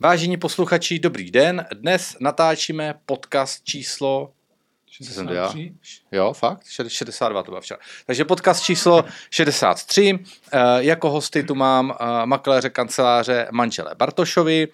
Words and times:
Vážení 0.00 0.36
posluchači, 0.36 0.98
dobrý 0.98 1.30
den. 1.30 1.66
Dnes 1.74 2.16
natáčíme 2.20 2.94
podcast 3.06 3.64
číslo... 3.64 4.32
Co 5.04 5.04
jsem 5.12 5.26
to 5.26 5.32
dělal? 5.32 5.48
63. 5.52 5.74
Jo, 6.12 6.32
fakt? 6.32 6.62
Šed- 6.66 6.88
62 6.88 7.42
to 7.42 7.50
bylo 7.50 7.60
včera. 7.60 7.80
Takže 8.06 8.24
podcast 8.24 8.62
číslo 8.62 9.04
63. 9.30 10.18
Eh, 10.52 10.58
Jako 10.78 11.10
hosty 11.10 11.42
tu 11.42 11.54
mám 11.54 11.94
eh, 12.00 12.26
makléře 12.26 12.70
kanceláře 12.70 13.48
manžele 13.50 13.94
Bartošovi 13.94 14.68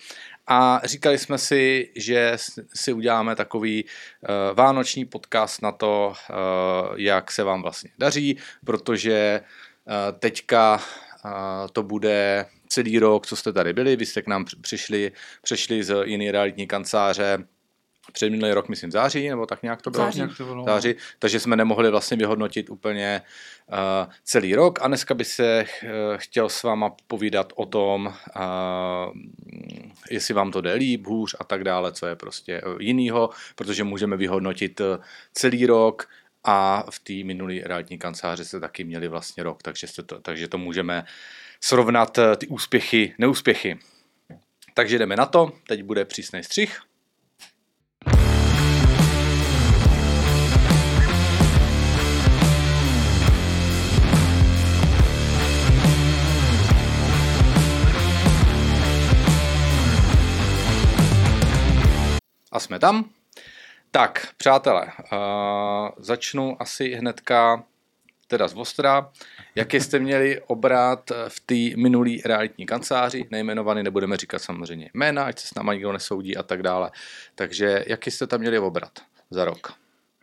a 0.46 0.80
říkali 0.84 1.18
jsme 1.18 1.38
si, 1.38 1.92
že 1.96 2.36
si 2.74 2.92
uděláme 2.92 3.36
takový 3.36 3.84
eh, 3.84 4.28
vánoční 4.54 5.04
podcast 5.04 5.62
na 5.62 5.72
to, 5.72 6.12
jak 6.96 7.30
se 7.32 7.42
vám 7.42 7.62
vlastně 7.62 7.90
daří, 7.98 8.36
protože 8.64 9.40
teďka 10.18 10.80
to 11.72 11.82
bude 11.82 12.46
celý 12.70 12.98
rok, 12.98 13.26
co 13.26 13.36
jste 13.36 13.52
tady 13.52 13.72
byli, 13.72 13.96
vy 13.96 14.06
jste 14.06 14.22
k 14.22 14.26
nám 14.26 14.44
při- 14.44 14.56
přišli, 14.56 15.12
přišli 15.42 15.84
z 15.84 15.94
jiné 16.04 16.32
realitní 16.32 16.66
kanceláře 16.66 17.38
před 18.12 18.30
minulý 18.30 18.52
rok, 18.52 18.68
myslím, 18.68 18.90
v 18.90 18.92
září, 18.92 19.28
nebo 19.28 19.46
tak 19.46 19.62
nějak 19.62 19.82
to 19.82 19.90
bylo? 19.90 20.04
Září. 20.04 20.22
To 20.36 20.44
bylo? 20.44 20.64
září, 20.64 20.94
takže 21.18 21.40
jsme 21.40 21.56
nemohli 21.56 21.90
vlastně 21.90 22.16
vyhodnotit 22.16 22.70
úplně 22.70 23.22
uh, 23.68 24.12
celý 24.24 24.54
rok 24.54 24.78
a 24.82 24.88
dneska 24.88 25.14
by 25.14 25.24
se 25.24 25.64
uh, 25.82 25.88
chtěl 26.16 26.48
s 26.48 26.62
váma 26.62 26.90
povídat 27.06 27.52
o 27.56 27.66
tom, 27.66 28.06
uh, 28.06 29.12
jestli 30.10 30.34
vám 30.34 30.52
to 30.52 30.60
jde 30.60 30.72
líp, 30.74 31.06
hůř 31.06 31.36
a 31.40 31.44
tak 31.44 31.64
dále, 31.64 31.92
co 31.92 32.06
je 32.06 32.16
prostě 32.16 32.62
uh, 32.62 32.76
jinýho, 32.80 33.30
protože 33.54 33.84
můžeme 33.84 34.16
vyhodnotit 34.16 34.80
uh, 34.80 34.86
celý 35.32 35.66
rok 35.66 36.08
a 36.44 36.84
v 36.90 36.98
té 36.98 37.12
minulé 37.24 37.54
realitní 37.64 37.98
kanceláři 37.98 38.44
jste 38.44 38.60
taky 38.60 38.84
měli 38.84 39.08
vlastně 39.08 39.42
rok, 39.42 39.62
takže, 39.62 39.86
to, 40.06 40.20
takže 40.20 40.48
to 40.48 40.58
můžeme 40.58 41.04
srovnat 41.60 42.18
uh, 42.18 42.24
ty 42.36 42.46
úspěchy, 42.46 43.14
neúspěchy. 43.18 43.78
Takže 44.74 44.98
jdeme 44.98 45.16
na 45.16 45.26
to, 45.26 45.52
teď 45.68 45.82
bude 45.82 46.04
přísný 46.04 46.44
střih. 46.44 46.80
A 62.52 62.60
jsme 62.60 62.78
tam. 62.78 63.10
Tak, 63.90 64.28
přátelé, 64.36 64.92
uh, 65.12 65.88
začnu 65.96 66.62
asi 66.62 66.94
hnedka 66.94 67.64
teda 68.30 68.48
z 68.48 68.54
Ostra. 68.54 69.10
Jaký 69.54 69.80
jste 69.80 69.98
měli 69.98 70.40
obrat 70.40 71.10
v 71.28 71.40
té 71.40 71.80
minulé 71.80 72.10
realitní 72.24 72.66
kanceláři, 72.66 73.26
nejmenovaný, 73.30 73.82
nebudeme 73.82 74.16
říkat 74.16 74.38
samozřejmě 74.38 74.90
jména, 74.94 75.24
ať 75.24 75.38
se 75.38 75.48
s 75.48 75.54
náma 75.54 75.74
nikdo 75.74 75.92
nesoudí 75.92 76.36
a 76.36 76.42
tak 76.42 76.62
dále. 76.62 76.90
Takže 77.34 77.84
jaký 77.86 78.10
jste 78.10 78.26
tam 78.26 78.40
měli 78.40 78.58
obrat 78.58 78.98
za 79.30 79.44
rok? 79.44 79.72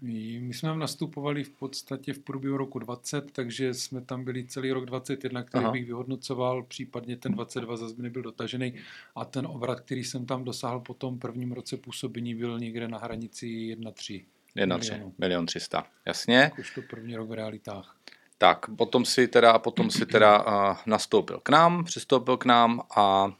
My 0.01 0.53
jsme 0.53 0.69
tam 0.69 0.79
nastupovali 0.79 1.43
v 1.43 1.49
podstatě 1.49 2.13
v 2.13 2.19
průběhu 2.19 2.57
roku 2.57 2.79
20, 2.79 3.31
takže 3.31 3.73
jsme 3.73 4.01
tam 4.01 4.23
byli 4.23 4.47
celý 4.47 4.71
rok 4.71 4.85
21, 4.85 5.43
který. 5.43 5.63
Aha. 5.63 5.71
bych 5.71 5.85
vyhodnocoval, 5.85 6.63
případně 6.63 7.17
ten 7.17 7.31
22 7.31 7.77
zase 7.77 7.95
by 7.95 8.03
nebyl 8.03 8.21
dotažený 8.21 8.73
a 9.15 9.25
ten 9.25 9.47
obrat, 9.47 9.79
který 9.79 10.03
jsem 10.03 10.25
tam 10.25 10.43
dosáhl 10.43 10.79
po 10.79 10.93
tom 10.93 11.19
prvním 11.19 11.51
roce 11.51 11.77
působení, 11.77 12.35
byl 12.35 12.59
někde 12.59 12.87
na 12.87 12.97
hranici 12.97 13.45
1,3. 13.45 14.25
1, 14.57 14.77
3, 14.77 14.91
Milionů. 14.91 15.13
milion 15.17 15.45
300. 15.45 15.87
Jasně. 16.05 16.37
Jakož 16.37 16.75
to 16.75 16.81
první 16.81 17.15
rok 17.15 17.29
v 17.29 17.33
realitách. 17.33 17.95
Tak, 18.37 18.65
potom 18.77 19.05
si 19.05 19.27
teda, 19.27 19.59
potom 19.59 19.89
si 19.89 20.05
teda 20.05 20.45
uh, 20.45 20.77
nastoupil 20.85 21.39
k 21.39 21.49
nám, 21.49 21.83
přistoupil 21.83 22.37
k 22.37 22.45
nám 22.45 22.81
a 22.95 23.31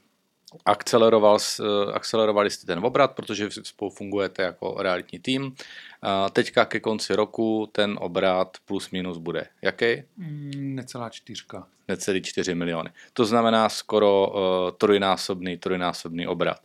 akceleroval, 0.66 1.38
eh, 1.60 1.92
akcelerovali 1.94 2.50
jste 2.50 2.66
ten 2.66 2.86
obrat, 2.86 3.12
protože 3.12 3.50
spolu 3.64 3.92
fungujete 3.92 4.44
jako 4.44 4.76
realitní 4.80 5.20
tým. 5.20 5.44
Uh, 5.44 6.30
teďka 6.32 6.66
ke 6.66 6.80
konci 6.80 7.16
roku 7.16 7.70
ten 7.72 7.98
obrat 8.02 8.58
plus 8.66 8.92
minus 8.92 9.18
bude 9.18 9.48
jaký? 9.62 10.04
Mm, 10.18 10.76
necelá 10.76 11.10
čtyřka. 11.10 11.68
Necelý 11.88 12.22
4 12.22 12.56
miliony. 12.56 12.90
To 13.14 13.26
znamená 13.26 13.70
skoro 13.70 14.28
uh, 14.28 14.78
trojnásobný, 14.78 15.58
trojnásobný 15.58 16.28
obrat. 16.28 16.60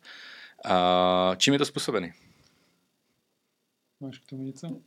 Uh, 0.65 1.37
čím 1.37 1.53
je 1.53 1.59
to 1.59 1.65
způsobený? 1.65 2.12
Máš 4.02 4.18
k 4.18 4.26
tomu 4.26 4.42
něco? 4.42 4.66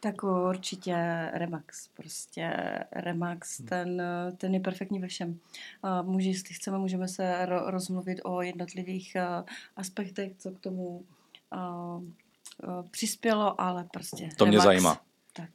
Tak 0.00 0.22
určitě 0.22 0.94
Remax. 1.34 1.88
Prostě 1.88 2.50
Remax, 2.92 3.60
ten, 3.68 4.02
ten 4.36 4.54
je 4.54 4.60
perfektní 4.60 4.98
ve 4.98 5.06
všem. 5.06 5.38
A 5.82 6.02
Může, 6.02 6.28
jestli 6.28 6.54
chceme, 6.54 6.78
můžeme 6.78 7.08
se 7.08 7.46
ro- 7.46 7.70
rozmluvit 7.70 8.20
o 8.24 8.42
jednotlivých 8.42 9.16
a, 9.16 9.44
aspektech, 9.76 10.32
co 10.38 10.50
k 10.50 10.60
tomu 10.60 11.04
a, 11.50 11.58
a, 11.58 12.00
přispělo, 12.90 13.60
ale 13.60 13.84
prostě 13.92 14.28
To 14.36 14.46
mě 14.46 14.52
Remax, 14.52 14.64
zajímá. 14.64 15.00
Tak, 15.32 15.50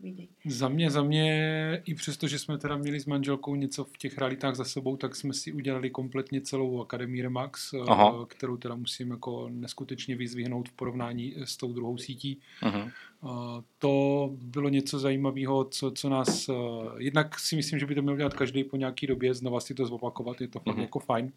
vidí. 0.00 0.28
Za 0.46 0.68
mě, 0.68 0.90
za 0.90 1.02
mě, 1.02 1.82
i 1.84 1.94
přesto, 1.94 2.28
že 2.28 2.38
jsme 2.38 2.58
teda 2.58 2.76
měli 2.76 3.00
s 3.00 3.06
manželkou 3.06 3.54
něco 3.54 3.84
v 3.84 3.98
těch 3.98 4.18
realitách 4.18 4.54
za 4.54 4.64
sebou, 4.64 4.96
tak 4.96 5.16
jsme 5.16 5.34
si 5.34 5.52
udělali 5.52 5.90
kompletně 5.90 6.40
celou 6.40 6.80
Akademii 6.82 7.22
Remax, 7.22 7.74
eh, 7.74 7.78
Aha. 7.88 8.26
kterou 8.28 8.56
teda 8.56 8.74
musím 8.74 9.10
jako 9.10 9.48
neskutečně 9.52 10.16
vyzvihnout 10.16 10.68
v 10.68 10.72
porovnání 10.72 11.34
s 11.44 11.56
tou 11.56 11.72
druhou 11.72 11.98
sítí. 11.98 12.40
Uh-huh. 12.62 12.90
Eh, 13.24 13.62
To 13.78 14.30
bylo 14.32 14.68
něco 14.68 14.98
zajímavého, 14.98 15.64
co, 15.64 15.90
co 15.90 16.08
nás... 16.08 16.48
eh, 16.48 16.52
Jednak 16.96 17.38
si 17.38 17.56
myslím, 17.56 17.78
že 17.78 17.86
by 17.86 17.94
to 17.94 18.02
měl 18.02 18.16
dělat 18.16 18.34
každý 18.34 18.64
po 18.64 18.76
nějaký 18.76 19.06
době, 19.06 19.34
znova 19.34 19.60
si 19.60 19.74
to 19.74 19.86
zopakovat, 19.86 20.40
je 20.40 20.48
to 20.48 20.60
fakt 20.60 20.74
Mhm. 20.74 20.82
jako 20.82 20.98
fajn. 20.98 21.32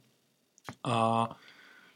A 0.84 1.30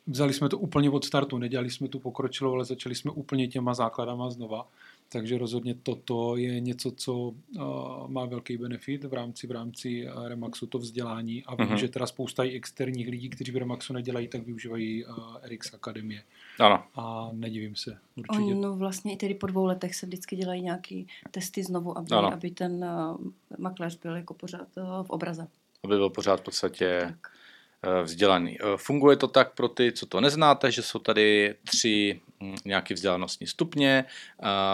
vzali 0.08 0.34
jsme 0.34 0.50
to 0.50 0.58
úplně 0.58 0.90
od 0.90 1.06
startu, 1.06 1.38
nedělali 1.38 1.70
jsme 1.70 1.88
tu 1.88 2.00
pokročilou, 2.00 2.54
ale 2.54 2.66
začali 2.66 2.96
jsme 2.96 3.12
úplně 3.12 3.48
těma 3.48 3.74
základama 3.74 4.30
znova. 4.30 4.68
Takže 5.16 5.38
rozhodně 5.38 5.76
toto 5.84 6.38
je 6.38 6.60
něco, 6.60 6.92
co 6.92 7.14
uh, 7.16 7.34
má 8.08 8.26
velký 8.26 8.58
benefit 8.58 9.04
v 9.04 9.14
rámci 9.14 9.48
v 9.48 9.52
rámci 9.52 10.08
uh, 10.08 10.28
Remaxu, 10.28 10.68
to 10.68 10.78
vzdělání. 10.78 11.44
A 11.46 11.56
vím, 11.56 11.68
Mhm. 11.68 11.78
že 11.78 11.88
teda 11.88 12.06
spousta 12.08 12.44
i 12.44 12.56
externích 12.56 13.08
lidí, 13.08 13.30
kteří 13.30 13.52
v 13.52 13.58
Remaxu 13.58 13.94
nedělají, 13.94 14.28
tak 14.28 14.42
využívají 14.46 15.06
uh, 15.06 15.14
RX 15.44 15.74
Akademie. 15.74 16.24
Ano. 16.60 16.84
A 16.96 17.30
nedivím 17.34 17.76
se, 17.76 17.98
určitě. 18.16 18.56
No 18.56 18.76
vlastně 18.76 19.14
i 19.14 19.18
tedy 19.18 19.34
po 19.34 19.48
dvou 19.48 19.66
letech 19.66 19.96
se 19.96 20.06
vždycky 20.06 20.36
dělají 20.36 20.62
nějaký 20.62 21.08
testy 21.32 21.64
znovu, 21.64 21.98
aby, 21.98 22.08
Ano. 22.12 22.34
aby 22.34 22.52
ten 22.52 22.86
uh, 22.86 23.18
makléř 23.58 24.00
byl 24.00 24.16
jako 24.16 24.34
pořád 24.34 24.68
uh, 24.78 25.04
v 25.04 25.10
obraze. 25.10 25.48
Aby 25.84 25.96
byl 25.96 26.10
pořád 26.10 26.40
v 26.40 26.44
podstatě 26.44 27.04
Tak. 27.08 27.32
Eh, 27.84 28.04
vzdělaný. 28.04 28.58
Eh, 28.62 28.78
Funguje 28.78 29.18
to 29.18 29.28
tak 29.28 29.54
pro 29.54 29.68
ty, 29.68 29.92
co 29.92 30.06
to 30.06 30.22
neznáte, 30.22 30.72
že 30.72 30.82
jsou 30.82 31.00
tady 31.00 31.56
tři 31.64 32.22
hm, 32.44 32.56
nějaké 32.66 32.94
vzdělanostní 32.94 33.48
stupně. 33.48 34.06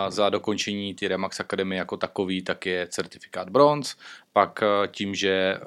Za 0.09 0.29
dokončení 0.29 0.95
ty 0.95 1.07
Remax 1.07 1.39
Academy 1.39 1.75
jako 1.75 1.97
takový, 1.97 2.41
tak 2.41 2.65
je 2.65 2.87
certifikát 2.87 3.49
bronz. 3.49 3.95
Pak 4.33 4.63
eh, 4.63 4.87
tím, 4.87 5.15
že 5.15 5.57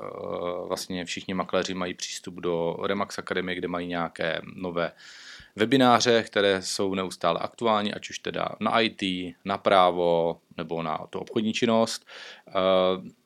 vlastně 0.69 1.05
všichni 1.05 1.35
makléři 1.35 1.75
mají 1.75 1.95
přístup 1.95 2.35
do 2.35 2.77
Remax 2.83 3.19
Academy, 3.19 3.55
kde 3.55 3.69
mají 3.69 3.87
nějaké 3.87 4.41
nové 4.55 4.93
webináře, 5.57 6.23
které 6.23 6.63
jsou 6.63 6.95
neustále 6.95 7.41
aktuální, 7.41 7.95
ať 7.95 8.11
už 8.11 8.19
teda 8.19 8.49
na 8.61 8.81
IT, 8.81 9.03
na 9.45 9.59
právo 9.59 10.41
nebo 10.57 10.83
na 10.83 10.99
tu 11.11 11.19
obchodní 11.19 11.53
činnost. 11.53 12.07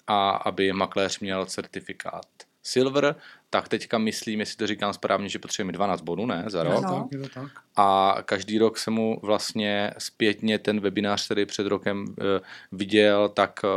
A 0.06 0.30
aby 0.30 0.72
makléř 0.72 1.18
měl 1.20 1.46
certifikát 1.46 2.26
Silver, 2.62 3.16
tak 3.50 3.68
teďka 3.68 3.98
myslím, 3.98 4.40
jestli 4.40 4.56
to 4.56 4.66
říkám 4.66 4.92
správně, 4.92 5.28
že 5.28 5.38
potřebujeme 5.38 5.72
12 5.72 6.00
bodů, 6.00 6.26
ne, 6.26 6.44
za 6.46 6.62
rok. 6.62 6.82
No. 6.82 7.02
tak, 7.02 7.12
je 7.12 7.18
to 7.18 7.28
tak. 7.28 7.50
A 7.76 8.16
každý 8.24 8.58
rok 8.58 8.78
se 8.78 8.90
mu 8.90 9.20
vlastně 9.22 9.94
zpětně 9.98 10.58
ten 10.58 10.80
webinář, 10.80 11.24
který 11.24 11.46
před 11.46 11.66
rokem 11.66 12.04
eh, 12.20 12.40
viděl, 12.72 13.28
tak 13.28 13.60
eh, 13.64 13.68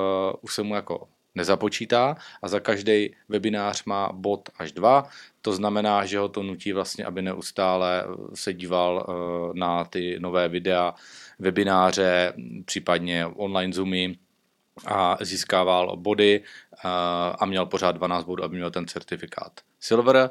už 0.41 0.55
se 0.55 0.63
mu 0.63 0.75
jako 0.75 1.07
nezapočítá 1.35 2.15
a 2.41 2.47
za 2.47 2.59
každý 2.59 3.15
webinář 3.29 3.83
má 3.83 4.09
bod 4.13 4.49
až 4.57 4.71
dva. 4.71 5.09
To 5.41 5.53
znamená, 5.53 6.05
že 6.05 6.19
ho 6.19 6.29
to 6.29 6.43
nutí 6.43 6.73
vlastně, 6.73 7.05
aby 7.05 7.21
neustále 7.21 8.03
eh, 8.03 8.35
se 8.35 8.53
díval 8.53 9.05
na 9.53 9.85
ty 9.85 10.19
nové 10.19 10.47
videa, 10.47 10.93
webináře, 11.39 12.33
případně 12.65 13.25
online 13.25 13.73
zoomy 13.73 14.15
a 14.85 15.17
získával 15.21 15.97
body 15.97 16.43
eh, 16.43 16.79
a 17.39 17.45
měl 17.45 17.65
pořád 17.65 17.91
12 17.91 18.25
bodů, 18.25 18.43
aby 18.43 18.55
měl 18.55 18.71
ten 18.71 18.87
certifikát 18.87 19.61
Silver. 19.79 20.29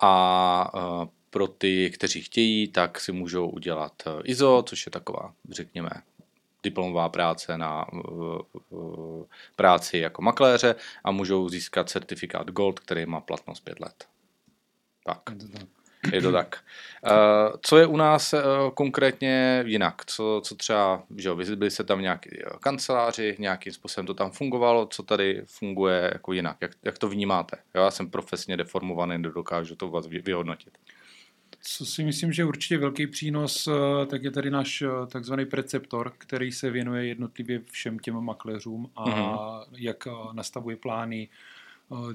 A 0.00 0.72
eh, 0.74 1.08
pro 1.30 1.46
ty, 1.46 1.90
kteří 1.90 2.22
chtějí, 2.22 2.68
tak 2.68 3.00
si 3.00 3.12
můžou 3.12 3.48
udělat 3.48 3.92
eh, 4.06 4.10
ISO, 4.24 4.64
což 4.66 4.86
je 4.86 4.92
taková, 4.92 5.32
řekněme, 5.50 5.90
diplomová 6.62 7.08
práce 7.08 7.58
na 7.58 7.86
práci 9.56 9.98
jako 9.98 10.22
makléře 10.22 10.74
a 11.04 11.10
můžou 11.10 11.48
získat 11.48 11.88
certifikát 11.88 12.50
Gold, 12.50 12.80
který 12.80 13.06
má 13.06 13.20
platnost 13.20 13.60
5 13.60 13.80
let. 13.80 14.04
Tak, 15.04 15.20
Je 16.12 16.22
to 16.22 16.32
tak. 16.32 16.64
Uh, 17.06 17.56
co 17.62 17.78
je 17.78 17.86
u 17.86 17.96
nás 17.96 18.32
uh, 18.32 18.40
konkrétně 18.74 19.64
jinak? 19.66 20.02
Co, 20.06 20.40
co 20.44 20.54
třeba, 20.54 21.02
že 21.16 21.28
jo, 21.28 21.36
byli 21.36 21.70
jste 21.70 21.84
tam 21.84 22.02
nějaký 22.02 22.30
uh, 22.30 22.58
kanceláři, 22.58 23.36
nějakým 23.38 23.72
způsobem 23.72 24.06
to 24.06 24.14
tam 24.14 24.30
fungovalo, 24.30 24.86
co 24.86 25.02
tady 25.02 25.42
funguje 25.46 26.10
jako 26.12 26.32
jinak? 26.32 26.56
Jak, 26.60 26.70
jak 26.82 26.98
to 26.98 27.08
vnímáte? 27.08 27.56
Jo, 27.74 27.82
já 27.82 27.90
jsem 27.90 28.10
profesně 28.10 28.56
deformovaný, 28.56 29.18
nedokážu 29.18 29.76
to 29.76 29.88
vás 29.88 30.06
vy- 30.06 30.22
vyhodnotit. 30.22 30.78
Co 31.62 31.86
si 31.86 32.04
myslím, 32.04 32.32
že 32.32 32.44
určitě 32.44 32.78
velký 32.78 33.06
přínos, 33.06 33.66
eh, 33.66 34.06
tak 34.06 34.22
je 34.22 34.30
tady 34.30 34.50
náš 34.50 34.82
eh, 34.82 35.06
takzvaný 35.06 35.46
preceptor, 35.46 36.12
který 36.18 36.52
se 36.52 36.70
věnuje 36.70 37.06
jednotlivě 37.06 37.60
všem 37.70 37.98
těm 37.98 38.20
makléřům 38.20 38.90
a 38.96 39.04
mm-hmm. 39.04 39.64
jak 39.76 40.06
eh, 40.06 40.10
nastavuje 40.32 40.76
plány, 40.76 41.28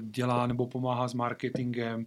dělá 0.00 0.46
nebo 0.46 0.66
pomáhá 0.66 1.08
s 1.08 1.14
marketingem, 1.14 2.06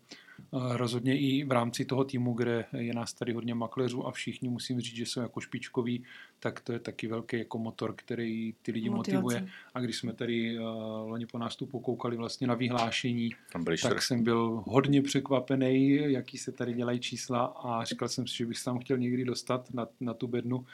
Rozhodně 0.51 1.19
i 1.19 1.43
v 1.43 1.51
rámci 1.51 1.85
toho 1.85 2.03
týmu, 2.03 2.33
kde 2.33 2.65
je 2.77 2.93
nás 2.93 3.13
tady 3.13 3.33
hodně 3.33 3.55
makléřů 3.55 4.07
a 4.07 4.11
všichni 4.11 4.49
musím 4.49 4.81
říct, 4.81 4.95
že 4.95 5.05
jsou 5.05 5.21
jako 5.21 5.39
špičkoví, 5.39 6.03
tak 6.39 6.59
to 6.59 6.73
je 6.73 6.79
taky 6.79 7.07
velký 7.07 7.37
jako 7.37 7.57
motor, 7.57 7.93
který 7.95 8.53
ty 8.61 8.71
lidi 8.71 8.89
Motivace. 8.89 9.23
motivuje. 9.23 9.51
A 9.73 9.79
když 9.79 9.97
jsme 9.97 10.13
tady 10.13 10.59
uh, 10.59 10.65
loni 11.09 11.25
po 11.25 11.37
nástupu 11.37 11.79
koukali 11.79 12.17
vlastně 12.17 12.47
na 12.47 12.55
vyhlášení, 12.55 13.29
tak 13.81 14.01
jsem 14.01 14.23
byl 14.23 14.63
hodně 14.67 15.01
překvapený, 15.01 15.95
jaký 16.11 16.37
se 16.37 16.51
tady 16.51 16.73
dělají 16.73 16.99
čísla 16.99 17.45
a 17.45 17.83
říkal 17.83 18.07
jsem 18.07 18.27
si, 18.27 18.37
že 18.37 18.45
bych 18.45 18.57
se 18.57 18.65
tam 18.65 18.79
chtěl 18.79 18.97
někdy 18.97 19.25
dostat 19.25 19.73
na, 19.73 19.87
na 19.99 20.13
tu 20.13 20.27
bednu. 20.27 20.65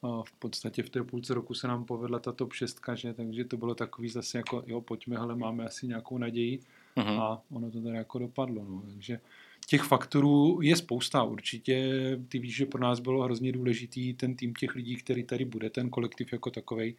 Uh, 0.00 0.22
v 0.24 0.32
podstatě 0.32 0.82
v 0.82 0.90
té 0.90 1.02
půlce 1.04 1.34
roku 1.34 1.54
se 1.54 1.68
nám 1.68 1.84
povedla 1.84 2.18
ta 2.18 2.32
top 2.32 2.52
6, 2.52 2.80
že? 2.94 3.14
takže 3.14 3.44
to 3.44 3.56
bylo 3.56 3.74
takový 3.74 4.08
zase 4.08 4.38
jako, 4.38 4.62
jo, 4.66 4.80
pojďme, 4.80 5.16
ale 5.16 5.36
máme 5.36 5.64
asi 5.64 5.86
nějakou 5.86 6.18
naději 6.18 6.60
uh-huh. 6.98 7.20
a 7.22 7.42
ono 7.50 7.70
to 7.70 7.80
teda 7.80 7.96
jako 7.96 8.18
dopadlo. 8.18 8.64
No. 8.68 8.82
Takže 8.90 9.20
těch 9.66 9.82
faktorů 9.82 10.58
je 10.62 10.76
spousta 10.76 11.22
určitě. 11.22 11.92
Ty 12.28 12.38
víš, 12.38 12.56
že 12.56 12.66
pro 12.66 12.82
nás 12.82 13.00
bylo 13.00 13.24
hrozně 13.24 13.52
důležitý 13.52 14.14
ten 14.14 14.34
tým 14.34 14.54
těch 14.54 14.74
lidí, 14.74 14.96
který 14.96 15.24
tady 15.24 15.44
bude, 15.44 15.70
ten 15.70 15.90
kolektiv 15.90 16.32
jako 16.32 16.50
takový. 16.50 16.94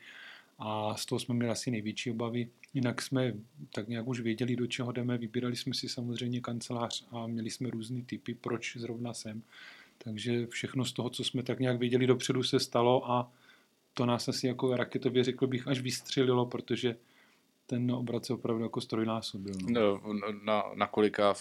A 0.60 0.96
z 0.96 1.06
toho 1.06 1.20
jsme 1.20 1.36
měli 1.36 1.52
asi 1.52 1.72
největší 1.72 2.12
obavy. 2.12 2.48
Jinak 2.74 3.02
jsme 3.02 3.34
tak 3.74 3.88
nějak 3.88 4.08
už 4.08 4.20
věděli, 4.20 4.56
do 4.56 4.68
čeho 4.68 4.92
jdeme. 4.92 5.18
Vybírali 5.18 5.56
jsme 5.56 5.74
si 5.74 5.90
samozřejmě 5.90 6.42
kancelář 6.42 7.06
a 7.12 7.28
měli 7.28 7.50
jsme 7.50 7.70
různé 7.70 8.02
typy, 8.02 8.34
proč 8.34 8.78
zrovna 8.78 9.14
sem. 9.14 9.42
Takže 9.98 10.48
všechno 10.48 10.86
z 10.86 10.94
toho, 10.94 11.10
co 11.10 11.24
jsme 11.24 11.44
tak 11.44 11.60
nějak 11.60 11.80
věděli 11.80 12.08
dopředu, 12.08 12.44
se 12.44 12.60
stalo 12.60 13.12
a 13.12 13.32
to 13.94 14.06
nás 14.06 14.28
asi 14.28 14.48
jako 14.48 14.76
raketově, 14.76 15.24
řekl 15.24 15.48
bych, 15.48 15.68
až 15.68 15.80
vystřelilo, 15.80 16.46
protože 16.46 16.96
ten 17.70 17.92
obrat 17.92 18.26
se 18.26 18.34
opravdu 18.34 18.64
jako 18.64 18.82
strojnásobil. 18.82 19.54
No. 19.70 19.82
No, 19.82 20.02
na, 20.44 20.64
na 20.76 20.88
kolika 20.88 21.34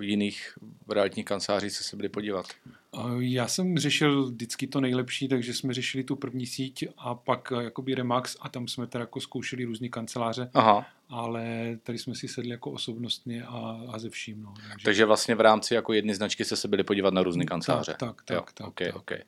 jiných 0.00 0.58
realitních 0.88 1.26
kanceláří 1.26 1.70
se 1.70 1.84
se 1.84 1.96
byli 1.96 2.08
podívat? 2.08 2.46
Já 3.18 3.48
jsem 3.48 3.78
řešil 3.78 4.24
vždycky 4.26 4.66
to 4.66 4.80
nejlepší, 4.80 5.28
takže 5.28 5.54
jsme 5.54 5.74
řešili 5.74 6.04
tu 6.04 6.16
první 6.16 6.46
síť 6.46 6.84
a 6.98 7.14
pak 7.14 7.52
eh, 7.56 7.64
jakoby 7.64 7.94
Remax 7.94 8.36
a 8.40 8.48
tam 8.48 8.68
jsme 8.68 8.86
teda 8.86 9.02
jako 9.02 9.20
zkoušeli 9.20 9.64
různé 9.64 9.88
kanceláře, 9.88 10.50
Aha. 10.54 10.86
ale 11.08 11.76
tady 11.82 11.98
jsme 11.98 12.14
si 12.14 12.28
sedli 12.28 12.50
jako 12.50 12.70
osobnostně 12.70 13.44
a, 13.44 13.80
a 13.92 13.98
ze 13.98 14.10
vším. 14.10 14.42
No. 14.42 14.54
Takže... 14.70 14.84
takže 14.84 15.04
vlastně 15.04 15.34
v 15.34 15.40
rámci 15.40 15.74
jako 15.74 15.92
jedné 15.92 16.14
značky 16.14 16.44
se 16.44 16.56
se 16.56 16.68
byli 16.68 16.84
podívat 16.84 17.14
na 17.14 17.22
různé 17.22 17.44
kanceláře. 17.44 17.96
Tak, 17.98 17.98
tak, 17.98 18.24
tak, 18.24 18.52
tak, 18.52 18.66
okay, 18.66 18.86
tak. 18.86 18.96
Okay. 18.96 19.22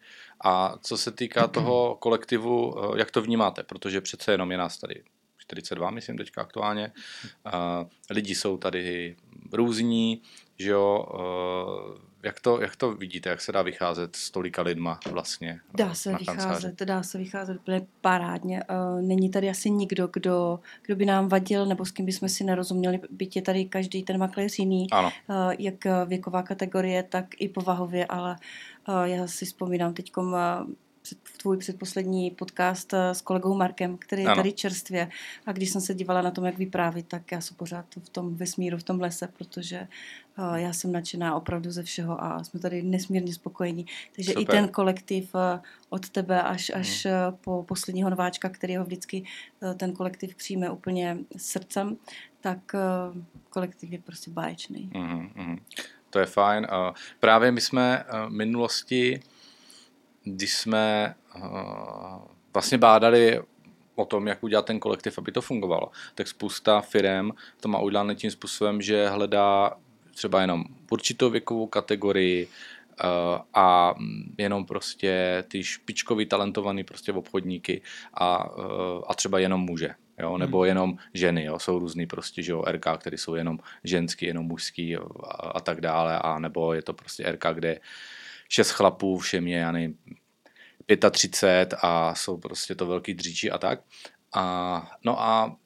A 0.44 0.79
co 0.82 0.97
se 0.97 1.11
týká 1.11 1.47
toho 1.47 1.97
kolektivu, 2.00 2.75
eh, 2.79 2.99
jak 2.99 3.11
to 3.11 3.23
vnímáte? 3.23 3.62
Protože 3.62 4.00
přece 4.00 4.32
jenom 4.32 4.52
je 4.52 4.59
nás 4.59 4.79
tady 4.79 5.02
42, 5.46 5.90
myslím 5.90 6.19
teďka 6.19 6.40
aktuálně. 6.40 6.93
Uh, 7.46 7.52
lidi 8.10 8.34
jsou 8.34 8.56
tady 8.56 9.16
různí, 9.52 10.22
že 10.58 10.70
jo, 10.70 11.06
uh, 11.14 12.06
jak 12.22 12.40
to, 12.40 12.60
jak 12.60 12.76
to 12.76 12.94
vidíte, 12.94 13.28
jak 13.28 13.40
se 13.40 13.52
dá 13.52 13.62
vycházet 13.62 14.16
s 14.16 14.31
tolika 14.31 14.62
lidma 14.62 15.00
vlastně? 15.10 15.60
Dá 15.75 15.94
se 15.94 16.10
vycházet, 16.10 16.26
kanceláři? 16.26 16.76
dá 16.84 17.02
se 17.02 17.19
vycházet 17.19 17.56
úplně 17.56 17.87
parádně. 18.00 18.62
Není 19.00 19.31
tady 19.31 19.50
asi 19.50 19.70
nikdo, 19.70 20.08
kdo, 20.12 20.60
kdo 20.82 20.96
by 20.96 21.06
nám 21.06 21.28
vadil 21.28 21.66
nebo 21.66 21.84
s 21.84 21.90
kým 21.90 22.06
bychom 22.06 22.28
si 22.28 22.44
nerozuměli, 22.44 23.00
byť 23.10 23.37
je 23.37 23.42
tady 23.42 23.64
každý 23.64 24.02
ten 24.02 24.19
makléř 24.19 24.58
jiný, 24.58 24.87
ano. 24.90 25.10
Jak 25.58 25.75
věková 26.06 26.42
kategorie, 26.42 27.02
tak 27.02 27.26
i 27.38 27.49
povahově, 27.49 28.06
ale 28.06 28.37
já 29.04 29.26
si 29.26 29.44
vzpomínám 29.44 29.94
teď 29.94 30.12
před, 31.06 31.19
tvůj 31.37 31.56
předposlední 31.56 32.31
podcast 32.31 32.94
eh, 32.94 33.14
s 33.14 33.20
kolegou 33.20 33.55
Markem, 33.55 33.99
který 33.99 34.23
je 34.23 34.29
ano. 34.29 34.37
tady 34.37 34.53
čerstvě. 34.53 35.08
A 35.47 35.53
když 35.53 35.70
jsem 35.70 35.81
se 35.81 35.94
dívala 35.94 36.23
na 36.23 36.31
tom, 36.31 36.44
jak 36.44 36.58
vypráví, 36.58 37.03
tak 37.03 37.32
já 37.32 37.41
jsem 37.41 37.56
pořád 37.56 37.85
v 38.05 38.08
tom 38.08 38.35
vesmíru, 38.35 38.79
v 38.79 38.82
tom 38.82 39.00
lese, 39.00 39.29
protože 39.38 39.88
uh, 40.38 40.55
já 40.55 40.73
jsem 40.73 40.93
nadšená 40.93 41.35
opravdu 41.35 41.70
ze 41.70 41.82
všeho 41.82 42.25
a 42.25 42.44
jsme 42.44 42.61
tady 42.61 42.82
nesmírně 42.82 43.35
spokojení. 43.35 43.87
Takže 44.17 44.32
Super. 44.32 44.43
i 44.43 44.47
ten 44.47 44.69
kolektiv 44.69 45.35
uh, 45.35 45.41
od 45.88 46.08
tebe 46.08 46.43
až, 46.43 46.70
až 46.75 47.06
hmm. 47.06 47.37
po 47.41 47.62
posledního 47.62 48.11
nováčka, 48.11 48.49
který 48.49 48.76
ho 48.76 48.85
vždycky 48.85 49.25
uh, 49.61 49.75
ten 49.75 49.93
kolektiv 49.93 50.35
přijme 50.35 50.70
úplně 50.70 51.19
srdcem, 51.37 51.97
tak 52.41 52.59
uh, 52.75 53.23
kolektiv 53.50 53.93
je 53.93 53.99
prostě 53.99 54.31
báječný. 54.31 54.91
Mm, 54.94 55.31
mm. 55.35 55.59
To 56.11 56.19
je 56.19 56.26
fajn. 56.26 56.67
Uh, 56.73 56.94
právě 57.20 57.52
my 57.52 57.61
jsme 57.61 58.05
uh, 58.05 58.31
minulosti 58.31 59.20
když 60.26 60.55
jsme 60.55 61.14
uh, 61.37 61.43
vlastně 62.55 62.78
bádali 62.78 63.40
o 63.94 64.05
tom, 64.05 64.26
jak 64.26 64.43
udělat 64.43 64.67
ten 64.67 64.81
kolektiv, 64.81 65.19
aby 65.19 65.32
to 65.32 65.40
fungovalo, 65.40 65.90
tak 66.14 66.28
spousta 66.28 66.81
firm 66.81 67.31
to 67.61 67.69
má 67.69 67.78
udělané 67.78 68.14
tím 68.14 68.31
způsobem, 68.31 68.82
že 68.82 69.08
hledá 69.08 69.76
třeba 70.14 70.40
jenom 70.40 70.64
určitou 70.90 71.31
věkovou 71.31 71.67
kategorii 71.67 72.46
uh, 72.46 73.40
a 73.55 73.94
jenom 74.38 74.64
prostě 74.64 75.44
ty 75.49 75.64
špičkový 75.64 76.26
talentovaný 76.26 76.84
prostě 76.84 77.12
obchodníky 77.12 77.82
a, 78.14 78.56
uh, 78.56 78.64
a 79.08 79.14
třeba 79.14 79.38
jenom 79.38 79.61
muže. 79.61 79.94
Jo, 80.19 80.38
nebo 80.38 80.58
hmm. 80.58 80.67
jenom 80.69 80.96
ženy, 81.14 81.44
jo, 81.44 81.58
jsou 81.58 81.78
různý 81.78 82.06
prostě, 82.06 82.43
že 82.43 82.52
jo, 82.52 82.64
RK, 82.69 82.87
které 82.99 83.19
jsou 83.19 83.34
jenom 83.34 83.58
ženský, 83.84 84.26
jenom 84.26 84.44
mužský 84.44 84.90
jo, 84.90 85.06
a, 85.25 85.32
a 85.32 85.61
tak 85.61 85.81
dále, 85.81 86.19
a 86.19 86.38
nebo 86.38 86.73
je 86.73 86.82
to 86.82 86.93
prostě 86.93 87.32
RK, 87.32 87.44
kde 87.55 87.81
šest 88.48 88.70
chlapů, 88.70 89.19
všem 89.19 89.46
je, 89.46 89.58
já 89.58 89.72
nevím, 89.72 89.98
35 91.10 91.75
a 91.82 92.14
jsou 92.14 92.37
prostě 92.37 92.75
to 92.75 92.87
velký 92.87 93.14
dříči 93.14 93.50
a 93.50 93.58
tak. 93.58 93.81
A, 94.34 94.90
no 95.04 95.20
a 95.20 95.56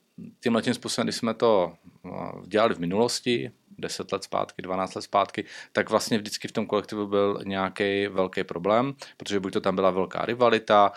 tímhle 0.41 0.63
tím 0.63 0.75
způsobem, 0.75 1.07
když 1.07 1.17
jsme 1.17 1.35
to 1.35 1.73
no, 2.05 2.43
dělali 2.47 2.75
v 2.75 2.79
minulosti, 2.79 3.51
10 3.79 4.13
let 4.13 4.25
zpátky, 4.25 4.63
12 4.63 4.95
let 4.95 5.03
zpátky, 5.03 5.45
tak 5.73 5.91
vlastně 5.91 6.19
vždycky 6.19 6.49
v 6.49 6.53
tom 6.53 6.67
kolektivu 6.67 7.07
byl 7.07 7.41
nějaký 7.45 8.07
velký 8.07 8.45
problém, 8.45 8.95
protože 9.17 9.41
buď 9.41 9.53
to 9.53 9.61
tam 9.61 9.75
byla 9.75 9.91
velká 9.91 10.25
rivalita, 10.25 10.93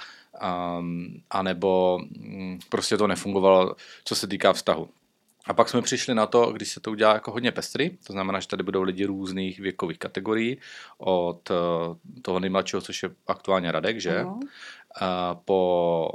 um, 0.79 1.21
anebo 1.29 1.99
um, 2.17 2.59
prostě 2.69 2.97
to 2.97 3.07
nefungovalo, 3.07 3.75
co 4.03 4.15
se 4.15 4.27
týká 4.27 4.53
vztahu. 4.53 4.89
A 5.45 5.53
pak 5.53 5.69
jsme 5.69 5.81
přišli 5.81 6.15
na 6.15 6.25
to, 6.25 6.53
když 6.53 6.69
se 6.69 6.79
to 6.79 6.91
udělá 6.91 7.13
jako 7.13 7.31
hodně 7.31 7.51
pestry, 7.51 7.97
to 8.07 8.13
znamená, 8.13 8.39
že 8.39 8.47
tady 8.47 8.63
budou 8.63 8.81
lidi 8.81 9.05
různých 9.05 9.59
věkových 9.59 9.99
kategorií, 9.99 10.57
od 10.97 11.51
eh, 11.51 11.55
toho 12.21 12.39
nejmladšího, 12.39 12.81
což 12.81 13.03
je 13.03 13.09
aktuálně 13.27 13.71
Radek, 13.71 14.01
že? 14.01 14.25
A 15.01 15.35
po 15.35 16.09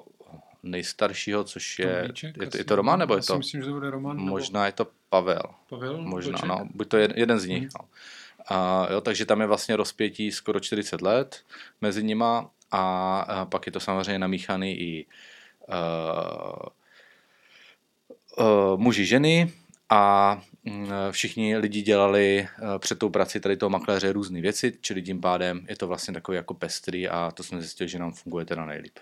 nejstaršího, 0.63 1.45
což 1.45 1.79
je, 1.79 2.01
Tomíček, 2.03 2.37
je, 2.41 2.47
to, 2.47 2.57
je 2.57 2.65
to 2.65 2.77
Roman, 2.77 2.99
nebo 2.99 3.15
je 3.15 3.23
to? 3.23 3.39
myslím, 3.39 3.61
že 3.61 3.67
to 3.67 3.73
bude 3.73 3.91
Roman. 3.91 4.17
Možná 4.17 4.61
nebo... 4.61 4.67
je 4.67 4.73
to 4.73 4.87
Pavel. 5.09 5.43
Pavel? 5.69 6.03
Možná, 6.03 6.33
Boček? 6.33 6.49
no, 6.49 6.69
buď 6.75 6.89
to 6.89 6.97
je 6.97 7.09
jeden 7.15 7.41
z 7.41 7.47
nich. 7.47 7.69
Uh-huh. 7.69 7.81
No. 7.81 7.89
A, 8.49 8.89
jo, 8.93 9.01
takže 9.01 9.27
tam 9.27 9.41
je 9.41 9.47
vlastně 9.47 9.77
rozpětí 9.77 10.33
skoro 10.33 10.61
40 10.61 11.03
let 11.03 11.45
mezi 11.81 12.03
nima 12.03 12.51
a, 12.71 13.21
a 13.21 13.45
pak 13.45 13.67
je 13.67 13.73
to 13.73 13.81
samozřejmě 13.81 14.19
namíchaný 14.19 14.81
i 14.81 15.07
uh, 15.69 16.69
muži, 18.77 19.05
ženy 19.05 19.53
a 19.91 20.35
uh, 20.67 20.83
všichni 21.11 21.57
lidi 21.57 21.83
dělali 21.83 22.49
uh, 22.63 22.79
před 22.79 22.99
tou 22.99 23.09
prací 23.09 23.41
tady 23.41 23.57
toho 23.57 23.71
makléře 23.71 24.13
různé 24.13 24.41
věci, 24.41 24.73
čili 24.81 25.03
tím 25.03 25.21
pádem 25.21 25.67
je 25.69 25.77
to 25.77 25.87
vlastně 25.87 26.15
takový 26.15 26.37
jako 26.37 26.55
pestrý 26.55 27.09
a 27.09 27.31
to 27.31 27.43
jsme 27.43 27.61
zjistili, 27.61 27.89
že 27.89 27.99
nám 27.99 28.13
funguje 28.13 28.45
teda 28.45 28.67
nejlíp. 28.67 28.99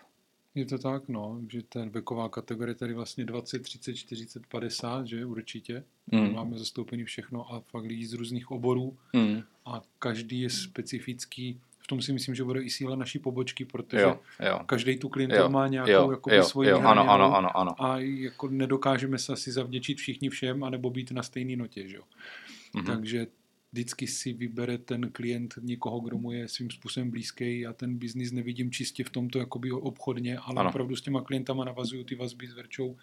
Je 0.55 0.66
to 0.66 0.78
tak, 0.78 1.09
no, 1.09 1.40
že 1.49 1.62
ten 1.62 1.90
věková 1.90 2.28
kategorie 2.28 2.75
tady 2.75 2.95
vlastně 2.95 3.25
20, 3.25 3.59
30, 3.62 3.95
40, 3.95 4.47
50, 4.47 5.07
že 5.07 5.25
určitě. 5.25 5.85
Mm. 6.12 6.33
Máme 6.33 6.59
zastoupený 6.59 7.05
všechno 7.05 7.52
a 7.52 7.61
fakt 7.61 7.85
lidi 7.85 8.07
z 8.07 8.12
různých 8.12 8.50
oborů 8.50 8.97
mm. 9.12 9.43
a 9.66 9.83
každý 9.99 10.40
je 10.40 10.50
specifický 10.50 11.61
v 11.87 11.88
tom 11.88 12.02
si 12.02 12.12
myslím, 12.12 12.35
že 12.35 12.45
bude 12.45 12.62
i 12.62 12.71
síla 12.71 12.97
naší 12.97 13.19
pobočky, 13.19 13.64
protože 13.64 14.02
jo, 14.02 14.19
jo. 14.47 14.61
každý 14.66 14.99
tu 14.99 15.09
klient 15.09 15.33
má 15.49 15.69
nějakou 15.69 15.90
jo, 15.93 16.11
jakoby, 16.11 16.37
jo, 16.37 16.43
svoji 16.43 16.69
jo, 16.69 16.81
ano, 16.81 17.11
ano, 17.11 17.37
ano, 17.37 17.57
ano. 17.57 17.83
a 17.83 17.99
jako 17.99 18.49
nedokážeme 18.49 19.19
se 19.19 19.33
asi 19.33 19.52
zavděčit 19.52 19.99
všichni 19.99 20.28
všem, 20.28 20.64
anebo 20.64 20.90
být 20.90 21.11
na 21.11 21.23
stejné 21.23 21.57
notě. 21.57 21.88
Že? 21.88 21.99
Mm-hmm. 21.99 22.87
Takže 22.87 23.26
vždycky 23.73 24.07
si 24.07 24.33
vybere 24.33 24.78
ten 24.78 25.11
klient 25.12 25.55
někoho, 25.62 26.00
kdo 26.00 26.19
mu 26.19 26.33
je 26.33 26.49
svým 26.49 26.71
způsobem 26.71 27.11
blízký. 27.11 27.61
Já 27.61 27.73
ten 27.73 27.99
biznis 27.99 28.33
nevidím 28.33 28.71
čistě 28.71 29.05
v 29.05 29.11
tomto 29.11 29.38
jakoby 29.38 29.73
obchodně, 29.73 30.38
ale 30.38 30.61
ano. 30.61 30.71
opravdu 30.71 30.97
s 30.97 31.02
těma 31.02 31.21
klientama 31.21 31.64
navazuju 31.64 32.05
ty 32.05 32.14
vazby 32.14 32.49
s 32.49 32.55
Verčou 32.55 32.97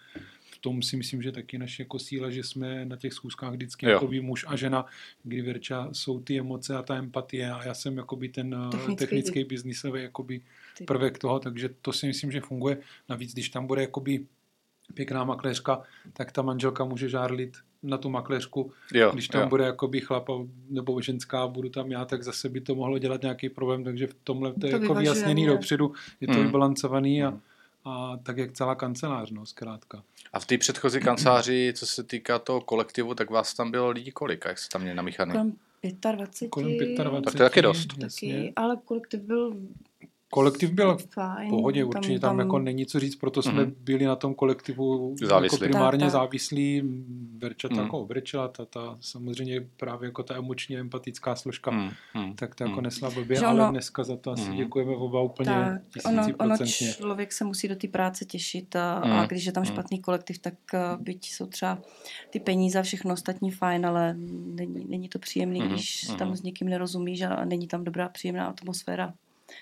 tom 0.64 0.82
si 0.82 0.96
myslím, 0.96 1.22
že 1.22 1.32
taky 1.32 1.58
naše 1.58 1.82
jako 1.82 1.98
síla, 1.98 2.30
že 2.30 2.42
jsme 2.42 2.84
na 2.84 2.96
těch 2.96 3.12
schůzkách 3.12 3.52
vždycky 3.52 3.86
jako 3.86 4.08
muž 4.20 4.44
a 4.48 4.56
žena, 4.56 4.86
kdy 5.22 5.42
Verča 5.42 5.88
jsou 5.92 6.20
ty 6.20 6.38
emoce 6.38 6.76
a 6.76 6.82
ta 6.82 6.96
empatie 6.96 7.50
a 7.52 7.64
já 7.64 7.74
jsem 7.74 7.96
jakoby 7.96 8.28
ten 8.28 8.54
eh, 8.54 8.70
technický, 8.70 8.96
technický 8.96 9.44
biznisový 9.44 10.02
jakoby 10.02 10.40
prvek 10.86 11.18
toho, 11.18 11.38
takže 11.40 11.68
to 11.82 11.92
si 11.92 12.06
myslím, 12.06 12.32
že 12.32 12.40
funguje. 12.40 12.78
Navíc, 13.08 13.32
když 13.32 13.48
tam 13.48 13.66
bude 13.66 13.80
jakoby 13.82 14.26
pěkná 14.94 15.24
makléřka, 15.24 15.82
tak 16.12 16.32
ta 16.32 16.42
manželka 16.42 16.84
může 16.84 17.08
žárlit 17.08 17.56
na 17.82 17.98
tu 17.98 18.10
makléřku, 18.10 18.72
Jo, 18.94 19.10
když 19.12 19.28
tam 19.28 19.40
jo. 19.42 19.48
bude 19.48 19.64
jakoby 19.64 20.00
chlap 20.00 20.28
a- 20.30 20.46
nebo 20.70 21.00
ženská, 21.00 21.46
budu 21.46 21.68
tam 21.68 21.90
já, 21.90 22.04
tak 22.04 22.22
zase 22.22 22.48
by 22.48 22.60
to 22.60 22.74
mohlo 22.74 22.98
dělat 22.98 23.22
nějaký 23.22 23.48
problém, 23.48 23.84
takže 23.84 24.06
v 24.06 24.14
tomhle 24.24 24.52
to 24.52 24.66
je 24.66 24.72
To 24.72 24.78
jako 24.82 24.94
vyjasněný 24.94 25.46
dopředu, 25.46 25.92
je 26.20 26.28
to 26.28 26.38
Mm. 26.38 26.44
vybalancovaný 26.46 27.24
a, 27.24 27.40
a 27.84 28.16
tak 28.22 28.38
jak 28.38 28.52
celá 28.52 28.74
kancelář, 28.74 29.30
no, 29.30 29.46
zkrátka. 29.46 30.02
A 30.32 30.40
v 30.40 30.46
té 30.46 30.58
předchozí 30.58 31.00
kanceláři, 31.00 31.72
co 31.76 31.86
se 31.86 32.04
týká 32.04 32.38
toho 32.38 32.60
kolektivu, 32.60 33.14
tak 33.14 33.30
vás 33.30 33.54
tam 33.54 33.70
bylo 33.70 33.90
lidí 33.90 34.12
kolik? 34.12 34.46
A 34.46 34.48
Jak 34.48 34.58
se 34.58 34.68
tam 34.68 34.82
měli 34.82 34.96
namíchaný? 34.96 35.32
Kolem 35.32 35.52
25. 36.12 36.48
Kolem 36.48 36.76
25. 36.76 37.24
Tak 37.24 37.34
to 37.34 37.42
je 37.42 37.48
taky 37.50 37.62
dost. 37.62 37.86
Taky, 38.00 38.52
ale 38.56 38.76
kolektiv 38.84 39.20
byl 39.20 39.56
Kolektiv 40.34 40.70
byl 40.70 40.96
v 40.96 41.06
fajn. 41.06 41.50
pohodě, 41.50 41.84
určitě 41.84 42.18
tam, 42.18 42.38
jako 42.38 42.58
není 42.58 42.86
co 42.86 43.00
říct, 43.00 43.16
proto 43.16 43.42
jsme 43.42 43.62
Mhm. 43.64 43.74
byli 43.80 44.04
na 44.04 44.16
tom 44.16 44.34
kolektivu 44.34 45.16
Závislí. 45.22 45.56
jako 45.56 45.64
primárně 45.64 45.98
Tak, 46.04 46.06
tak. 46.06 46.12
závislí. 46.12 46.82
Verča 47.38 47.68
Mhm. 47.70 47.78
jako 47.80 47.98
obrečela, 47.98 48.48
ta, 48.48 48.64
ta 48.64 48.96
samozřejmě 49.00 49.60
právě 49.76 50.06
jako 50.06 50.22
ta 50.22 50.36
emočně 50.36 50.78
empatická 50.80 51.36
složka, 51.36 51.70
Hmm, 51.70 51.90
hmm, 52.12 52.34
tak 52.34 52.54
to 52.54 52.64
jako 52.64 52.74
hmm. 52.74 52.82
nesla 52.84 53.10
blbě, 53.10 53.36
Že 53.36 53.46
ale 53.46 53.60
ono- 53.62 53.70
dneska 53.70 54.04
za 54.04 54.16
to 54.16 54.30
asi 54.30 54.48
Mhm. 54.48 54.56
děkujeme 54.56 54.96
oba 54.96 55.22
úplně 55.22 55.50
tak, 55.50 55.82
ono, 56.12 56.22
ono 56.38 56.56
člověk 56.96 57.32
se 57.32 57.44
musí 57.44 57.68
do 57.68 57.76
té 57.76 57.88
práce 57.88 58.24
těšit 58.24 58.76
a, 58.76 59.02
Mm, 59.04 59.12
a 59.12 59.26
když 59.26 59.44
je 59.46 59.52
tam 59.52 59.62
mm. 59.62 59.66
špatný 59.66 60.00
kolektiv, 60.00 60.38
tak 60.38 60.54
uh, 60.74 61.02
byť 61.02 61.30
jsou 61.32 61.46
třeba 61.46 61.78
ty 62.30 62.40
peníze 62.40 62.78
a 62.78 62.82
všechno 62.82 63.12
ostatní 63.14 63.50
fajn, 63.50 63.86
ale 63.86 64.14
není, 64.54 64.84
není 64.88 65.08
to 65.08 65.18
příjemný, 65.18 65.60
Mhm, 65.60 65.68
když 65.68 66.08
mhm. 66.08 66.18
tam 66.18 66.36
s 66.36 66.42
někým 66.42 66.68
nerozumíš 66.68 67.22
a 67.22 67.44
není 67.44 67.66
tam 67.66 67.84
dobrá 67.84 68.08
příjemná 68.08 68.46
atmosféra. 68.46 69.14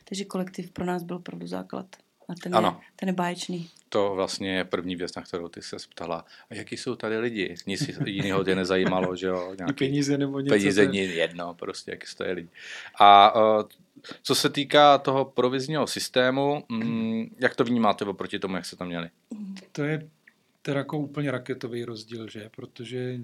Takže 0.04 0.24
kolektiv 0.24 0.70
pro 0.70 0.84
nás 0.84 1.02
byl 1.02 1.16
opravdu 1.16 1.46
základ. 1.46 1.86
A 2.28 2.34
ten, 2.42 2.52
je, 2.52 2.56
Ano. 2.58 2.80
ten 2.96 3.08
je 3.08 3.12
báječný. 3.12 3.70
To 3.88 4.12
vlastně 4.14 4.56
je 4.56 4.64
první 4.64 4.96
věc, 4.96 5.14
na 5.14 5.22
kterou 5.22 5.48
ty 5.48 5.62
se 5.62 5.76
ptala. 5.94 6.24
A 6.50 6.54
jaký 6.54 6.76
jsou 6.76 6.94
tady 6.96 7.18
lidi? 7.18 7.54
Nic 7.66 7.90
jiného 8.06 8.44
tě 8.44 8.54
nezajímalo, 8.54 9.16
že 9.16 9.26
jo? 9.26 9.52
I 9.52 9.56
Nějaký 9.58 9.72
peníze 9.74 10.18
nebo 10.18 10.40
něco. 10.40 10.54
peníze 10.54 10.86
to 10.86 10.92
je- 10.94 11.02
nic 11.02 11.10
jedno, 11.14 11.54
prostě, 11.54 11.90
jaký 11.90 12.06
jsou 12.06 12.16
tady 12.16 12.32
lidi. 12.32 12.48
A 13.00 13.34
uh, 13.34 13.62
co 14.22 14.34
se 14.34 14.50
týká 14.50 14.98
toho 14.98 15.24
provizního 15.24 15.86
systému, 15.86 16.64
mm, 16.68 17.36
jak 17.38 17.56
to 17.56 17.64
vnímáte 17.64 18.04
oproti 18.04 18.38
tomu, 18.38 18.56
jak 18.56 18.66
se 18.66 18.76
tam 18.76 18.86
měli? 18.88 19.10
To 19.72 19.82
je 19.82 20.08
teda 20.62 20.78
jako 20.78 20.98
úplně 20.98 21.30
raketový 21.30 21.84
rozdíl, 21.84 22.28
že? 22.28 22.50
Protože 22.56 23.16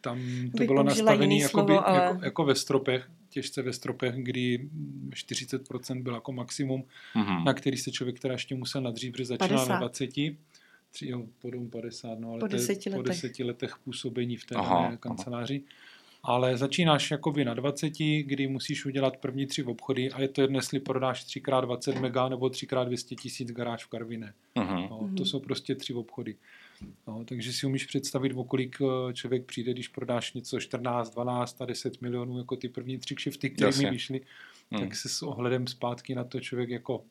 tam 0.00 0.18
to 0.52 0.58
Bych 0.58 0.66
bylo 0.68 0.82
nastavené 0.82 1.48
slovo, 1.48 1.88
ale- 1.88 2.04
jako, 2.04 2.24
jako 2.24 2.44
ve 2.44 2.54
stropech, 2.54 3.08
těžce 3.30 3.62
ve 3.62 3.72
stropech, 3.72 4.14
kdy 4.16 4.68
40% 5.10 6.02
byl 6.02 6.14
jako 6.14 6.32
maximum, 6.32 6.84
Mhm. 7.14 7.44
na 7.44 7.54
který 7.54 7.76
se 7.76 7.90
člověk 7.90 8.20
teda 8.20 8.34
ještě 8.34 8.54
musel 8.54 8.82
nadřít, 8.82 9.12
protože 9.12 9.24
začínal 9.24 9.48
50. 9.66 9.72
na 9.72 9.78
20, 9.78 10.10
tři, 10.92 11.08
jo, 11.08 11.26
po 11.42 11.50
domu 11.50 11.68
50, 11.68 12.18
no, 12.20 12.30
ale 12.30 12.40
Po 12.40 12.46
deseti 12.46 12.90
po 12.90 12.96
letech. 12.96 13.08
deseti 13.08 13.44
letech 13.44 13.74
působení 13.84 14.36
v 14.36 14.44
té 14.44 14.54
Aha, 14.54 14.96
kanceláři. 14.96 15.62
Ale 16.22 16.56
začínáš 16.56 17.10
jakoby 17.10 17.44
na 17.44 17.54
20, 17.54 18.22
kdy 18.22 18.46
musíš 18.48 18.86
udělat 18.86 19.16
první 19.16 19.46
tři 19.46 19.64
obchody 19.64 20.10
a 20.10 20.20
je 20.20 20.28
to 20.28 20.42
jedno, 20.42 20.58
jestli 20.58 20.80
prodáš 20.80 21.24
3x20 21.24 22.00
mega 22.00 22.28
nebo 22.28 22.46
3x200 22.48 23.16
tisíc 23.16 23.52
garáž 23.52 23.84
v 23.84 23.88
Karviné. 23.88 24.32
Mhm. 24.54 24.76
No, 24.76 24.98
to 24.98 25.04
Mhm. 25.04 25.24
jsou 25.24 25.40
prostě 25.40 25.74
tři 25.74 25.94
obchody. 25.94 26.34
No, 27.06 27.24
takže 27.24 27.52
si 27.52 27.66
umíš 27.66 27.86
představit, 27.86 28.32
o 28.36 28.44
kolik 28.44 28.76
eh, 28.82 29.12
člověk 29.12 29.44
přijde, 29.44 29.72
když 29.72 29.88
prodáš 29.88 30.32
něco 30.34 30.60
14, 30.60 31.10
12 31.14 31.62
a 31.62 31.64
10 31.66 32.00
milionů, 32.02 32.38
jako 32.38 32.56
ty 32.56 32.68
první 32.68 32.98
tři 32.98 33.14
kšefty, 33.14 33.50
které 33.50 33.70
mi 33.78 33.90
vyšly, 33.90 34.20
Mhm. 34.70 34.80
tak 34.82 34.96
se 34.96 35.08
s 35.08 35.22
ohledem 35.22 35.66
zpátky 35.66 36.14
na 36.14 36.24
to 36.24 36.40
člověk 36.40 36.70
jako 36.70 37.04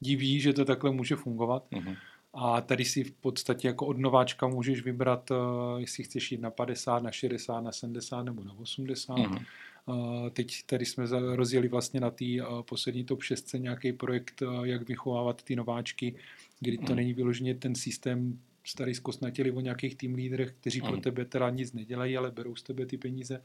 diví, 0.00 0.40
že 0.40 0.52
to 0.52 0.64
takhle 0.64 0.90
může 0.90 1.16
fungovat. 1.16 1.66
Mhm. 1.70 1.94
A 2.34 2.60
tady 2.60 2.84
si 2.84 3.04
v 3.04 3.12
podstatě 3.12 3.68
jako 3.68 3.86
od 3.86 3.98
nováčka 3.98 4.46
můžeš 4.46 4.82
vybrat, 4.82 5.30
eh, 5.30 5.34
jestli 5.80 6.04
chceš 6.04 6.32
jít 6.32 6.40
na 6.40 6.50
50, 6.50 7.02
na 7.02 7.10
60, 7.12 7.60
na 7.60 7.72
70 7.72 8.22
nebo 8.22 8.44
na 8.44 8.52
80. 8.58 9.16
Mhm. 9.18 9.44
Uh, 9.86 10.28
Teď 10.30 10.62
tady 10.66 10.86
jsme 10.86 11.04
rozjeli 11.36 11.68
vlastně 11.68 12.00
na 12.00 12.10
té 12.10 12.24
poslední 12.68 13.04
top 13.04 13.22
6 13.22 13.58
nějaký 13.58 13.92
projekt, 13.92 14.42
jak 14.62 14.88
vychovávat 14.88 15.42
ty 15.42 15.56
nováčky, 15.56 16.14
kdy 16.60 16.76
to 16.78 16.82
Mhm. 16.84 16.96
není 16.96 17.14
vyloženě 17.14 17.54
ten 17.54 17.74
systém 17.74 18.38
starý 18.64 18.94
zkostnatěli 18.94 19.50
o 19.50 19.60
nějakých 19.60 19.94
tým 19.96 20.14
lídrech, 20.14 20.52
kteří 20.60 20.80
pro 20.80 20.92
Mhm. 20.92 21.00
tebe 21.00 21.24
teda 21.24 21.50
nic 21.50 21.72
nedělají, 21.72 22.16
ale 22.16 22.30
berou 22.30 22.56
z 22.56 22.62
tebe 22.62 22.86
ty 22.86 22.98
peníze. 22.98 23.42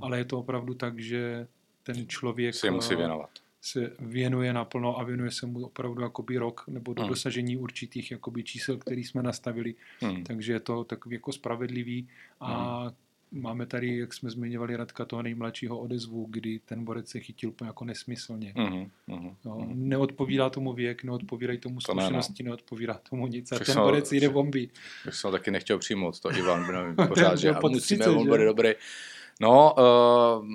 Ale 0.00 0.18
je 0.18 0.24
to 0.24 0.38
opravdu 0.38 0.74
tak, 0.74 0.98
že 0.98 1.46
ten 1.82 2.08
člověk 2.08 2.54
Si 2.54 2.66
je 2.66 2.70
musí 2.70 2.94
uh, 2.94 2.98
věnovat. 2.98 3.30
se 3.62 3.92
věnuje 4.00 4.52
naplno 4.52 4.98
a 4.98 5.04
věnuje 5.04 5.30
se 5.30 5.46
mu 5.46 5.64
opravdu 5.64 6.02
jakoby 6.02 6.36
rok 6.38 6.64
nebo 6.68 6.94
do 6.94 7.02
Mhm. 7.02 7.08
dosažení 7.08 7.56
určitých 7.56 8.10
jakoby 8.10 8.42
čísel, 8.44 8.78
který 8.78 9.04
jsme 9.04 9.22
nastavili. 9.22 9.74
Mhm. 10.02 10.24
Takže 10.24 10.52
je 10.52 10.60
to 10.60 10.84
takový 10.84 11.14
jako 11.14 11.32
spravedlivý 11.32 12.08
a 12.40 12.86
máme 13.32 13.66
tady, 13.66 13.98
jak 13.98 14.14
jsme 14.14 14.30
zmiňovali 14.30 14.76
Radka, 14.76 15.04
toho 15.04 15.22
nejmladšího 15.22 15.78
odezvu, 15.78 16.26
kdy 16.30 16.58
ten 16.64 16.84
borec 16.84 17.08
se 17.08 17.20
chytil 17.20 17.48
úplně 17.48 17.68
jako 17.68 17.84
nesmyslně. 17.84 18.52
Mhm. 18.56 18.90
Mhm. 19.06 19.36
No, 19.44 19.56
Mhm. 19.58 19.88
neodpovídá 19.88 20.50
tomu 20.50 20.72
věk, 20.72 21.04
neodpovídají 21.04 21.58
tomu 21.58 21.80
To 21.80 21.94
ne, 21.94 22.02
no. 22.02 22.06
zkušenosti, 22.08 22.42
neodpovídá 22.42 22.94
tomu 23.10 23.26
nic. 23.26 23.52
A 23.52 23.58
ten 23.58 23.76
borec 23.76 24.12
jde 24.12 24.28
bombí. 24.28 24.70
Tak 25.04 25.14
jsem 25.14 25.30
taky 25.32 25.50
nechtěl 25.50 25.78
přijmout, 25.78 26.20
to 26.20 26.32
Ivan, 26.36 26.72
nevím, 26.72 26.96
pořád, 27.08 27.38
že 27.38 27.52
pod 27.52 27.72
musíme, 27.72 28.04
30, 28.04 28.10
on 28.16 28.26
bude 28.26 28.44
dobrý. 28.44 28.70
No, 29.40 29.74
uh, 30.38 30.46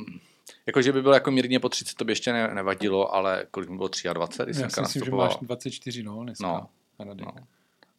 jakože 0.65 0.91
by 0.93 1.01
byl 1.01 1.13
jako 1.13 1.31
mírně 1.31 1.59
po 1.59 1.69
30, 1.69 1.95
to 1.95 2.05
by 2.05 2.11
ještě 2.11 2.33
ne, 2.33 2.53
nevadilo, 2.53 3.15
ale 3.15 3.45
kolik 3.51 3.69
mi 3.69 3.77
bylo 3.77 3.89
23, 4.13 4.43
když 4.45 4.57
Já 4.57 4.69
jsem 4.69 4.85
si 4.85 4.87
myslím, 4.99 5.03
že 5.05 5.11
máš 5.11 5.37
24, 5.41 6.03
no, 6.03 6.23
dneska. 6.23 6.47
No, 6.47 6.69
Radek. 7.05 7.27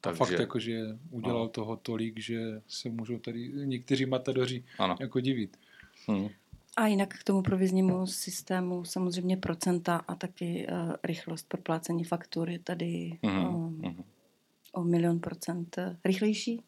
A 0.06 0.12
Takže, 0.12 0.18
fakt 0.18 0.40
jako, 0.40 0.58
že 0.58 0.80
udělal 1.10 1.42
no. 1.42 1.48
toho 1.48 1.76
tolik, 1.76 2.20
že 2.20 2.62
se 2.68 2.88
můžou 2.88 3.18
tady 3.18 3.48
někteří 3.54 4.06
matadoři 4.06 4.64
ano. 4.78 4.96
jako 5.00 5.20
divit. 5.20 5.56
Hm. 6.10 6.28
A 6.76 6.86
jinak 6.86 7.14
k 7.20 7.24
tomu 7.24 7.42
proviznímu 7.42 8.06
systému 8.06 8.84
samozřejmě 8.84 9.36
procenta 9.36 9.96
a 9.96 10.14
taky 10.14 10.66
uh, 10.72 10.92
rychlost 11.04 11.48
proplácení 11.48 12.04
faktur 12.04 12.50
je 12.50 12.58
tady 12.58 13.18
Mhm. 13.22 13.46
um, 13.54 13.78
Mhm. 13.82 14.04
o 14.72 14.84
milion 14.84 15.20
procent 15.20 15.76
rychlejší, 16.04 16.62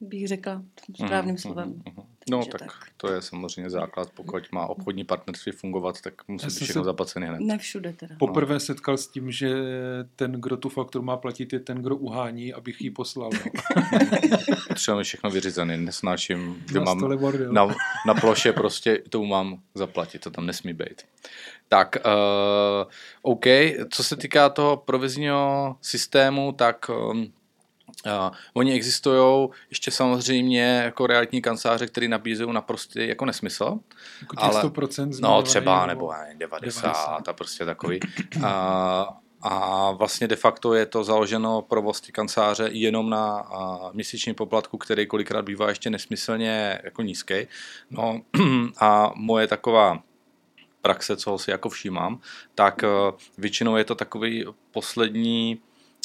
bych 0.00 0.28
řekla 0.28 0.62
správným 0.94 1.34
Mhm, 1.34 1.38
slovem. 1.38 1.68
mhm, 1.68 1.82
mhm. 1.96 2.05
No, 2.30 2.44
tak, 2.44 2.60
tak. 2.60 2.72
to 2.96 3.12
je 3.12 3.22
samozřejmě 3.22 3.70
základ. 3.70 4.10
Pokud 4.14 4.52
má 4.52 4.66
obchodní 4.66 5.04
partnerství 5.04 5.52
fungovat, 5.52 6.00
tak 6.00 6.14
musí 6.28 6.46
být 6.46 6.64
všechno 6.64 6.84
zaplacený 6.84 7.26
hned. 7.26 7.40
Ne 7.40 7.58
všude 7.58 7.92
teda. 7.92 8.16
Poprvé 8.18 8.60
setkal 8.60 8.96
s 8.96 9.08
tím, 9.08 9.32
že 9.32 9.54
ten, 10.16 10.32
kdo 10.32 10.56
tu 10.56 10.68
fakturu 10.68 11.04
má 11.04 11.16
platit, 11.16 11.52
je 11.52 11.60
ten, 11.60 11.82
kdo 11.82 11.96
uhání, 11.96 12.52
abych 12.52 12.80
ji 12.80 12.90
poslal. 12.90 13.30
No. 13.32 13.40
Potřebujeme 14.68 15.04
všechno 15.04 15.30
vyřízený, 15.30 15.76
nesnáším, 15.76 16.64
že 16.72 16.78
Na 16.78 16.84
mám 16.84 17.18
bordel. 17.18 17.52
na, 17.52 17.74
na 18.06 18.14
ploše 18.14 18.52
prostě 18.52 19.02
to 19.10 19.24
mám 19.24 19.60
zaplatit, 19.74 20.18
to 20.18 20.30
tam 20.30 20.46
nesmí 20.46 20.72
být. 20.72 21.02
Tak, 21.68 21.96
uh, 22.06 22.90
OK, 23.22 23.44
co 23.90 24.04
se 24.04 24.16
týká 24.16 24.48
toho 24.48 24.76
provizního 24.76 25.76
systému, 25.80 26.52
tak 26.52 26.90
um, 27.10 27.32
Uh, 28.06 28.36
oni 28.54 28.72
existují 28.72 29.48
ještě 29.70 29.90
samozřejmě 29.90 30.82
jako 30.84 31.06
realitní 31.06 31.42
kanceláře, 31.42 31.86
které 31.86 32.08
nabízejí 32.08 32.52
naprostý 32.52 33.08
jako 33.08 33.24
nesmysl. 33.24 33.78
Jako 34.20 34.36
ale- 34.38 34.62
100% 34.62 35.20
No 35.20 35.42
třeba, 35.42 35.86
nebo 35.86 36.12
nevím, 36.22 36.38
90, 36.38 36.60
90. 36.82 37.28
a 37.28 37.32
prostě 37.32 37.64
takový. 37.64 38.00
A, 38.44 39.18
a 39.42 39.90
vlastně 39.90 40.28
de 40.28 40.36
facto 40.36 40.74
je 40.74 40.86
to 40.86 41.04
založeno 41.04 41.62
provoz 41.62 42.00
té 42.00 42.12
kanceláře 42.12 42.68
jenom 42.72 43.10
na 43.10 43.38
a, 43.38 43.90
měsíční 43.92 44.34
poplatku, 44.34 44.78
který 44.78 45.06
kolikrát 45.06 45.44
bývá 45.44 45.68
ještě 45.68 45.90
nesmyslně 45.90 46.78
jako 46.84 47.02
nízký. 47.02 47.34
No 47.90 48.20
a 48.80 49.12
moje 49.14 49.46
taková 49.46 50.02
praxe, 50.82 51.16
co 51.16 51.38
si 51.38 51.50
jako 51.50 51.68
všímám, 51.68 52.20
tak 52.54 52.84
eh, 52.84 52.88
většinou 53.38 53.76
je 53.76 53.84
to 53.84 53.94
takový 53.94 54.44
poslední 54.70 55.60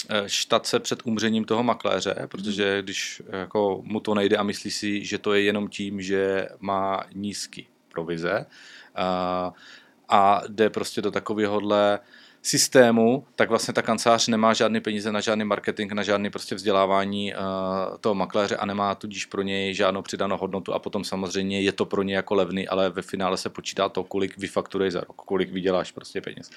eh, 0.09 0.23
štace 0.25 0.79
před 0.79 0.99
umřením 1.03 1.45
toho 1.45 1.63
makléře, 1.63 2.15
protože 2.27 2.81
když 2.81 3.21
eh, 3.29 3.37
jako 3.37 3.81
mu 3.83 3.99
to 3.99 4.15
nejde 4.15 4.37
a 4.37 4.43
myslí 4.43 4.71
si, 4.71 5.05
že 5.05 5.17
to 5.17 5.33
je 5.33 5.41
jenom 5.41 5.67
tím, 5.67 6.01
že 6.01 6.47
má 6.59 7.03
nízký 7.13 7.67
provize 7.91 8.45
a, 8.95 9.53
a 10.09 10.41
jde 10.47 10.69
prostě 10.69 11.01
do 11.01 11.11
takovéhohle 11.11 11.99
systému, 12.41 13.25
tak 13.35 13.49
vlastně 13.49 13.73
ta 13.73 13.81
kancelář 13.81 14.27
nemá 14.27 14.53
žádný 14.53 14.81
peníze 14.81 15.11
na 15.11 15.21
žádný 15.21 15.45
marketing, 15.45 15.91
na 15.91 16.03
žádný 16.03 16.29
prostě 16.29 16.55
vzdělávání 16.55 17.33
uh, 17.33 17.39
toho 17.97 18.15
makléře 18.15 18.57
a 18.57 18.65
nemá 18.65 18.95
tudíž 18.95 19.25
pro 19.25 19.41
něj 19.41 19.73
žádnou 19.73 20.01
přidanou 20.01 20.37
hodnotu 20.37 20.73
a 20.73 20.79
potom 20.79 21.03
samozřejmě 21.03 21.61
je 21.61 21.71
to 21.71 21.85
pro 21.85 22.03
ně 22.03 22.15
jako 22.15 22.35
levný, 22.35 22.67
ale 22.67 22.89
ve 22.89 23.01
finále 23.01 23.37
se 23.37 23.49
počítá 23.49 23.89
to, 23.89 24.03
kolik 24.03 24.37
vyfakturuješ 24.37 24.93
za 24.93 24.99
rok, 24.99 25.15
kolik 25.15 25.51
vyděláš 25.51 25.91
prostě 25.91 26.21
peněz. 26.21 26.49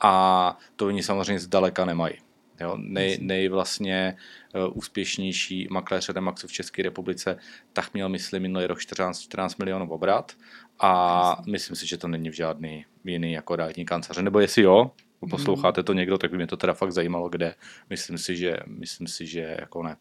A 0.00 0.58
to 0.76 0.86
oni 0.86 1.02
samozřejmě 1.02 1.40
zdaleka 1.40 1.84
nemají. 1.84 2.14
Jo, 2.60 2.76
nej, 2.78 3.18
nej 3.20 3.48
vlastně 3.48 4.16
uh, 4.54 4.78
úspěšnější 4.78 5.68
makléř 5.70 6.08
Remaxu 6.08 6.46
v 6.46 6.52
České 6.52 6.82
republice, 6.82 7.38
tak 7.72 7.94
měl, 7.94 8.08
myslím, 8.08 8.42
minulý 8.42 8.66
rok 8.66 8.80
14, 8.80 9.20
14 9.20 9.56
milionů 9.56 9.90
obrat 9.90 10.32
a 10.78 11.42
myslím 11.46 11.76
si, 11.76 11.86
že 11.86 11.96
to 11.96 12.08
není 12.08 12.30
v 12.30 12.34
žádný 12.34 12.84
jiný 13.04 13.32
jako 13.32 13.56
realitní 13.56 13.84
kanceláře. 13.84 14.22
Nebo 14.22 14.40
jestli 14.40 14.62
jo, 14.62 14.90
posloucháte 15.30 15.82
to 15.82 15.92
někdo, 15.92 16.18
tak 16.18 16.30
by 16.30 16.36
mě 16.36 16.46
to 16.46 16.56
teda 16.56 16.74
fakt 16.74 16.92
zajímalo, 16.92 17.28
kde. 17.28 17.54
Myslím 17.90 18.18
si, 18.18 18.36
že, 18.36 18.56
myslím 18.66 19.06
si, 19.06 19.26
že 19.26 19.56
jako 19.60 19.82
ne. 19.82 19.96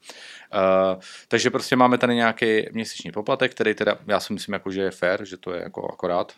Uh, 0.53 1.01
takže 1.27 1.49
prostě 1.49 1.75
máme 1.75 1.97
tady 1.97 2.15
nějaký 2.15 2.65
měsíční 2.71 3.11
poplatek, 3.11 3.51
který 3.51 3.73
teda, 3.73 3.97
já 4.07 4.19
si 4.19 4.33
myslím, 4.33 4.53
jako, 4.53 4.71
že 4.71 4.81
je 4.81 4.91
fair, 4.91 5.25
že 5.25 5.37
to 5.37 5.53
je 5.53 5.61
jako 5.61 5.93
akorát. 5.93 6.33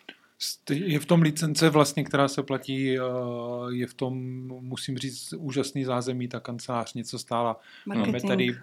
Je 0.70 0.98
v 0.98 1.06
tom 1.06 1.22
licence 1.22 1.70
vlastně, 1.70 2.04
která 2.04 2.28
se 2.28 2.42
platí, 2.42 2.84
je 3.70 3.86
v 3.86 3.94
tom, 3.94 4.14
musím 4.46 4.98
říct, 4.98 5.34
úžasný 5.38 5.84
zázemí, 5.84 6.28
ta 6.28 6.40
kancelář 6.40 6.94
něco 6.94 7.18
stála. 7.18 7.60
Marketing. 7.86 8.06
Máme 8.06 8.20
tady 8.28 8.56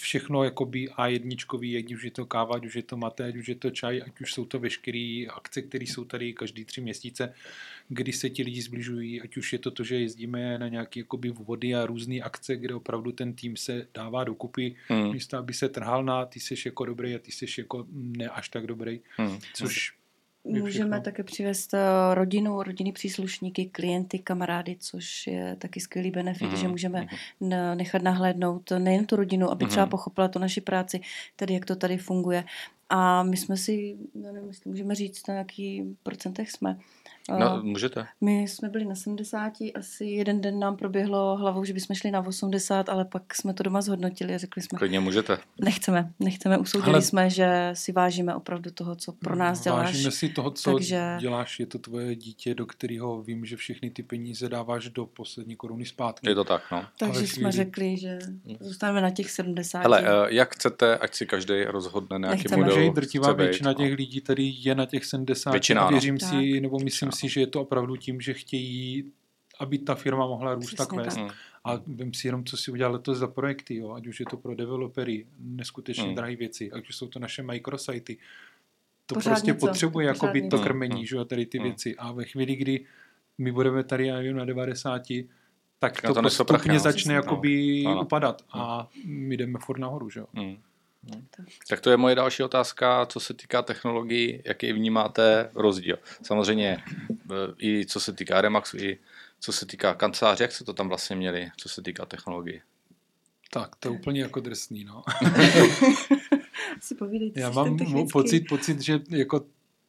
všechno 0.00 0.44
jakoby 0.44 0.88
A1, 0.88 1.78
ať 1.78 1.92
už 1.92 2.04
je 2.04 2.10
to 2.10 2.26
káva, 2.26 2.54
ať 2.56 2.66
už 2.66 2.76
je 2.76 2.82
to 2.82 2.96
mate, 2.96 3.24
ať 3.24 3.36
už 3.36 3.48
je 3.48 3.54
to 3.54 3.70
čaj, 3.70 4.02
ať 4.06 4.20
už 4.20 4.32
jsou 4.32 4.44
to 4.44 4.58
veškeré 4.58 5.24
akce, 5.34 5.62
které 5.62 5.84
jsou 5.84 6.04
tady 6.04 6.32
každý 6.32 6.64
tři 6.64 6.80
měsíce, 6.80 7.34
kdy 7.88 8.12
se 8.12 8.30
ti 8.30 8.42
lidi 8.42 8.62
zbližují, 8.62 9.22
ať 9.22 9.36
už 9.36 9.52
je 9.52 9.58
to 9.58 9.70
to, 9.70 9.84
že 9.84 10.00
jezdíme 10.00 10.58
na 10.58 10.68
nějaké 10.68 11.00
jakoby 11.00 11.30
vody 11.30 11.74
a 11.74 11.86
různé 11.86 12.20
akce, 12.20 12.56
kde 12.56 12.74
opravdu 12.74 13.12
ten 13.12 13.32
tým 13.32 13.56
se 13.56 13.86
dává 13.94 14.24
dokupy, 14.24 14.76
Hmm. 14.88 15.12
místo 15.12 15.36
aby 15.36 15.54
se 15.54 15.68
trhal 15.68 16.04
na 16.04 16.26
ty 16.26 16.40
seš 16.40 16.66
jako 16.66 16.84
dobrý 16.84 17.14
a 17.14 17.18
ty 17.18 17.32
seš 17.32 17.58
jako 17.58 17.86
ne 17.92 18.28
až 18.28 18.48
tak 18.48 18.66
dobrý, 18.66 19.00
Hmm. 19.16 19.38
což 19.54 19.95
Můžeme 20.48 20.70
všechno. 20.70 21.00
také 21.00 21.22
přivést 21.22 21.74
eh, 21.74 21.78
rodinu, 22.14 22.62
rodinný 22.62 22.92
příslušníky, 22.92 23.64
klienty, 23.66 24.18
kamarády, 24.18 24.76
což 24.80 25.26
je 25.26 25.56
taky 25.58 25.80
skvělý 25.80 26.10
benefit, 26.10 26.46
Mhm, 26.48 26.56
že 26.56 26.68
můžeme 26.68 27.00
mhm. 27.40 27.50
nechat 27.78 28.02
nahlédnout 28.02 28.70
nejen 28.78 29.06
tu 29.06 29.16
rodinu, 29.16 29.50
aby 29.50 29.66
třeba 29.66 29.84
Mhm. 29.84 29.90
pochopila 29.90 30.28
tu 30.28 30.38
naši 30.38 30.60
práci, 30.60 31.00
tedy 31.36 31.54
jak 31.54 31.64
to 31.64 31.76
tady 31.76 31.96
funguje. 31.98 32.44
A 32.88 33.22
my 33.22 33.36
jsme 33.36 33.56
si, 33.56 33.96
já 34.24 34.32
nevím, 34.32 34.48
jestli 34.48 34.70
můžeme 34.70 34.94
říct, 34.94 35.26
na 35.28 35.34
jaký 35.34 35.82
procentech 36.02 36.50
jsme. 36.50 36.78
No, 37.30 37.60
můžete. 37.62 38.06
My 38.20 38.42
jsme 38.42 38.68
byli 38.68 38.84
na 38.84 38.94
70, 38.94 39.52
asi 39.74 40.04
jeden 40.04 40.40
den 40.40 40.58
nám 40.58 40.76
proběhlo 40.76 41.36
hlavou, 41.36 41.64
že 41.64 41.72
bychom 41.72 41.96
šli 41.96 42.10
na 42.10 42.26
80, 42.26 42.88
ale 42.88 43.04
pak 43.04 43.34
jsme 43.34 43.54
to 43.54 43.62
doma 43.62 43.80
zhodnotili 43.80 44.34
a 44.34 44.38
řekli 44.38 44.62
jsme, 44.62 44.78
Klidně 44.78 45.00
můžete. 45.00 45.38
nechceme, 45.60 46.10
nechceme, 46.20 46.58
usoudili 46.58 46.92
Ale- 46.92 47.02
jsme, 47.02 47.30
že 47.30 47.70
si 47.72 47.92
vážíme 47.92 48.34
opravdu 48.34 48.70
toho, 48.70 48.96
co 48.96 49.12
pro 49.12 49.36
nás 49.36 49.60
děláš. 49.60 49.86
Vážíme 49.86 50.10
si 50.10 50.28
toho, 50.28 50.50
co 50.50 50.72
takže- 50.74 51.16
děláš, 51.20 51.60
je 51.60 51.66
to 51.66 51.78
tvoje 51.78 52.16
dítě, 52.16 52.54
do 52.54 52.66
kterého 52.66 53.22
vím, 53.22 53.44
že 53.44 53.56
všechny 53.56 53.90
ty 53.90 54.02
peníze 54.02 54.48
dáváš 54.48 54.88
do 54.88 55.06
poslední 55.06 55.56
koruny 55.56 55.84
zpátky. 55.86 56.28
Je 56.28 56.34
to 56.34 56.44
tak, 56.44 56.62
no. 56.72 56.84
Takže 56.98 57.18
Ale 57.18 57.26
jsme 57.26 57.34
chvíli- 57.34 57.52
řekli, 57.52 57.96
že 57.96 58.18
zůstaneme 58.60 59.00
na 59.00 59.10
těch 59.10 59.30
70. 59.30 59.82
Hele, 59.82 60.02
eh, 60.06 60.34
jak 60.34 60.54
chcete, 60.54 60.98
ať 60.98 61.14
si 61.14 61.26
každý 61.26 61.64
rozhodne 61.64 62.18
na 62.18 62.28
jaký 62.28 62.38
Nechceme. 62.38 62.56
model 62.56 62.74
Takže 62.74 62.86
i 62.86 62.94
drtivá 62.94 63.26
chce 63.28 63.34
být, 63.36 63.42
většina 63.42 63.70
no. 63.70 63.74
těch 63.74 63.94
lidí 63.94 64.20
tady 64.20 64.52
je 64.58 64.74
na 64.74 64.86
těch 64.86 65.04
70 65.04 65.50
Většina, 65.50 65.80
a 65.82 65.84
ano. 65.86 65.94
věřím 65.94 66.18
Tak. 66.18 66.28
si, 66.30 66.60
nebo 66.60 66.78
myslím 66.78 67.06
Většina. 67.08 67.10
Si, 67.18 67.28
že 67.28 67.40
je 67.40 67.46
to 67.46 67.60
opravdu 67.60 67.96
tím, 67.96 68.20
že 68.20 68.34
chtějí, 68.34 69.12
aby 69.60 69.78
ta 69.78 69.94
firma 69.94 70.26
mohla 70.26 70.54
růst 70.54 70.66
Přesně 70.66 70.86
tak 70.86 70.92
vést. 70.92 71.14
tak. 71.14 71.22
Hmm. 71.24 71.30
A 71.64 71.80
vím 71.86 72.14
si 72.14 72.28
jenom, 72.28 72.44
co 72.44 72.56
si 72.56 72.70
udělal 72.70 72.92
letos 72.92 73.18
za 73.18 73.26
projekty, 73.26 73.76
jo? 73.76 73.92
ať 73.92 74.06
už 74.06 74.20
je 74.20 74.26
to 74.30 74.36
pro 74.36 74.54
developery, 74.54 75.26
neskutečně 75.38 76.04
Hmm. 76.04 76.14
drahé 76.14 76.36
věci, 76.36 76.72
ať 76.72 76.88
už 76.88 76.96
jsou 76.96 77.08
to 77.08 77.18
naše 77.18 77.42
microsity. 77.42 78.18
To 79.06 79.14
Pořád 79.14 79.30
prostě 79.30 79.50
něco, 79.50 79.66
potřebuje 79.66 80.06
pořád 80.12 80.26
jakoby 80.26 80.48
to 80.48 80.58
krmení, 80.58 80.94
Hmm. 80.96 81.06
že 81.06 81.16
jo, 81.16 81.24
tady 81.24 81.46
ty 81.46 81.58
Hmm. 81.58 81.66
věci. 81.66 81.96
A 81.96 82.12
ve 82.12 82.24
chvíli, 82.24 82.56
kdy 82.56 82.84
my 83.38 83.52
budeme 83.52 83.84
tady, 83.84 84.32
na 84.32 84.44
90, 84.44 85.02
tak 85.78 86.00
Já 86.02 86.08
to, 86.08 86.14
to 86.14 86.22
postupně 86.22 86.52
prachy, 86.52 86.68
no. 86.68 86.78
začne 86.78 87.14
jakoby 87.14 87.82
Ano. 87.86 88.02
upadat 88.02 88.42
a 88.52 88.88
my 89.04 89.36
jdeme 89.36 89.58
furt 89.62 89.78
nahoru, 89.78 90.10
že 90.10 90.20
jo. 90.20 90.26
Hmm. 90.34 90.56
Tak. 91.30 91.46
Tak 91.68 91.80
to 91.80 91.90
je 91.90 91.96
moje 91.96 92.14
další 92.14 92.42
otázka, 92.42 93.06
co 93.06 93.20
se 93.20 93.34
týká 93.34 93.62
technologií, 93.62 94.42
jaký 94.44 94.72
vnímáte 94.72 95.50
rozdíl. 95.54 95.98
Samozřejmě 96.22 96.78
eh, 97.10 97.34
i 97.58 97.86
co 97.86 98.00
se 98.00 98.12
týká 98.12 98.40
Remaxu, 98.40 98.76
i 98.76 98.98
co 99.40 99.52
se 99.52 99.66
týká 99.66 99.94
kanceláře, 99.94 100.44
jak 100.44 100.52
se 100.52 100.64
to 100.64 100.72
tam 100.72 100.88
vlastně 100.88 101.16
měli, 101.16 101.50
co 101.56 101.68
se 101.68 101.82
týká 101.82 102.06
technologií. 102.06 102.60
Tak, 103.50 103.76
to 103.76 103.88
je 103.88 103.98
úplně 103.98 104.20
jako 104.20 104.40
drsný, 104.40 104.84
no. 104.84 105.02
Si 106.80 106.94
povídejte, 106.94 107.40
Já 107.40 107.50
mám 107.50 107.76
pocit, 108.12 108.40
pocit, 108.48 108.80
že 108.80 109.00
jako 109.08 109.44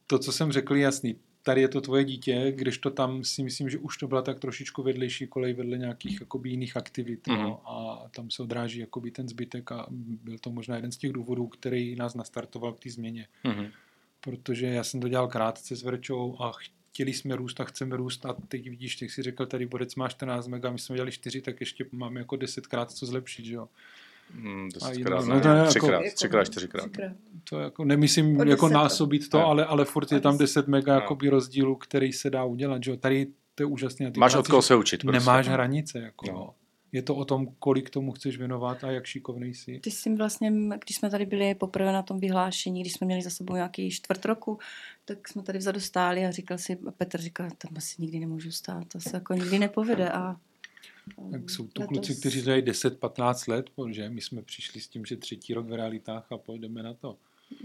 to, 0.08 0.20
co 0.20 0.32
jsem 0.32 0.52
řekl, 0.52 0.76
je 0.76 0.84
jasný. 0.84 1.16
Tady 1.48 1.62
je 1.62 1.68
to 1.68 1.82
tvoje 1.82 2.04
dítě, 2.04 2.52
když 2.56 2.78
to 2.78 2.90
tam 2.90 3.24
si 3.24 3.44
myslím, 3.44 3.70
že 3.70 3.78
už 3.78 3.98
to 3.98 4.08
byla 4.08 4.22
tak 4.22 4.40
trošičku 4.40 4.84
vedlejší 4.84 5.28
kolej 5.28 5.54
vedle 5.54 5.78
nějakých 5.78 6.20
jakoby 6.20 6.50
jiných 6.50 6.78
aktivit. 6.78 7.28
Mhm. 7.28 7.44
No, 7.44 7.62
a 7.66 8.08
tam 8.10 8.32
se 8.32 8.44
odráží 8.44 8.80
jakoby 8.80 9.12
ten 9.12 9.30
zbytek 9.30 9.72
a 9.72 9.88
byl 9.90 10.38
to 10.38 10.52
možná 10.52 10.76
jeden 10.76 10.92
z 10.92 10.98
těch 10.98 11.12
důvodů, 11.12 11.48
který 11.48 11.96
nás 11.96 12.16
nastartoval 12.16 12.74
k 12.74 12.80
té 12.80 12.90
změně. 12.90 13.28
Mhm. 13.44 13.68
Protože 14.22 14.66
já 14.66 14.84
jsem 14.84 15.02
to 15.02 15.08
dělal 15.08 15.28
krátce 15.28 15.76
s 15.76 15.84
Verčou 15.84 16.38
a 16.40 16.52
chtěli 16.52 17.14
jsme 17.14 17.36
růst 17.36 17.62
a 17.62 17.64
chceme 17.64 17.98
růst 17.98 18.26
a 18.26 18.34
teď 18.34 18.70
vidíš, 18.70 19.02
jak 19.02 19.12
si 19.12 19.22
řekl, 19.22 19.46
tady 19.46 19.66
Borec 19.66 19.96
má 19.96 20.10
14 20.10 20.48
mega, 20.48 20.72
my 20.72 20.80
jsme 20.80 20.96
dělali 20.96 21.12
4, 21.12 21.42
tak 21.42 21.60
ještě 21.60 21.86
máme 21.92 22.20
jako 22.20 22.36
10 22.36 22.68
krát 22.68 22.92
co 22.92 23.06
zlepšit, 23.06 23.46
že 23.46 23.54
jo. 23.54 23.70
Hmm, 24.34 24.66
A 24.66 24.74
desetkrát, 24.74 25.26
ne, 25.26 25.36
no 25.36 25.42
to 25.42 25.48
je 25.48 25.56
jako- 25.56 25.70
třikrát, 25.70 26.02
Jako- 26.02 26.16
třikrát, 26.16 26.44
čtyřikrát. 26.44 26.82
třikrát. 26.92 27.12
To 27.50 27.60
jako 27.60 27.86
nemyslím 27.86 28.40
O 28.40 28.44
jako 28.44 28.66
10, 28.68 28.74
násobit 28.74 29.30
to, 29.30 29.38
ne. 29.38 29.44
ale, 29.44 29.66
ale 29.66 29.86
furt 29.86 30.12
je 30.12 30.20
tam 30.20 30.34
10. 30.38 30.44
10 30.44 30.68
mega 30.68 30.94
No. 30.96 31.02
jakoby 31.02 31.30
rozdílu, 31.30 31.76
který 31.76 32.14
se 32.14 32.30
dá 32.30 32.44
udělat. 32.44 32.84
Že? 32.84 32.92
jo. 32.92 32.98
Tady 32.98 33.28
to 33.56 33.64
je 33.64 33.68
úžasné. 33.68 34.12
Máš 34.18 34.32
od 34.34 34.38
práci, 34.38 34.50
koho 34.52 34.62
že 34.62 34.68
se 34.68 34.76
učit. 34.76 35.02
Prostě. 35.02 35.20
Nemáš 35.20 35.48
hranice. 35.48 36.00
Jako, 36.00 36.32
No. 36.32 36.54
Je 36.92 37.02
to 37.02 37.16
o 37.16 37.26
tom, 37.26 37.48
kolik 37.60 37.90
tomu 37.90 38.12
chceš 38.12 38.38
věnovat 38.38 38.84
a 38.84 38.92
jak 38.92 39.06
šikovnej 39.06 39.54
jsi. 39.54 39.80
Ty 39.80 39.92
jsi 39.92 40.16
vlastně, 40.16 40.52
když 40.86 40.96
jsme 40.98 41.10
tady 41.10 41.26
byli 41.26 41.56
poprvé 41.56 41.92
na 41.94 42.02
tom 42.02 42.20
vyhlášení, 42.20 42.82
když 42.82 42.94
jsme 42.94 43.06
měli 43.06 43.22
za 43.22 43.30
sebou 43.30 43.56
nějaký 43.56 43.92
čtvrt 43.92 44.26
roku, 44.26 44.60
tak 45.06 45.28
jsme 45.28 45.44
tady 45.44 45.58
vzadu 45.60 45.80
stáli 45.80 46.26
a 46.26 46.32
říkal 46.32 46.58
si, 46.58 46.78
a 46.88 46.92
Petr 46.92 47.22
říkal, 47.22 47.48
tam 47.58 47.72
asi 47.78 48.02
nikdy 48.02 48.20
nemůžu 48.20 48.52
stát, 48.52 48.84
to 48.88 49.00
se 49.00 49.10
jako 49.14 49.34
nikdy 49.34 49.60
nepovede. 49.60 50.10
A, 50.12 50.36
Tak 51.32 51.50
jsou 51.50 51.68
tu 51.68 51.82
letos- 51.82 51.88
kluci, 51.88 52.16
kteří 52.20 52.42
dělají 52.42 52.62
10-15 52.64 53.48
let, 53.52 53.70
protože 53.76 54.10
my 54.10 54.22
jsme 54.22 54.42
přišli 54.42 54.82
s 54.82 54.88
tím, 54.88 55.06
že 55.06 55.16
třetí 55.18 55.54
rok 55.54 55.68
v 55.68 55.74
realitách 55.74 56.32
a 56.32 56.38
pojedeme 56.38 56.84
na 56.84 56.94
to. 56.94 57.18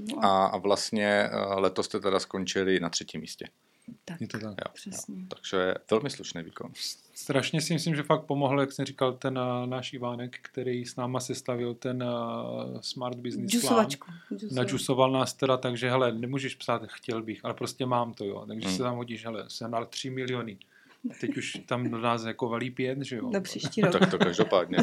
No, 0.09 0.25
A, 0.25 0.47
a 0.47 0.57
vlastně 0.59 1.07
eh, 1.07 1.31
letos 1.55 1.87
jste 1.87 2.01
teda 2.01 2.21
skončili 2.21 2.81
na 2.81 2.89
třetím 2.89 3.21
místě. 3.21 3.49
tak, 4.05 4.21
Je 4.21 4.27
to 4.29 4.39
tak. 4.39 4.51
Jo, 4.51 4.73
přesně. 4.73 5.15
jo. 5.19 5.25
Takže 5.29 5.57
je 5.57 5.75
velmi 5.91 6.11
slušný 6.11 6.43
výkon. 6.43 6.71
Strašně 7.15 7.61
si 7.61 7.73
myslím, 7.75 7.95
že 7.97 8.03
fakt 8.03 8.25
pomohl, 8.27 8.61
jak 8.61 8.73
jsem 8.73 8.85
říkal, 8.85 9.13
ten 9.13 9.39
uh, 9.39 9.67
náš 9.67 9.93
Ivánek, 9.93 10.39
který 10.43 10.85
s 10.87 10.97
náma 10.97 11.21
sestavil 11.21 11.75
ten 11.75 12.03
uh, 12.03 12.81
Smart 12.81 13.19
Business 13.19 13.51
Plan. 13.53 13.61
Džusovačku. 13.61 14.11
džusovačku. 14.31 14.55
Nadžusoval 14.55 15.13
nás 15.13 15.35
teda, 15.35 15.57
takže 15.57 15.91
hele, 15.91 16.13
nemůžeš 16.13 16.55
psát, 16.55 16.83
chtěl 16.87 17.23
bych, 17.23 17.45
ale 17.45 17.55
prostě 17.55 17.87
mám 17.87 18.15
to, 18.15 18.25
jo. 18.25 18.45
Takže 18.49 18.69
Hmm. 18.69 18.77
se 18.77 18.83
tam 18.83 18.97
hodíš, 18.97 19.25
hele, 19.25 19.45
jsem 19.49 19.71
dal 19.71 19.87
3 19.87 20.11
miliony. 20.11 20.59
A 21.11 21.15
teď 21.21 21.37
už 21.37 21.53
tam 21.67 21.91
do 21.91 21.99
nás 21.99 22.25
jako 22.25 22.49
valí 22.49 22.71
pět, 22.71 22.99
že 23.03 23.17
jo. 23.17 23.31
Na 23.31 23.41
příští 23.41 23.81
rok. 23.81 23.93
Tak 23.93 24.11
to 24.11 24.19
každopádně. 24.19 24.79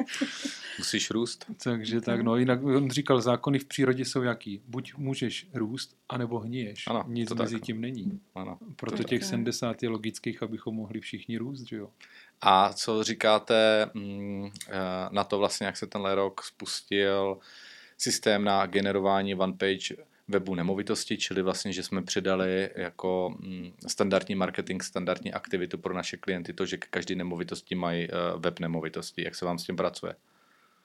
Musíš 0.78 1.10
růst. 1.10 1.46
Takže 1.64 2.00
tak, 2.00 2.20
no 2.20 2.36
jinak 2.36 2.64
on 2.64 2.90
říkal, 2.90 3.20
zákony 3.20 3.58
v 3.58 3.64
přírodě 3.64 4.04
jsou 4.04 4.22
jaký? 4.22 4.62
Buď 4.66 4.94
můžeš 4.96 5.46
růst, 5.54 5.96
anebo 6.08 6.38
hníješ. 6.38 6.86
Ano, 6.86 7.04
Nic 7.08 7.28
to 7.28 7.34
mezi 7.34 7.54
tak. 7.54 7.62
tím 7.62 7.80
není. 7.80 8.20
Ano. 8.34 8.58
Proto 8.76 8.96
To 8.96 9.04
těch 9.04 9.20
tak. 9.20 9.28
70 9.28 9.82
je 9.82 9.88
logických, 9.88 10.42
abychom 10.42 10.74
mohli 10.74 11.00
všichni 11.00 11.38
růst, 11.38 11.62
že 11.62 11.76
jo. 11.76 11.90
A 12.40 12.72
co 12.72 13.02
říkáte 13.02 13.90
mm, 13.94 14.50
eh, 14.68 14.72
na 15.10 15.24
to 15.24 15.38
vlastně, 15.38 15.66
jak 15.66 15.76
se 15.76 15.86
tenhle 15.86 16.14
rok 16.14 16.42
spustil 16.42 17.38
systém 17.98 18.44
na 18.44 18.66
generování 18.66 19.34
one 19.34 19.52
page 19.52 19.96
webu 20.30 20.54
nemovitosti, 20.54 21.16
čili 21.16 21.42
vlastně, 21.42 21.72
že 21.72 21.82
jsme 21.82 22.02
přidali 22.02 22.70
jako 22.76 23.34
mm, 23.38 23.72
standardní 23.86 24.34
marketing, 24.34 24.82
standardní 24.82 25.32
aktivitu 25.32 25.78
pro 25.78 25.94
naše 25.94 26.16
klienty, 26.16 26.52
to, 26.52 26.66
že 26.66 26.76
k 26.76 26.86
každé 26.86 27.14
nemovitosti 27.14 27.74
mají 27.74 28.04
eh, 28.04 28.08
web 28.36 28.60
nemovitosti. 28.60 29.24
Jak 29.24 29.34
se 29.34 29.44
vám 29.44 29.58
s 29.58 29.64
tím 29.64 29.76
pracuje? 29.76 30.14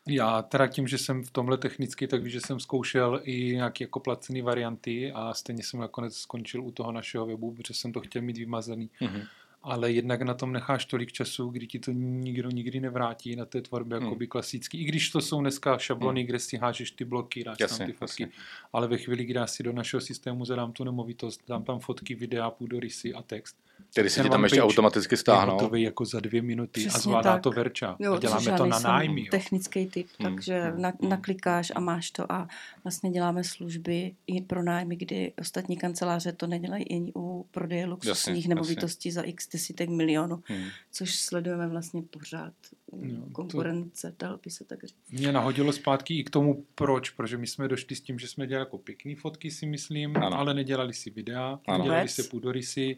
Já 0.08 0.42
teda 0.42 0.68
tím, 0.68 0.88
že 0.88 0.98
jsem 0.98 1.24
v 1.24 1.32
tomhle 1.32 1.58
technicky, 1.58 2.08
tak 2.08 2.28
že 2.28 2.42
jsem 2.42 2.60
zkoušel 2.60 3.22
i 3.24 3.56
nějaké 3.56 3.84
jako 3.84 4.00
placené 4.00 4.42
varianty 4.42 5.12
a 5.12 5.34
stejně 5.34 5.64
jsem 5.64 5.80
nakonec 5.80 6.18
skončil 6.18 6.64
u 6.64 6.72
toho 6.72 6.92
našeho 6.92 7.26
webu, 7.26 7.52
protože 7.52 7.74
jsem 7.74 7.94
to 7.94 8.00
chtěl 8.00 8.22
mít 8.22 8.38
vymazaný. 8.38 8.90
Mhm. 9.02 9.22
Ale 9.68 9.92
jednak 9.92 10.22
na 10.22 10.34
tom 10.34 10.54
necháš 10.54 10.86
tolik 10.86 11.12
času, 11.12 11.50
kdy 11.50 11.68
ti 11.68 11.80
to 11.80 11.92
nikdo 11.92 12.50
nikdy 12.50 12.80
nevrátí 12.80 13.36
na 13.36 13.46
té 13.46 13.62
tvorbě 13.62 13.98
Hmm. 13.98 14.06
jakoby 14.08 14.28
klasický. 14.28 14.82
I 14.82 14.84
když 14.84 15.10
to 15.10 15.22
jsou 15.22 15.42
dneska 15.42 15.78
šablony, 15.78 16.24
kde 16.24 16.40
si 16.40 16.58
hážeš 16.58 16.92
ty 16.92 17.06
bloky, 17.06 17.44
dáš 17.44 17.58
Jasně, 17.60 17.78
tam 17.78 17.88
ty 17.88 17.94
fotky. 17.94 18.24
jasně. 18.24 18.30
Ale 18.74 18.88
ve 18.88 18.98
chvíli, 18.98 19.26
kdy 19.26 19.34
já 19.34 19.48
si 19.48 19.64
do 19.64 19.74
našeho 19.74 20.02
systému 20.02 20.46
zadám 20.46 20.72
tu 20.72 20.84
nemovitost, 20.84 21.42
dám 21.48 21.64
tam 21.64 21.80
fotky, 21.80 22.16
videa, 22.16 22.50
půdorysy 22.50 23.14
a 23.14 23.22
text. 23.22 23.58
Tedy 23.94 24.10
se 24.10 24.24
ti 24.24 24.30
tam 24.30 24.44
ještě 24.44 24.56
page 24.62 24.64
automaticky 24.74 25.14
Je 25.14 25.18
stáhnou. 25.18 25.54
hotový 25.54 25.82
jako 25.82 26.06
za 26.06 26.20
dvě 26.20 26.42
minuty 26.42 26.86
a 26.86 26.90
Přesně 26.90 27.02
zvládá 27.02 27.34
tak. 27.34 27.42
to 27.44 27.52
Verča. 27.52 27.96
Jo, 28.00 28.14
a 28.14 28.20
děláme 28.20 28.58
to 28.58 28.66
na 28.66 28.80
nájmy. 28.80 29.22
Jo. 29.22 29.28
Technický 29.32 29.86
typ, 29.88 30.08
Hmm, 30.20 30.32
takže 30.36 30.62
hmm, 30.62 30.82
na, 30.82 30.94
hmm. 31.02 31.10
naklikáš 31.10 31.72
a 31.76 31.80
máš 31.80 32.12
to 32.12 32.32
a 32.32 32.48
vlastně 32.84 33.12
děláme 33.12 33.44
služby 33.44 34.16
i 34.28 34.42
pro 34.42 34.64
nájmy, 34.64 34.96
kdy 34.96 35.34
ostatní 35.40 35.78
kanceláře 35.78 36.32
to 36.32 36.48
nedělají 36.48 36.86
ani 36.92 37.12
u 37.16 37.46
prodeje 37.52 37.86
luxusních 37.86 38.48
nemovitostí 38.48 39.12
za 39.12 39.22
x 39.22 39.50
desítek 39.54 39.90
milionů, 39.90 40.44
Hmm. 40.46 40.64
což 40.92 41.16
sledujeme 41.16 41.68
vlastně 41.68 42.02
pořád. 42.02 42.54
Jo, 43.02 43.22
to- 43.26 43.32
Konkurence, 43.32 44.14
dal 44.20 44.40
by 44.44 44.50
se 44.52 44.64
tak 44.64 44.84
říct. 44.84 44.96
Mě 45.12 45.32
nahodilo 45.32 45.72
zpátky 45.74 46.20
i 46.20 46.24
k 46.24 46.30
tomu, 46.30 46.64
proč, 46.76 47.10
protože 47.10 47.38
my 47.38 47.48
jsme 47.48 47.68
došli 47.68 47.96
s 47.96 48.02
tím, 48.02 48.20
že 48.20 48.28
jsme 48.28 48.48
dělali 48.48 48.62
jako 48.62 48.78
pěkný 48.78 49.16
fotky, 49.16 49.52
si 49.52 49.66
myslím, 49.66 50.18
Ano. 50.18 50.38
ale 50.40 50.54
nedělali 50.54 50.94
si 50.94 51.10
videa, 51.10 51.60
Ano. 51.68 51.78
nedělali 51.78 52.02
Vůbec. 52.02 52.12
se 52.16 52.24
půdorysy 52.24 52.98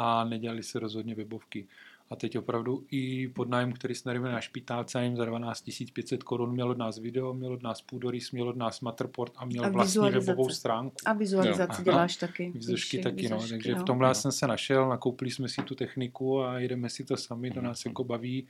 a 0.00 0.24
nedělali 0.24 0.62
se 0.62 0.78
rozhodně 0.78 1.14
webovky. 1.14 1.66
A 2.10 2.16
teď 2.16 2.38
opravdu 2.38 2.84
i 2.90 3.28
podnájem, 3.28 3.72
který 3.72 3.94
jsme 3.94 4.14
dali 4.14 4.32
na 4.32 4.40
špitálce, 4.40 5.04
jim 5.04 5.16
za 5.16 5.24
12 5.24 5.64
500 5.92 6.22
korun, 6.22 6.52
měl 6.52 6.70
od 6.70 6.78
nás 6.78 6.98
video, 6.98 7.34
měl 7.34 7.52
od 7.52 7.62
nás 7.62 7.82
půdorys, 7.82 8.30
měl 8.32 8.48
od 8.48 8.56
nás 8.56 8.80
Matterport 8.80 9.32
a 9.36 9.44
měl 9.44 9.64
A 9.64 9.68
vlastní 9.68 10.10
webovou 10.10 10.48
stránku. 10.48 10.96
A 11.04 11.12
vizualizaci 11.12 11.80
Jo. 11.80 11.84
děláš 11.84 12.16
taky. 12.16 12.52
Víš, 12.54 12.90
taky, 13.02 13.28
no. 13.28 13.36
výzdošky, 13.38 13.50
Takže 13.50 13.74
v 13.74 13.78
no. 13.78 13.84
tomhle 13.84 14.08
já 14.08 14.14
jsem 14.14 14.32
se 14.32 14.46
našel, 14.46 14.88
nakoupili 14.88 15.30
jsme 15.30 15.48
si 15.48 15.62
tu 15.62 15.74
techniku 15.74 16.42
a 16.42 16.58
jedeme 16.58 16.90
si 16.90 17.04
to 17.04 17.16
sami, 17.16 17.50
to 17.50 17.60
nás 17.60 17.84
jako 17.84 18.04
baví. 18.04 18.48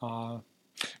A 0.00 0.40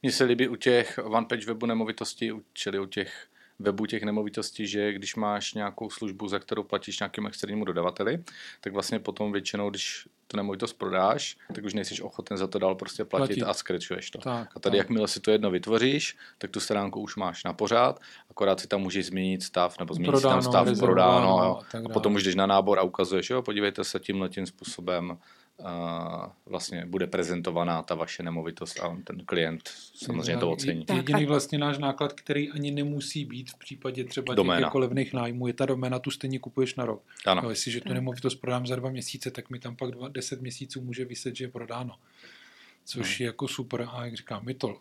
Mně 0.02 0.12
se 0.12 0.24
líbí 0.24 0.48
u 0.48 0.56
těch 0.56 0.98
one 1.04 1.26
page 1.26 1.46
webu 1.46 1.66
nemovitostí, 1.66 2.32
u- 2.32 2.42
čili 2.52 2.78
u 2.78 2.86
těch 2.86 3.26
webů 3.58 3.86
těch 3.86 4.02
nemovitostí, 4.02 4.66
že 4.66 4.92
když 4.92 5.16
máš 5.16 5.54
nějakou 5.54 5.90
službu, 5.90 6.28
za 6.28 6.38
kterou 6.38 6.62
platíš 6.62 7.00
nějakému 7.00 7.28
externímu 7.28 7.64
dodavateli, 7.64 8.24
tak 8.60 8.72
vlastně 8.72 8.98
potom 8.98 9.32
většinou, 9.32 9.70
když 9.70 10.08
tu 10.26 10.36
nemovitost 10.36 10.72
prodáš, 10.72 11.36
tak 11.54 11.64
už 11.64 11.74
nejsi 11.74 12.02
ochoten 12.02 12.36
za 12.36 12.46
to 12.46 12.58
dál 12.58 12.74
prostě 12.74 13.04
platit, 13.04 13.26
Platit. 13.34 13.42
a 13.42 13.54
skrečuješ 13.54 14.10
to. 14.10 14.18
tak, 14.18 14.48
A 14.56 14.60
tady, 14.60 14.72
tak. 14.72 14.78
jakmile 14.78 15.08
si 15.08 15.20
to 15.20 15.30
jedno 15.30 15.50
vytvoříš, 15.50 16.16
tak 16.38 16.50
tu 16.50 16.60
stránku 16.60 17.00
už 17.00 17.16
máš 17.16 17.44
na 17.44 17.52
pořád, 17.52 18.00
akorát 18.30 18.60
si 18.60 18.68
tam 18.68 18.80
můžeš 18.80 19.06
změnit 19.06 19.42
stav, 19.42 19.78
nebo 19.78 19.94
změnit 19.94 20.16
si 20.16 20.22
tam 20.22 20.30
Prodáno, 20.40 20.42
stav, 20.42 20.78
prodáno, 20.78 21.38
a 21.40 21.62
A 21.86 21.88
potom 21.92 22.14
už 22.14 22.22
jdeš 22.24 22.34
na 22.34 22.46
nábor 22.46 22.78
a 22.78 22.82
ukazuješ, 22.82 23.30
jo, 23.30 23.42
podívejte 23.42 23.84
se 23.84 24.00
tímhle 24.00 24.28
tím 24.28 24.46
způsobem 24.46 25.18
vlastně 26.46 26.86
bude 26.86 27.06
prezentovaná 27.06 27.82
ta 27.82 27.94
vaše 27.94 28.22
nemovitost 28.22 28.80
a 28.80 28.96
ten 29.04 29.24
klient 29.26 29.68
samozřejmě 29.94 30.36
to 30.36 30.50
ocení. 30.50 30.84
Tak 30.84 30.96
Jediný 30.96 31.26
vlastně 31.26 31.58
náš 31.58 31.78
náklad, 31.78 32.12
který 32.12 32.50
ani 32.50 32.70
nemusí 32.70 33.24
být 33.24 33.50
v 33.50 33.58
případě 33.58 34.04
třeba 34.04 34.34
Doména. 34.34 34.56
těch 34.60 34.64
jako 34.64 34.78
levných 34.78 35.12
nájmů, 35.12 35.46
je 35.46 35.52
ta 35.52 35.66
doména, 35.66 35.98
tu 35.98 36.10
stejně 36.10 36.38
kupuješ 36.38 36.74
na 36.74 36.84
rok. 36.86 37.02
Ano. 37.26 37.42
No, 37.42 37.50
jestliže 37.50 37.80
tu 37.80 37.92
nemovitost 37.92 38.34
prodám 38.34 38.66
za 38.66 38.76
dva 38.76 38.90
měsíce, 38.90 39.30
tak 39.30 39.50
mi 39.50 39.58
tam 39.58 39.76
pak 39.76 39.90
dva, 39.90 40.08
deset 40.08 40.40
měsíců 40.40 40.80
může 40.80 41.04
vyset, 41.04 41.36
že 41.36 41.44
je 41.44 41.48
prodáno. 41.48 41.96
Což 42.84 43.06
Hmm. 43.18 43.24
je 43.24 43.26
jako 43.26 43.48
super. 43.48 43.86
A 43.92 44.04
jak 44.04 44.14
říkám, 44.14 44.48
je 44.48 44.54
to 44.54 44.78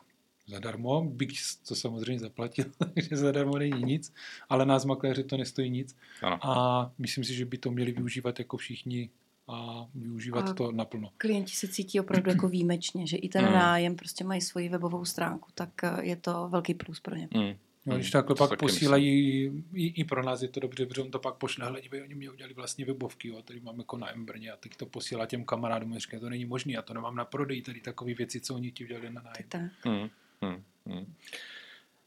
zadarmo, 0.48 1.02
bych 1.06 1.30
to 1.68 1.76
samozřejmě 1.76 2.20
zaplatil, 2.20 2.66
takže 2.94 3.18
zadarmo 3.18 3.58
není 3.58 3.84
nic, 3.84 4.14
ale 4.50 4.66
nás 4.66 4.86
makléři 4.86 5.24
to 5.24 5.38
nestojí 5.38 5.70
nic. 5.70 5.96
Ano. 6.22 6.40
A 6.46 6.92
myslím 6.98 7.24
si, 7.24 7.34
že 7.34 7.46
by 7.46 7.58
to 7.58 7.72
měli 7.72 7.92
využívat 7.92 8.40
jako 8.40 8.58
všichni 8.58 9.10
a 9.48 9.88
využívat 9.96 10.50
A- 10.50 10.54
to 10.54 10.72
naplno. 10.72 11.10
Klienti 11.18 11.52
se 11.52 11.68
cítí 11.68 12.00
opravdu 12.00 12.30
jako 12.30 12.48
výjimečně, 12.48 13.08
že 13.08 13.18
i 13.18 13.30
ten 13.30 13.46
Hmm. 13.46 13.54
nájem 13.54 13.96
prostě 13.96 14.24
mají 14.24 14.42
svoji 14.42 14.70
webovou 14.70 15.06
stránku, 15.06 15.50
tak 15.54 15.70
eh, 15.84 15.98
je 16.02 16.16
to 16.16 16.48
velký 16.50 16.74
plus 16.74 17.00
pro 17.00 17.16
ně. 17.16 17.28
Mm. 17.36 17.54
No, 17.86 17.96
když 17.96 18.08
Mm, 18.08 18.12
takhle 18.12 18.36
to 18.36 18.48
pak 18.48 18.60
posílají, 18.60 19.44
i, 19.74 19.88
i 19.88 20.04
pro 20.04 20.24
nás 20.24 20.42
je 20.42 20.48
to 20.48 20.60
dobře, 20.60 20.86
protože 20.86 21.02
on 21.02 21.12
to 21.12 21.20
pak 21.20 21.36
pošle, 21.36 21.66
hele, 21.66 21.82
dívej, 21.82 22.02
oni 22.02 22.16
mě 22.16 22.30
udělali 22.32 22.54
vlastně 22.54 22.86
webovky, 22.86 23.28
jo, 23.28 23.42
tady 23.42 23.60
mám 23.60 23.78
jako 23.78 23.98
na 23.98 24.12
Embrně 24.12 24.52
a 24.52 24.56
teď 24.58 24.76
to 24.76 24.86
posílá 24.86 25.26
těm 25.26 25.44
kamarádům 25.46 25.94
a 25.94 25.98
říká, 26.00 26.20
to 26.20 26.30
není 26.30 26.46
možné, 26.46 26.74
já 26.74 26.82
to 26.82 26.94
nemám 26.94 27.16
na 27.16 27.26
prodej, 27.26 27.62
tady 27.62 27.82
takové 27.82 28.14
věci, 28.14 28.40
co 28.42 28.56
oni 28.56 28.72
ti 28.72 28.84
udělali 28.86 29.10
na 29.10 29.22
nájem. 29.22 29.46
Tak. 29.50 29.62
Hmm, 29.86 30.10
hmm, 30.42 30.64
hmm. 30.86 31.14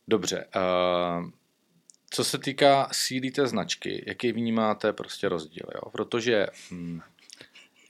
Dobře. 0.09 0.47
Uh, 0.57 1.31
co 2.11 2.25
se 2.25 2.39
týká 2.39 2.89
síly 2.93 3.31
té 3.31 3.47
značky, 3.47 4.05
jaký 4.07 4.33
vnímáte 4.33 4.93
prostě 4.93 5.29
rozdíl? 5.29 5.67
Jo? 5.75 5.91
Protože 5.91 6.47
hm, 6.71 7.01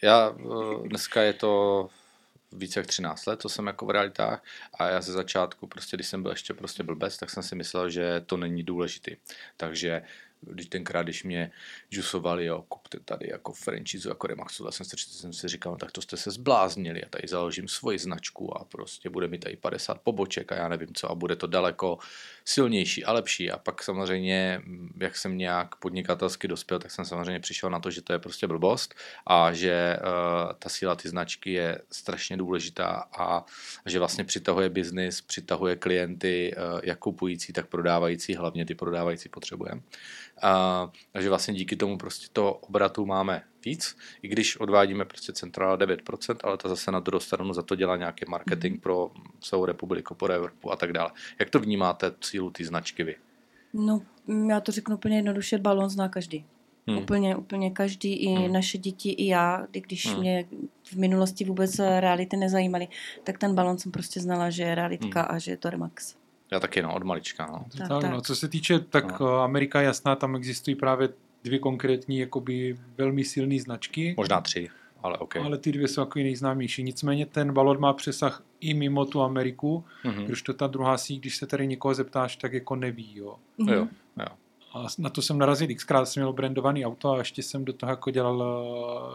já 0.07 0.31
uh, 0.31 0.89
dneska 0.89 1.23
je 1.23 1.33
to 1.33 1.89
více 2.53 2.81
jak 2.81 2.87
13 2.87 3.27
let, 3.27 3.43
co 3.43 3.49
jsem 3.49 3.67
jako 3.67 3.87
v 3.87 3.91
realitách 3.91 4.45
a 4.79 4.89
já 4.89 5.01
ze 5.01 5.13
začátku, 5.13 5.67
prostě 5.67 5.97
když 5.97 6.07
jsem 6.07 6.23
byl 6.23 6.31
ještě 6.31 6.55
prostě 6.55 6.83
blbec, 6.83 7.19
tak 7.19 7.31
jsem 7.31 7.43
si 7.43 7.55
myslel, 7.55 7.91
že 7.91 8.21
to 8.27 8.37
není 8.37 8.63
důležitý. 8.63 9.17
Takže 9.57 10.03
když 10.53 10.67
tenkrát, 10.67 11.03
když 11.03 11.25
mě 11.25 11.51
džusovali, 11.91 12.45
jo, 12.45 12.65
kupte 12.69 13.01
tady 13.01 13.29
jako 13.31 13.53
franchise, 13.53 14.09
jako 14.09 14.27
Remaxu, 14.27 14.71
jsem, 14.71 14.87
se, 14.87 14.97
jsem 14.97 15.33
si 15.33 15.49
říkal, 15.49 15.73
no, 15.73 15.79
tak 15.79 15.93
to 15.93 16.03
jste 16.03 16.17
se 16.17 16.31
zbláznili, 16.31 17.01
já 17.03 17.09
tady 17.09 17.29
založím 17.29 17.69
svoji 17.69 17.99
značku 17.99 18.59
a 18.59 18.65
prostě 18.65 19.11
bude 19.11 19.29
mi 19.29 19.39
tady 19.39 19.57
50 19.57 20.01
poboček 20.01 20.53
a 20.53 20.55
já 20.55 20.69
nevím 20.69 20.95
co 20.95 21.11
a 21.11 21.15
bude 21.15 21.37
to 21.37 21.47
daleko 21.47 21.99
silnější 22.45 23.05
a 23.05 23.13
lepší 23.13 23.51
a 23.51 23.59
pak 23.59 23.83
samozřejmě, 23.83 24.61
mm, 24.65 24.99
jak 25.01 25.17
jsem 25.17 25.39
nějak 25.39 25.77
podnikatelsky 25.77 26.49
dospěl, 26.49 26.79
tak 26.79 26.91
jsem 26.91 27.05
samozřejmě 27.05 27.41
přišel 27.41 27.71
na 27.71 27.81
to, 27.81 27.91
že 27.91 28.03
to 28.03 28.13
je 28.13 28.19
prostě 28.19 28.47
blbost 28.47 28.95
a 29.27 29.53
že 29.53 29.97
uh, 29.97 30.53
ta 30.59 30.69
síla 30.69 30.95
ty 30.97 31.09
značky 31.09 31.53
je 31.53 31.79
strašně 31.91 32.37
důležitá 32.37 33.09
a 33.19 33.45
že 33.87 33.99
vlastně 33.99 34.25
přitahuje 34.25 34.69
biznis, 34.69 35.21
přitahuje 35.21 35.77
klienty, 35.77 36.55
uh, 36.57 36.81
jak 36.83 36.99
kupující, 36.99 37.53
tak 37.53 37.67
prodávající, 37.67 38.35
hlavně 38.35 38.67
ty 38.67 38.75
prodávající 38.75 39.29
potřebujeme. 39.29 39.81
A, 40.43 40.91
a 41.15 41.21
že 41.21 41.29
vlastně 41.29 41.55
díky 41.55 41.77
tomu 41.77 41.99
prostě 41.99 42.27
to 42.33 42.53
obratu 42.55 43.07
máme 43.07 43.43
víc, 43.65 43.97
i 44.23 44.29
když 44.29 44.57
odvádíme 44.57 45.05
prostě 45.05 45.33
centrála 45.33 45.79
9%, 45.79 46.37
ale 46.45 46.57
to 46.57 46.69
zase 46.69 46.93
na 46.93 47.01
druhou 47.01 47.21
stranu 47.21 47.53
za 47.55 47.63
to 47.63 47.75
dělá 47.75 47.97
nějaký 47.97 48.25
marketing 48.29 48.83
pro 48.83 49.11
celou 49.41 49.65
republiku, 49.65 50.15
pro 50.15 50.33
Evropu 50.33 50.73
a 50.73 50.77
tak 50.77 50.93
dále. 50.93 51.11
Jak 51.39 51.51
to 51.51 51.61
vnímáte 51.61 52.13
sílu 52.21 52.51
té 52.51 52.65
značky 52.65 53.05
vy? 53.05 53.17
No, 53.73 54.03
já 54.49 54.61
to 54.61 54.73
řeknu 54.73 54.95
úplně 54.97 55.17
jednoduše, 55.17 55.59
balon 55.59 55.89
zná 55.91 56.09
každý. 56.09 56.45
Hmm. 56.89 56.99
Úplně, 56.99 57.37
úplně 57.37 57.71
každý, 57.71 58.13
i 58.15 58.27
Hmm. 58.29 58.53
naše 58.53 58.79
děti, 58.79 59.11
i 59.11 59.27
já, 59.27 59.67
kdy- 59.71 59.81
když 59.81 60.07
Hmm. 60.07 60.21
mě 60.21 60.45
v 60.85 60.97
minulosti 60.97 61.45
vůbec 61.45 61.79
reality 61.79 62.37
nezajímaly, 62.37 62.89
tak 63.25 63.39
ten 63.39 63.55
balon 63.55 63.79
jsem 63.79 63.93
prostě 63.93 64.21
znala, 64.21 64.51
že 64.51 64.63
je 64.63 64.75
realitka 64.75 65.23
a 65.23 65.39
že 65.39 65.51
je 65.51 65.57
to 65.57 65.71
Remax. 65.71 66.15
Já 66.51 66.61
taky, 66.61 66.83
no, 66.83 66.95
od 66.95 67.03
malička, 67.03 67.47
no. 67.47 67.65
Tak, 67.79 67.89
Tak. 67.89 68.11
No, 68.11 68.21
co 68.21 68.37
se 68.37 68.49
týče, 68.49 68.79
tak 68.81 69.21
No. 69.21 69.27
no. 69.27 69.41
Amerika 69.41 69.81
je 69.81 69.87
jasná, 69.87 70.17
tam 70.17 70.37
existují 70.37 70.77
právě 70.77 71.09
dvě 71.45 71.59
konkrétní, 71.59 72.19
jakoby 72.19 72.79
velmi 72.99 73.25
silné 73.25 73.61
značky. 73.61 74.15
Možná 74.17 74.41
tři, 74.41 74.69
ale 75.03 75.19
OK. 75.19 75.37
Ale 75.37 75.59
ty 75.59 75.73
dvě 75.73 75.89
jsou 75.89 76.01
jako 76.01 76.19
nejznámější. 76.19 76.83
Nicméně 76.83 77.27
ten 77.27 77.53
balon 77.53 77.81
má 77.81 77.93
přesah 77.93 78.43
i 78.61 78.75
mimo 78.75 79.05
tu 79.05 79.23
Ameriku, 79.23 79.85
Mhm. 80.05 80.25
když 80.25 80.43
to 80.43 80.55
ta 80.55 80.67
druhá 80.67 80.99
síť, 80.99 81.21
když 81.21 81.37
se 81.37 81.47
tady 81.47 81.67
někoho 81.67 81.95
zeptáš, 81.95 82.37
tak 82.37 82.53
jako 82.53 82.77
neví. 82.77 83.17
Jo. 83.17 83.37
Mhm. 83.59 83.69
Jo, 83.73 83.89
jo. 84.21 84.27
A 84.75 84.87
na 84.99 85.11
to 85.11 85.23
jsem 85.23 85.39
narazil 85.39 85.69
xkrát, 85.75 86.09
jsem 86.09 86.21
měl 86.23 86.33
brandovaný 86.33 86.87
auto 86.87 87.11
a 87.13 87.19
ještě 87.19 87.43
jsem 87.43 87.65
do 87.65 87.73
toho 87.73 87.91
jako 87.93 88.11
dělal 88.11 88.45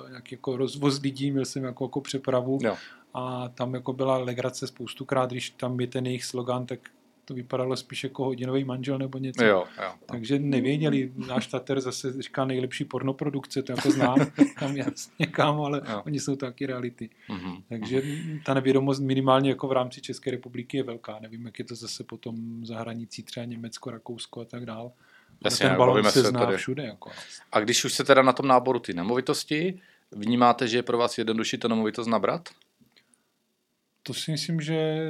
eh, 0.08 0.10
nějaký 0.10 0.36
jako 0.36 0.58
rozvoz 0.58 1.02
lidí, 1.02 1.32
měl 1.32 1.46
jsem 1.46 1.64
jako, 1.64 1.84
jako 1.86 2.02
přepravu 2.02 2.60
Jo. 2.62 2.78
a 3.14 3.50
tam 3.50 3.74
jako 3.74 3.94
byla 3.94 4.18
legrace 4.18 4.68
spoustukrát, 4.68 5.30
když 5.32 5.50
tam 5.50 5.80
je 5.80 5.88
ten 5.88 6.06
jejich 6.06 6.26
slogan, 6.26 6.66
tak 6.66 6.80
to 7.26 7.34
vypadalo 7.34 7.76
spíš 7.78 8.04
jako 8.04 8.24
hodinový 8.26 8.64
manžel 8.64 8.98
nebo 8.98 9.18
něco. 9.18 9.44
Jo, 9.44 9.66
jo. 9.82 9.94
Takže 10.06 10.40
nevěděli, 10.40 11.12
náš 11.16 11.48
Tater 11.48 11.82
zase 11.82 12.22
říká 12.22 12.46
nejlepší 12.46 12.86
pornoprodukce, 12.86 13.64
to 13.64 13.72
jako 13.72 13.92
znám, 13.92 14.18
tam 14.60 14.78
jasně 14.78 15.26
kam, 15.28 15.62
ale 15.62 15.82
Jo. 15.90 16.02
oni 16.06 16.20
jsou 16.20 16.36
taky 16.36 16.66
reality. 16.66 17.10
Mhm. 17.30 17.64
Takže 17.70 18.02
ta 18.46 18.54
nevědomost 18.54 19.00
minimálně 19.00 19.50
jako 19.50 19.68
v 19.68 19.72
rámci 19.72 20.02
České 20.02 20.32
republiky 20.32 20.78
je 20.78 20.84
velká. 20.84 21.20
Nevím, 21.20 21.46
jak 21.46 21.60
je 21.60 21.66
to 21.66 21.76
zase 21.76 22.04
potom 22.04 22.66
za 22.66 22.80
hranicí 22.80 23.24
třeba 23.24 23.46
Německo, 23.46 23.92
Rakousko 23.92 24.42
a 24.42 24.46
tak 24.46 24.66
dál. 24.66 24.82
Ale 24.82 24.92
Jasně, 25.44 25.68
ten 25.68 25.78
balon 25.78 26.04
se 26.04 26.12
se 26.12 26.24
zná 26.24 26.46
tady. 26.46 26.58
všude. 26.58 26.84
Jako. 26.84 27.12
A 27.52 27.60
když 27.60 27.86
už 27.86 27.94
se 27.94 28.04
teda 28.04 28.22
na 28.22 28.34
tom 28.34 28.48
náboru 28.48 28.80
ty 28.80 28.94
nemovitosti, 28.94 29.80
vnímáte, 30.12 30.68
že 30.68 30.78
je 30.78 30.84
pro 30.84 30.98
vás 30.98 31.18
jednodušší 31.18 31.58
tu 31.58 31.68
nemovitost 31.68 32.08
nabrat? 32.08 32.50
To 34.04 34.14
si 34.14 34.32
myslím, 34.32 34.62
že 34.62 35.10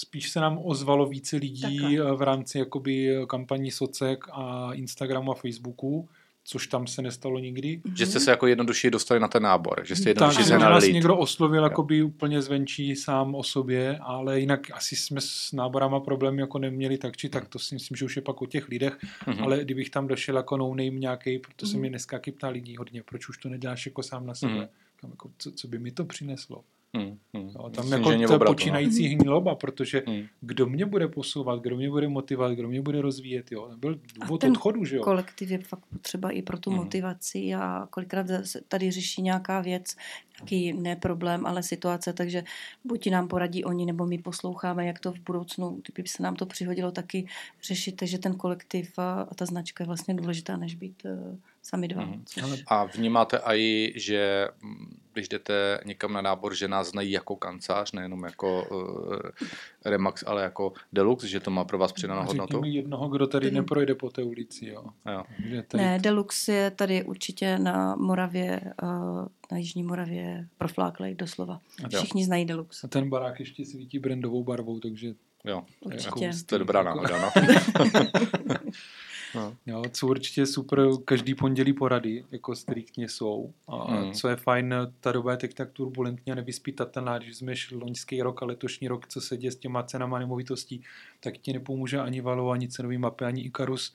spíš 0.00 0.30
se 0.30 0.40
nám 0.40 0.58
ozvalo 0.64 1.06
více 1.06 1.36
lidí 1.36 1.60
Takhle. 1.62 2.16
v 2.16 2.22
rámci 2.22 2.58
jakoby 2.58 3.16
kampaní 3.28 3.70
Socek 3.70 4.24
a 4.32 4.72
Instagramu 4.72 5.32
a 5.32 5.34
Facebooku, 5.34 6.08
což 6.46 6.66
tam 6.66 6.86
se 6.86 7.02
nestalo 7.02 7.38
nikdy. 7.38 7.80
Že 7.96 8.06
jste 8.06 8.20
se 8.20 8.30
jako 8.30 8.46
jednodušší 8.46 8.90
dostali 8.90 9.20
na 9.20 9.28
ten 9.28 9.42
nábor, 9.42 9.80
že 9.84 9.96
jste 9.96 10.04
Tak, 10.04 10.08
jednodušší 10.08 10.42
že 10.42 10.48
se 10.48 10.58
nás 10.58 10.84
někdo 10.86 11.16
oslovil 11.16 11.62
jakoby 11.64 12.02
úplně 12.02 12.42
zvenčí 12.42 12.96
sám 12.96 13.34
o 13.34 13.42
sobě, 13.42 13.98
ale 14.02 14.40
jinak 14.40 14.60
asi 14.72 14.96
jsme 14.96 15.20
s 15.20 15.52
náborama 15.52 16.00
problémy 16.00 16.40
jako 16.40 16.58
neměli 16.58 16.98
tak 16.98 17.16
či 17.16 17.28
tak, 17.28 17.48
to 17.48 17.58
si 17.58 17.74
myslím, 17.74 17.96
že 17.96 18.04
už 18.04 18.16
je 18.16 18.22
pak 18.22 18.42
o 18.42 18.46
těch 18.46 18.68
lidech, 18.68 18.98
Mhm. 19.26 19.42
ale 19.42 19.64
kdybych 19.64 19.90
tam 19.90 20.06
došel 20.06 20.36
jako 20.36 20.56
no 20.56 20.68
name 20.68 20.90
nějaký, 20.90 21.38
proto 21.38 21.66
se 21.66 21.72
Mhm. 21.72 21.80
mě 21.80 21.90
dneska 21.90 22.20
ptá 22.36 22.48
lidí 22.48 22.76
hodně, 22.76 23.02
proč 23.02 23.28
už 23.28 23.38
to 23.38 23.48
neděláš 23.48 23.86
jako 23.86 24.02
sám 24.02 24.26
na 24.26 24.34
sebe. 24.34 24.52
Mhm. 24.52 24.68
Tam 25.00 25.10
jako, 25.10 25.30
co, 25.38 25.52
co, 25.52 25.68
by 25.68 25.78
mi 25.78 25.90
to 25.90 26.04
přineslo? 26.04 26.64
Hmm, 26.96 27.18
hmm. 27.34 27.48
Jo, 27.48 27.70
tam 27.70 27.84
Myslím, 27.84 27.92
jako 27.92 28.04
to 28.04 28.10
je 28.20 28.26
obratu, 28.26 28.44
no. 28.44 28.54
počínající 28.54 29.06
hniloba, 29.08 29.54
protože 29.54 30.02
Hmm. 30.06 30.22
kdo 30.40 30.66
mě 30.66 30.86
bude 30.86 31.08
posouvat, 31.08 31.60
kdo 31.60 31.76
mě 31.76 31.90
bude 31.90 32.08
motivovat, 32.08 32.52
kdo 32.52 32.68
mě 32.68 32.82
bude 32.82 33.02
rozvíjet, 33.02 33.52
jo. 33.52 33.68
To 33.70 33.76
byl 33.76 34.00
důvod 34.20 34.40
ten 34.40 34.50
odchodu, 34.50 34.84
že 34.84 34.96
jo. 34.96 35.02
Kolektiv 35.02 35.50
je 35.50 35.58
fakt 35.58 35.86
potřeba 35.92 36.30
i 36.30 36.42
pro 36.42 36.58
tu 36.58 36.70
Mhm. 36.70 36.78
motivaci 36.78 37.54
a 37.54 37.86
kolikrát 37.90 38.26
se 38.44 38.60
tady 38.68 38.90
řeší 38.90 39.22
nějaká 39.22 39.60
věc, 39.60 39.96
nějaký 40.40 40.72
ne 40.72 40.96
problém, 40.96 41.46
ale 41.46 41.62
situace, 41.62 42.12
takže 42.12 42.44
buď 42.84 43.10
nám 43.10 43.28
poradí 43.28 43.64
oni, 43.64 43.86
nebo 43.86 44.06
my 44.06 44.18
posloucháme, 44.18 44.86
jak 44.86 45.00
to 45.00 45.12
v 45.12 45.18
budoucnu, 45.20 45.80
kdyby 45.94 46.08
se 46.08 46.22
nám 46.22 46.36
to 46.36 46.46
přihodilo, 46.46 46.90
taky 46.92 47.26
řešit, 47.62 48.02
že 48.04 48.18
ten 48.18 48.34
kolektiv 48.34 48.98
a, 48.98 49.20
a 49.30 49.34
ta 49.34 49.46
značka 49.46 49.84
je 49.84 49.86
vlastně 49.86 50.14
důležitá, 50.14 50.56
než 50.56 50.74
být 50.74 51.02
uh, 51.04 51.36
sami 51.62 51.88
dva. 51.88 52.04
Mhm. 52.04 52.22
Což... 52.26 52.42
Ale 52.42 52.56
A 52.66 52.84
vnímáte 52.84 53.38
i, 53.44 53.92
že 53.96 54.48
mm, 54.62 54.96
když 55.14 55.28
jdete 55.28 55.80
někam 55.84 56.12
na 56.12 56.20
nábor, 56.22 56.54
že 56.54 56.68
nás 56.68 56.88
znají 56.88 57.10
jako 57.10 57.36
kancelář, 57.36 57.92
nejenom 57.92 58.24
jako 58.24 58.66
uh, 58.70 59.16
Remax, 59.84 60.24
ale 60.26 60.42
jako 60.42 60.72
Deluxe, 60.92 61.28
že 61.28 61.40
to 61.40 61.50
má 61.50 61.64
pro 61.64 61.78
vás 61.78 61.92
přidanou 61.92 62.26
hodnotu? 62.26 62.56
Řekni 62.56 62.74
jednoho, 62.76 63.08
kdo 63.08 63.26
tady 63.26 63.50
neprojde 63.50 63.94
po 63.94 64.10
té 64.10 64.22
ulici, 64.22 64.66
jo. 64.66 64.84
Jo. 65.12 65.24
Tady 65.68 65.84
Ne, 65.84 65.98
Deluxe 65.98 66.52
je 66.52 66.70
tady 66.70 67.04
určitě 67.04 67.58
na 67.58 67.96
Moravě, 67.96 68.60
uh, 68.82 68.88
na 69.52 69.58
Jižní 69.58 69.82
Moravě 69.82 70.48
profláklej 70.58 71.14
doslova. 71.14 71.60
Jo. 71.80 71.98
Všichni 71.98 72.24
znají 72.24 72.44
Deluxe. 72.44 72.86
A 72.86 72.88
ten 72.88 73.08
barák 73.10 73.40
ještě 73.40 73.64
svítí 73.64 73.98
brandovou 73.98 74.44
barvou, 74.44 74.80
takže 74.80 75.14
Jo, 75.46 75.64
Určitě. 75.80 76.30
to 76.46 76.54
je 76.54 76.58
dobrá 76.58 76.82
náhoda, 76.82 77.20
no. 77.20 77.30
no. 79.34 79.56
jo, 79.66 79.82
co 79.92 80.06
určitě 80.06 80.46
super, 80.46 80.80
každý 81.04 81.34
pondělí 81.34 81.72
porady, 81.72 82.24
jako 82.30 82.56
striktně 82.56 83.08
jsou. 83.08 83.52
A 83.68 83.94
Hmm. 83.94 84.12
co 84.12 84.28
je 84.28 84.36
fajn, 84.36 84.74
ta 85.00 85.12
doba 85.12 85.30
je 85.30 85.36
teď 85.36 85.54
tak 85.54 85.70
turbulentní 85.70 86.32
a 86.32 86.34
nevyspytatelná, 86.34 87.18
když 87.18 87.36
jsme 87.36 87.56
šli 87.56 87.76
loňský 87.76 88.22
rok 88.22 88.42
a 88.42 88.46
letošní 88.46 88.88
rok, 88.88 89.06
co 89.08 89.20
se 89.20 89.36
děje 89.36 89.52
s 89.52 89.56
těma 89.56 89.82
cenama 89.82 90.18
nemovitostí, 90.18 90.82
tak 91.20 91.38
ti 91.38 91.52
nepomůže 91.52 91.98
ani 92.00 92.20
Valo, 92.20 92.50
ani 92.50 92.68
cenový 92.68 92.98
mapy, 92.98 93.24
ani 93.24 93.42
Ikarus. 93.42 93.94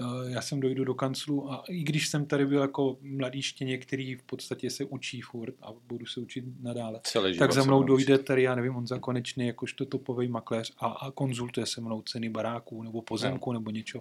Eh, 0.00 0.30
Já 0.30 0.40
jsem 0.42 0.60
dojdu 0.60 0.84
do 0.84 0.94
kanclu 0.94 1.52
a 1.52 1.64
i 1.68 1.82
když 1.82 2.08
jsem 2.08 2.26
tady 2.26 2.46
byl 2.46 2.60
jako 2.60 2.96
mladý 3.02 3.42
štěně, 3.42 3.78
který 3.78 4.14
v 4.14 4.22
podstatě 4.22 4.70
se 4.70 4.84
učí 4.84 5.20
furt 5.20 5.54
a 5.62 5.68
budu 5.88 6.06
se 6.06 6.20
učit 6.20 6.44
nadále, 6.62 7.00
Celý 7.02 7.38
tak 7.38 7.52
za 7.52 7.62
mnou 7.64 7.82
dojde 7.82 8.18
tady, 8.18 8.42
já 8.42 8.54
nevím, 8.54 8.76
on 8.76 8.86
za 8.86 8.98
konečný 8.98 9.46
jakožto 9.46 9.86
topový 9.86 10.28
makléř 10.28 10.72
a, 10.78 10.86
a 10.86 11.10
konzultuje 11.10 11.66
se 11.66 11.80
mnou 11.80 12.02
ceny 12.02 12.28
baráků 12.28 12.82
nebo 12.82 13.02
pozemku 13.02 13.52
nebo 13.52 13.70
něco, 13.70 14.00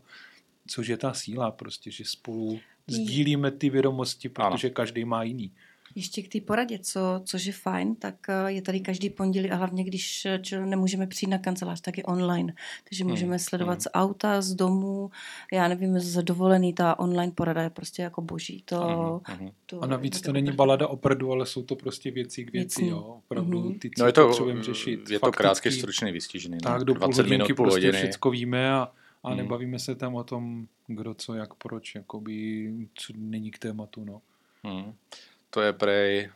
což 0.68 0.88
je 0.88 0.98
ta 0.98 1.14
síla 1.14 1.52
prostě, 1.52 1.92
že 1.92 2.04
spolu 2.06 2.60
sdílíme 2.88 3.52
ty 3.52 3.70
vědomosti, 3.70 4.30
protože 4.30 4.70
každý 4.70 5.06
má 5.06 5.24
jiný. 5.24 5.52
Ještě 5.98 6.22
k 6.22 6.28
té 6.32 6.42
poradě, 6.42 6.80
co, 6.80 7.22
což 7.26 7.46
je 7.46 7.54
fajn, 7.54 7.96
tak 7.96 8.16
eh, 8.30 8.52
je 8.52 8.62
tady 8.62 8.80
každý 8.80 9.10
pondělí 9.10 9.52
a 9.52 9.56
hlavně, 9.56 9.84
když 9.84 10.26
eh, 10.26 10.66
nemůžeme 10.66 11.08
přijít 11.08 11.30
na 11.30 11.38
kancelář, 11.38 11.82
tak 11.82 11.98
je 11.98 12.04
online. 12.04 12.54
Takže 12.90 13.04
Hmm, 13.04 13.12
můžeme 13.12 13.40
sledovat 13.40 13.74
hmm. 13.74 13.82
z 13.82 13.88
auta, 13.94 14.42
z 14.42 14.54
domu, 14.54 15.12
já 15.54 15.68
nevím, 15.68 16.00
z 16.00 16.24
dovolený, 16.24 16.74
ta 16.74 17.00
online 17.00 17.32
porada 17.36 17.62
je 17.62 17.70
prostě 17.70 18.02
jako 18.02 18.22
boží. 18.22 18.62
To, 18.66 19.22
Mhm, 19.30 19.40
mhm. 19.42 19.52
to 19.66 19.84
A 19.84 19.88
navíc 19.88 20.22
to 20.22 20.32
není 20.34 20.46
opravdu- 20.46 20.58
balada 20.58 20.88
o 20.88 20.98
prdu, 20.98 21.32
ale 21.32 21.46
jsou 21.46 21.64
to 21.64 21.76
prostě 21.76 22.12
věci 22.12 22.46
k 22.46 22.52
věci, 22.52 22.82
Věcný. 22.82 22.88
jo. 22.90 23.20
Opravdu 23.26 23.60
Mhm. 23.62 23.80
ty, 23.80 23.90
co 23.90 24.04
No 24.04 24.08
je 24.08 24.14
to, 24.14 24.28
potřebujeme 24.28 24.64
řešit. 24.64 25.10
je 25.10 25.20
to 25.20 25.32
krátký, 25.32 25.58
fakticky. 25.70 25.80
stručný, 25.82 26.12
vystižený. 26.12 26.58
Tak 26.58 26.80
no. 26.80 26.84
do 26.86 26.94
půl 26.94 27.00
20 27.00 27.24
minut, 27.24 27.34
hodinky 27.34 27.54
půl 27.54 27.66
prostě 27.66 27.78
hodiny. 27.88 27.98
všecko 27.98 28.32
víme 28.32 28.72
a, 28.74 28.92
a 29.26 29.30
Hmm. 29.30 29.38
nebavíme 29.38 29.80
se 29.80 29.96
tam 29.96 30.16
o 30.16 30.24
tom, 30.24 30.68
kdo 30.88 31.14
co, 31.14 31.34
jak, 31.34 31.54
proč, 31.54 31.96
jakoby, 31.96 32.72
co 32.96 33.14
není 33.18 33.52
k 33.52 33.60
tématu, 33.60 34.06
no. 34.06 34.22
Hmm. 34.64 34.94
To 35.50 35.62
je 35.62 35.74
prej 35.74 36.30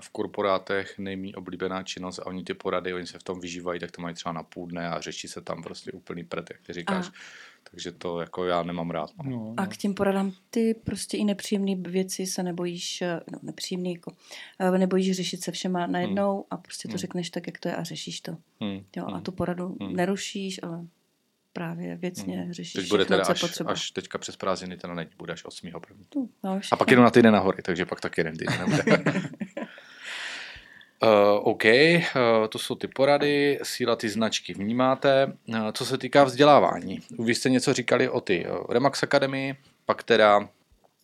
v 0.00 0.10
korporátech 0.10 0.98
nejmí 0.98 1.34
oblíbená 1.34 1.82
činnost 1.82 2.18
a 2.18 2.26
oni 2.26 2.44
ty 2.44 2.54
porady, 2.54 2.94
oni 2.94 3.06
se 3.06 3.18
v 3.18 3.22
tom 3.22 3.40
vyžívají, 3.40 3.80
tak 3.80 3.90
to 3.90 4.02
mají 4.02 4.14
třeba 4.14 4.32
na 4.32 4.42
půl 4.42 4.66
dne 4.66 4.88
a 4.88 5.00
řeší 5.00 5.28
se 5.28 5.40
tam 5.40 5.62
prostě 5.62 5.92
úplný 5.92 6.24
pret, 6.24 6.50
jak 6.50 6.60
ty 6.62 6.72
říkáš. 6.72 7.08
A- 7.08 7.12
Takže 7.70 7.92
to 7.92 8.20
jako 8.20 8.44
já 8.44 8.62
nemám 8.62 8.90
rád. 8.90 9.10
No. 9.24 9.30
no, 9.30 9.54
A 9.56 9.62
no. 9.64 9.70
k 9.70 9.76
těm 9.76 9.94
poradám 9.94 10.32
ty 10.50 10.74
prostě 10.84 11.16
i 11.16 11.24
nepříjemné 11.24 11.74
věci 11.90 12.26
se 12.26 12.42
nebojíš, 12.42 13.02
eh, 13.02 13.20
no 13.32 13.38
nepříjemný 13.42 13.92
jako, 13.92 14.12
eh, 14.58 14.78
nebojíš 14.78 15.16
řešit 15.16 15.42
se 15.42 15.52
všema 15.52 15.86
najednou 15.86 16.44
a 16.50 16.56
prostě 16.56 16.88
to 16.88 16.92
Hmm. 16.92 16.98
řekneš 16.98 17.30
tak, 17.30 17.46
jak 17.46 17.58
to 17.58 17.68
je 17.68 17.76
a 17.76 17.82
řešíš 17.82 18.20
to. 18.20 18.36
Hmm. 18.60 18.84
Jo, 18.96 19.04
a 19.06 19.12
hmm. 19.14 19.22
tu 19.22 19.32
poradu 19.32 19.76
Hmm. 19.80 19.96
nerušíš, 19.96 20.60
ale 20.62 20.86
právě 21.54 21.96
věcně 21.96 22.36
Hmm. 22.36 22.52
řešíš 22.52 22.72
Teď 22.72 22.88
bude 22.88 23.04
všechno, 23.04 23.16
teda 23.16 23.24
co 23.24 23.30
je 23.30 23.34
až, 23.34 23.40
potřeba. 23.40 23.70
až 23.72 23.90
teďka 23.90 24.18
přes 24.18 24.36
prázdniny, 24.36 24.76
teda 24.76 24.94
není, 24.94 25.10
bude 25.18 25.32
až 25.32 25.44
8. 25.44 25.70
první. 25.86 26.04
Tu, 26.08 26.30
máme 26.42 26.60
A 26.72 26.76
pak 26.76 26.90
jedu 26.90 27.02
na 27.02 27.10
týden 27.10 27.32
nahory, 27.32 27.62
takže 27.62 27.86
pak 27.86 28.00
taky 28.00 28.20
jeden 28.20 28.36
týden 28.36 28.58
nebude. 28.58 28.82
Uh, 31.02 31.08
OK, 31.42 31.64
uh, 31.64 32.46
to 32.48 32.58
jsou 32.58 32.74
ty 32.74 32.88
porady, 32.88 33.58
síla 33.62 33.96
ty 33.96 34.08
značky 34.08 34.54
vnímáte. 34.54 35.32
Uh, 35.48 35.56
co 35.72 35.84
se 35.86 35.98
týká 35.98 36.24
vzdělávání, 36.24 37.00
vy 37.18 37.34
jste 37.34 37.50
něco 37.50 37.72
říkali 37.72 38.08
o 38.08 38.20
ty 38.20 38.46
uh, 38.48 38.66
Remax 38.72 39.02
Academy, 39.02 39.56
pak 39.86 40.02
teda, 40.02 40.48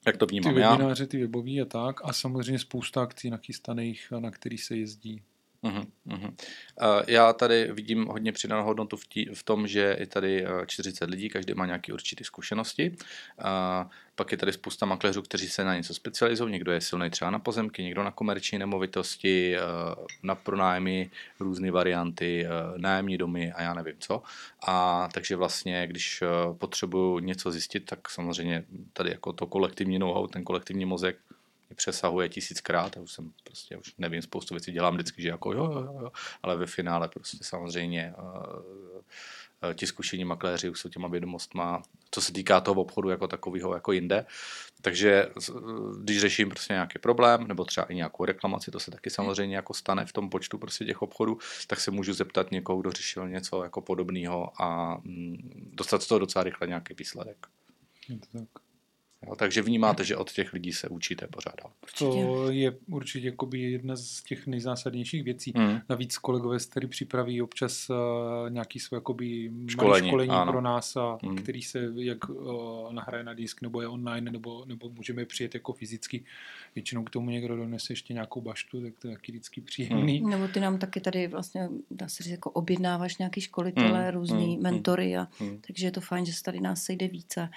jak 0.07 0.17
to 0.17 0.27
Ty 0.27 0.31
vnímám 0.31 0.59
já? 0.59 0.71
webináře, 0.71 1.07
ty 1.07 1.19
webový 1.21 1.61
a 1.61 1.65
tak 1.65 2.01
a 2.05 2.13
samozřejmě 2.13 2.59
spousta 2.59 3.03
akcí 3.03 3.31
nachystaných, 3.31 4.13
na 4.19 4.31
který 4.31 4.59
se 4.59 4.77
jezdí. 4.77 5.23
Uh-huh, 5.65 5.87
uh-huh. 6.09 6.29
Uh, 6.29 7.03
já 7.07 7.33
tady 7.33 7.73
vidím 7.73 8.07
hodně 8.07 8.33
přidanou 8.33 8.65
hodnotu 8.65 8.97
v, 8.97 9.07
tí, 9.07 9.27
v 9.35 9.43
tom, 9.43 9.67
že 9.67 9.97
je 9.99 10.07
tady 10.07 10.47
uh, 10.47 10.65
40 10.67 11.11
lidí, 11.11 11.29
každý 11.29 11.55
má 11.55 11.67
nějaké 11.67 11.93
určité 11.93 12.25
zkušenosti. 12.25 12.91
Uh, 12.91 13.91
pak 14.15 14.33
je 14.33 14.39
tady 14.39 14.53
spousta 14.53 14.87
makléřů, 14.87 15.23
kteří 15.23 15.49
se 15.49 15.65
na 15.65 15.77
něco 15.77 15.95
specializují. 15.95 16.53
Někdo 16.53 16.73
je 16.73 16.81
silný 16.81 17.11
třeba 17.11 17.31
na 17.31 17.39
pozemky, 17.39 17.83
někdo 17.83 18.03
na 18.03 18.11
komerční 18.11 18.59
nemovitosti, 18.59 19.57
uh, 19.57 20.05
na 20.23 20.35
pronájmy, 20.35 21.11
různé 21.41 21.71
varianty, 21.71 22.47
uh, 22.47 22.79
nájemní 22.79 23.19
domy 23.19 23.53
a 23.53 23.63
já 23.63 23.75
nevím 23.75 23.97
co. 23.99 24.23
A 24.67 25.09
takže 25.13 25.37
vlastně, 25.37 25.87
když 25.87 26.23
potřebuju 26.59 27.19
něco 27.19 27.51
zjistit, 27.51 27.81
tak 27.81 28.11
samozřejmě 28.11 28.65
tady 28.93 29.11
jako 29.11 29.33
to 29.33 29.47
kolektivní 29.47 29.99
know-how, 29.99 30.27
ten 30.27 30.45
kolektivní 30.45 30.85
mozek 30.85 31.17
mě 31.71 31.77
přesahuje 31.77 32.29
tisíckrát 32.29 32.97
a 32.97 33.01
už 33.01 33.13
jsem 33.13 33.33
prostě, 33.45 33.77
už 33.77 33.95
nevím, 33.99 34.23
spoustu 34.23 34.55
věcí 34.55 34.73
dělám 34.73 34.95
vždycky, 34.95 35.23
že 35.23 35.29
jako 35.29 35.53
jo, 35.53 35.73
jo, 35.73 35.99
jo, 36.03 36.13
ale 36.43 36.57
ve 36.57 36.67
finále 36.67 37.09
prostě 37.09 37.39
samozřejmě 37.43 38.15
uh, 38.19 38.63
ti 39.75 39.87
zkušení 39.87 40.25
makléři 40.25 40.71
už 40.71 40.81
jsou 40.81 40.89
těma 40.89 41.09
vědomostma, 41.09 41.83
co 42.11 42.21
se 42.21 42.33
týká 42.33 42.61
toho 42.61 42.81
obchodu 42.83 43.09
jako 43.09 43.29
takového, 43.29 43.75
jako 43.75 43.93
jinde. 43.93 44.27
Takže 44.83 45.29
z- 45.41 45.51
když 46.03 46.21
řeším 46.21 46.49
prostě 46.49 46.73
nějaký 46.73 46.99
problém, 46.99 47.49
nebo 47.49 47.65
třeba 47.65 47.87
i 47.87 47.95
nějakou 47.95 48.25
reklamaci, 48.25 48.71
to 48.71 48.81
se 48.81 48.91
taky 48.91 49.11
samozřejmě 49.11 49.57
jako 49.57 49.75
stane 49.75 50.07
v 50.07 50.13
tom 50.13 50.31
počtu 50.31 50.59
prostě 50.59 50.85
těch 50.85 51.03
obchodů, 51.03 51.39
tak 51.67 51.81
se 51.81 51.91
můžu 51.91 52.13
zeptat 52.13 52.51
někoho, 52.51 52.81
kdo 52.81 52.93
řešil 52.93 53.29
něco 53.29 53.63
jako 53.63 53.81
podobného 53.81 54.63
a 54.63 55.01
mm, 55.05 55.71
dostat 55.73 56.03
z 56.03 56.07
toho 56.07 56.19
docela 56.19 56.43
rychle 56.45 56.67
nějaký 56.67 56.95
výsledek. 56.95 57.47
Je 58.09 58.19
to 58.19 58.39
tak. 58.39 58.70
Jo, 59.27 59.37
takže 59.37 59.63
vnímáte, 59.63 60.05
že 60.05 60.17
od 60.17 60.33
těch 60.33 60.53
lidí 60.53 60.73
se 60.73 60.89
učíte 60.89 61.27
pořád. 61.27 61.55
To 61.99 62.51
je 62.51 62.77
určitě 62.91 63.27
jakoby 63.27 63.61
jedna 63.61 63.97
z 63.97 64.23
těch 64.23 64.47
nejzásadnějších 64.47 65.25
věcí. 65.25 65.53
Mm. 65.57 65.81
Navíc 65.89 66.19
kolegové 66.19 66.61
se 66.61 66.71
tady 66.71 66.87
připraví 66.87 67.43
občas 67.43 67.91
uh, 67.91 67.97
nějaký 68.51 68.79
své 68.81 68.97
jakoby 68.97 69.49
malé 69.51 69.69
Školení, 69.71 70.09
školení 70.09 70.31
ano. 70.31 70.53
pro 70.53 70.61
nás, 70.61 70.97
a 70.97 71.19
Mm. 71.23 71.37
který 71.37 71.63
se 71.63 71.89
jak 71.97 72.29
uh, 72.31 72.93
nahraje 72.93 73.25
na 73.25 73.35
disk, 73.35 73.63
nebo 73.63 73.81
je 73.81 73.89
online, 73.89 74.31
nebo, 74.31 74.65
nebo 74.67 74.89
můžeme 74.91 75.25
přijet 75.25 75.55
jako 75.55 75.73
fyzicky. 75.73 76.25
Většinou 76.75 77.05
k 77.05 77.11
tomu 77.11 77.31
někdo 77.31 77.57
donese 77.57 77.93
ještě 77.93 78.13
nějakou 78.15 78.41
baštu, 78.41 78.83
tak 78.83 78.93
to 78.99 79.09
je 79.09 79.15
taky 79.15 79.33
vždycky 79.33 79.61
příjemný. 79.61 80.21
Nebo 80.21 80.49
ty 80.49 80.61
nám 80.61 80.79
taky 80.79 81.01
tady 81.01 81.27
vlastně, 81.27 81.69
dá 81.91 82.09
se 82.09 82.23
říct, 82.23 82.33
jako 82.33 82.51
objednáváš 82.51 83.19
nějaký 83.19 83.41
školitele, 83.41 84.05
Mm, 84.05 84.11
různý 84.19 84.57
mm, 84.57 84.63
mentory 84.63 85.17
a 85.17 85.27
Mm. 85.41 85.61
takže 85.67 85.87
je 85.87 85.91
to 85.91 86.01
fajn, 86.01 86.27
že 86.27 86.33
se 86.33 86.43
tady 86.43 86.61
nás 86.61 86.83
sejde 86.83 87.09
více. 87.09 87.49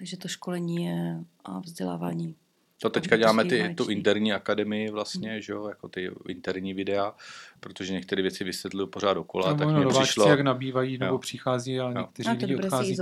Takže 0.00 0.16
to 0.16 0.28
školení 0.28 0.84
je 0.84 1.24
a 1.44 1.58
vzdělávání. 1.58 2.36
To 2.82 2.90
teďka 2.90 3.16
to 3.16 3.18
děláme 3.18 3.44
ty, 3.44 3.74
tu 3.76 3.90
interní 3.90 4.32
akademii 4.32 4.90
vlastně, 4.90 5.42
že 5.42 5.52
jo, 5.52 5.68
jako 5.68 5.88
ty 5.88 6.10
interní 6.28 6.74
videa, 6.74 7.14
protože 7.60 7.92
některé 7.92 8.22
věci 8.22 8.44
vysvětluju 8.44 8.86
pořád 8.86 9.14
dokola, 9.14 9.46
Nebo 9.48 9.58
tak 9.58 9.68
no, 9.68 9.74
mě 9.74 9.84
nováčci, 9.84 10.02
přišlo, 10.02 10.28
jak 10.28 10.40
nabývají 10.40 10.98
nebo 10.98 11.14
Jo. 11.14 11.18
přichází 11.18 11.80
a 11.80 11.84
Jo. 11.90 11.94
někteří 11.98 12.28
je 12.28 12.46
lidi 12.46 12.56
odchází. 12.56 12.96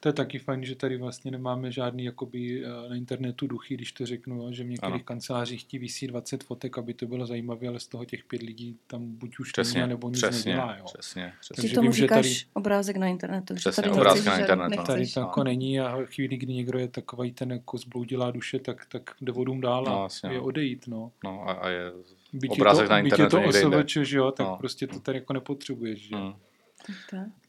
To 0.00 0.08
je 0.08 0.12
taky 0.12 0.38
fajn, 0.38 0.64
že 0.64 0.74
tady 0.74 0.96
vlastně 0.96 1.30
nemáme 1.30 1.72
žádný 1.72 2.04
jakoby 2.04 2.64
eh, 2.64 2.88
na 2.88 2.94
internetu 2.96 3.46
duchy, 3.46 3.74
když 3.74 3.92
to 3.92 4.06
řeknu, 4.06 4.36
jo, 4.42 4.52
že 4.52 4.64
v 4.64 4.68
některých 4.68 4.94
Ano. 4.94 5.04
kancelářích 5.04 5.64
ti 5.64 5.78
vysí 5.78 6.06
20 6.06 6.44
fotek, 6.44 6.78
aby 6.78 6.94
to 6.94 7.06
bylo 7.06 7.26
zajímavé, 7.26 7.68
ale 7.68 7.80
z 7.80 7.86
toho 7.86 8.04
těch 8.04 8.24
pět 8.24 8.42
lidí 8.42 8.76
tam 8.86 9.06
buď 9.06 9.38
už 9.38 9.52
přesně, 9.52 9.80
není, 9.80 9.90
nebo 9.90 10.08
nic 10.08 10.18
přesně, 10.18 10.52
nedělá. 10.52 10.76
Jo. 10.78 10.84
přesně, 10.94 11.32
přesně. 11.40 11.56
Ty 11.56 11.62
Takže 11.62 11.74
tomu 11.74 11.82
vím, 11.88 11.92
že 11.92 12.02
říkáš 12.02 12.26
tady- 12.42 12.50
obrázek 12.52 12.96
na 12.96 13.06
internetu. 13.06 13.54
Přesně, 13.54 13.82
tady 13.82 13.94
obrázek 13.94 14.24
na 14.26 14.38
internetu, 14.38 14.76
no. 14.76 14.84
Tady 14.84 15.06
to 15.06 15.20
jako 15.20 15.44
není 15.44 15.80
a 15.80 15.98
chvíli, 16.04 16.36
kdy 16.36 16.52
někdo 16.54 16.78
je 16.78 16.88
takový 16.88 17.32
ten 17.32 17.52
jako 17.52 17.78
zbloudilá 17.78 18.30
duše, 18.30 18.58
tak, 18.58 18.86
tak 18.86 19.10
jde 19.20 19.32
vodům 19.32 19.60
dál 19.60 19.84
No, 19.84 20.00
a 20.00 20.02
jasně, 20.02 20.30
je 20.30 20.38
no. 20.38 20.44
odejít. 20.44 20.86
No. 20.86 21.12
No 21.24 21.48
a, 21.48 21.52
a 21.52 21.68
je 21.68 21.92
Byť 22.32 22.50
obrázek 22.50 22.82
je 22.84 22.88
to, 22.88 22.92
na 22.94 23.02
byť 23.02 23.18
je 23.18 23.24
internetu 23.24 23.70
to. 23.70 23.78
OSVČ, 23.78 23.96
že 24.02 24.16
jo, 24.18 24.30
tak 24.32 24.46
No. 24.46 24.56
prostě 24.56 24.86
to 24.86 25.00
tady 25.00 25.18
jako 25.18 25.32
nepotřebuješ. 25.32 26.08
Že? 26.08 26.16
Mm. 26.16 26.34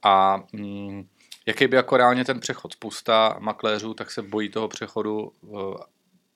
A 0.03 0.43
mm, 0.53 1.07
jaký 1.45 1.67
by 1.67 1.75
jako 1.75 1.97
reálně 1.97 2.25
ten 2.25 2.39
přechod? 2.39 2.73
Spousta 2.73 3.37
makléřů 3.39 3.93
tak 3.93 4.11
se 4.11 4.21
bojí 4.21 4.49
toho 4.49 4.67
přechodu 4.67 5.31
eh, 5.43 5.57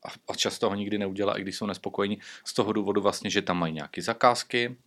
a, 0.05 0.09
a 0.29 0.35
často 0.35 0.69
ho 0.69 0.75
nikdy 0.75 0.97
neudělá, 0.97 1.37
i 1.37 1.41
když 1.41 1.55
jsou 1.55 1.65
nespokojení 1.65 2.19
z 2.45 2.53
toho 2.53 2.73
důvodu 2.73 3.01
vlastně, 3.01 3.29
že 3.29 3.41
tam 3.41 3.57
mají 3.59 3.73
nějaké 3.73 4.01
zakázky, 4.01 4.77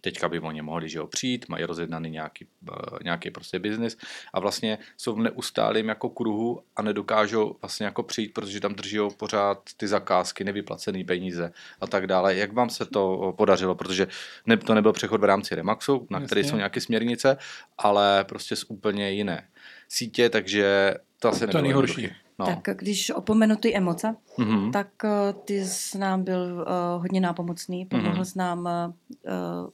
teďka 0.00 0.28
by 0.28 0.40
oni 0.40 0.62
mohli 0.62 0.88
že 0.88 0.98
jo, 0.98 1.06
přijít, 1.06 1.48
mají 1.48 1.64
rozjednaný 1.64 2.10
nějaký, 2.10 2.46
eh, 2.72 2.98
nějaký 3.04 3.30
prostě 3.30 3.58
biznis 3.58 3.96
a 4.34 4.40
vlastně 4.40 4.78
jsou 4.96 5.14
v 5.14 5.18
neustálém 5.18 5.88
jako 5.88 6.08
kruhu 6.08 6.62
a 6.76 6.82
nedokážou 6.82 7.56
vlastně 7.62 7.86
jako 7.86 8.02
přijít, 8.02 8.34
protože 8.34 8.60
tam 8.60 8.74
drží 8.74 8.98
pořád 9.16 9.58
ty 9.76 9.88
zakázky, 9.88 10.44
nevyplacené 10.44 11.04
peníze 11.04 11.52
a 11.80 11.86
tak 11.86 12.06
dále. 12.06 12.34
Jak 12.34 12.52
vám 12.52 12.70
se 12.70 12.84
to 12.86 13.34
podařilo? 13.38 13.74
Protože 13.74 14.06
ne, 14.46 14.56
to 14.56 14.74
nebyl 14.74 14.92
přechod 14.92 15.20
v 15.20 15.24
rámci 15.24 15.54
Remaxu, 15.54 16.06
na 16.10 16.20
který 16.20 16.38
Jasně. 16.40 16.50
jsou 16.50 16.56
nějaké 16.56 16.80
směrnice, 16.80 17.36
ale 17.78 18.24
prostě 18.24 18.56
z 18.56 18.64
úplně 18.68 19.10
jiné 19.10 19.48
sítě, 19.88 20.28
takže 20.30 20.94
to 21.18 21.28
asi 21.28 21.46
To 21.46 21.62
nejhorší. 21.62 22.02
jednoduché. 22.02 22.27
No. 22.40 22.46
Tak 22.46 22.68
když 22.78 23.10
opomenu 23.10 23.56
ty 23.56 23.76
emoce, 23.76 24.16
Mhm. 24.38 24.72
tak 24.72 24.88
uh, 25.04 25.40
ty 25.44 25.64
jsi 25.66 25.98
nám 25.98 26.24
byl 26.24 26.40
uh, 26.54 27.02
hodně 27.02 27.20
nápomocný, 27.20 27.86
pomohl 27.86 28.12
Mhm. 28.14 28.24
jsi 28.24 28.38
nám 28.38 28.58
uh, 28.58 28.94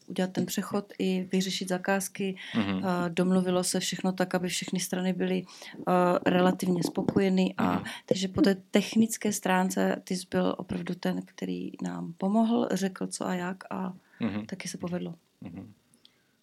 udělat 0.07 0.33
ten 0.33 0.47
přechod 0.47 0.93
i 0.99 1.29
vyřešit 1.33 1.69
zakázky, 1.69 2.37
Mhm. 2.57 2.77
uh, 2.77 2.83
domluvilo 3.09 3.65
se 3.65 3.81
všechno 3.81 4.13
tak, 4.13 4.35
aby 4.35 4.49
všechny 4.49 4.81
strany 4.81 5.13
byly 5.13 5.45
uh, 5.77 5.85
relativně 6.27 6.83
spokojeny 6.83 7.55
a 7.59 7.73
Mhm. 7.73 7.85
takže 8.07 8.29
po 8.29 8.41
té 8.43 8.55
technické 8.71 9.33
stránce 9.33 10.01
ty 10.05 10.17
jsi 10.17 10.27
byl 10.31 10.55
opravdu 10.59 10.95
ten, 10.95 11.23
který 11.25 11.71
nám 11.83 12.13
pomohl, 12.19 12.69
řekl 12.73 13.07
co 13.07 13.27
a 13.27 13.35
jak 13.35 13.65
a 13.71 13.93
Mhm. 14.21 14.47
taky 14.47 14.69
se 14.69 14.79
povedlo. 14.79 15.15
Mhm. 15.41 15.73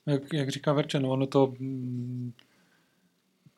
Jak, 0.05 0.33
jak 0.33 0.49
říká 0.49 0.73
Verče, 0.73 0.99
no 0.99 1.09
ono 1.09 1.27
to... 1.27 1.53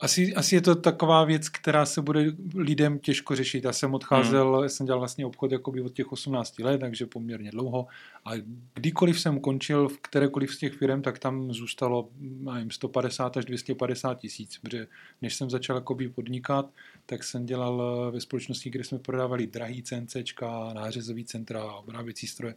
Asi, 0.03 0.35
asi 0.35 0.55
je 0.55 0.61
to 0.61 0.75
taková 0.75 1.23
věc, 1.23 1.49
která 1.49 1.85
se 1.85 2.01
bude 2.01 2.25
lidem 2.55 2.99
těžko 2.99 3.35
řešit. 3.35 3.63
Já 3.63 3.73
jsem 3.73 3.93
odcházel, 3.93 4.53
hmm. 4.53 4.63
já 4.63 4.69
jsem 4.69 4.85
dělal 4.85 4.99
vlastně 4.99 5.25
obchod 5.25 5.51
jakoby 5.51 5.81
od 5.81 5.93
těch 5.93 6.11
18 6.11 6.59
let, 6.59 6.77
takže 6.77 7.05
poměrně 7.05 7.51
dlouho. 7.51 7.87
A 8.25 8.31
kdykoliv 8.73 9.19
jsem 9.19 9.39
končil 9.39 9.89
v 9.89 9.97
kterékoliv 9.97 10.53
z 10.53 10.57
těch 10.57 10.73
firm, 10.73 11.01
tak 11.01 11.19
tam 11.19 11.53
zůstalo 11.53 12.09
nevím, 12.19 12.71
150 12.71 13.37
až 13.37 13.45
250 13.45 14.19
tisíc. 14.19 14.57
Protože 14.57 14.87
než 15.21 15.35
jsem 15.35 15.49
začal 15.49 15.75
jakoby 15.75 16.09
podnikat, 16.09 16.69
tak 17.05 17.23
jsem 17.23 17.45
dělal 17.45 18.11
ve 18.11 18.21
společnosti, 18.21 18.69
kde 18.69 18.83
jsme 18.83 18.99
prodávali 18.99 19.47
drahý 19.47 19.83
CNCčka, 19.83 20.73
nářezový 20.73 21.25
centra, 21.25 21.63
obráběcí 21.63 22.27
stroje. 22.27 22.55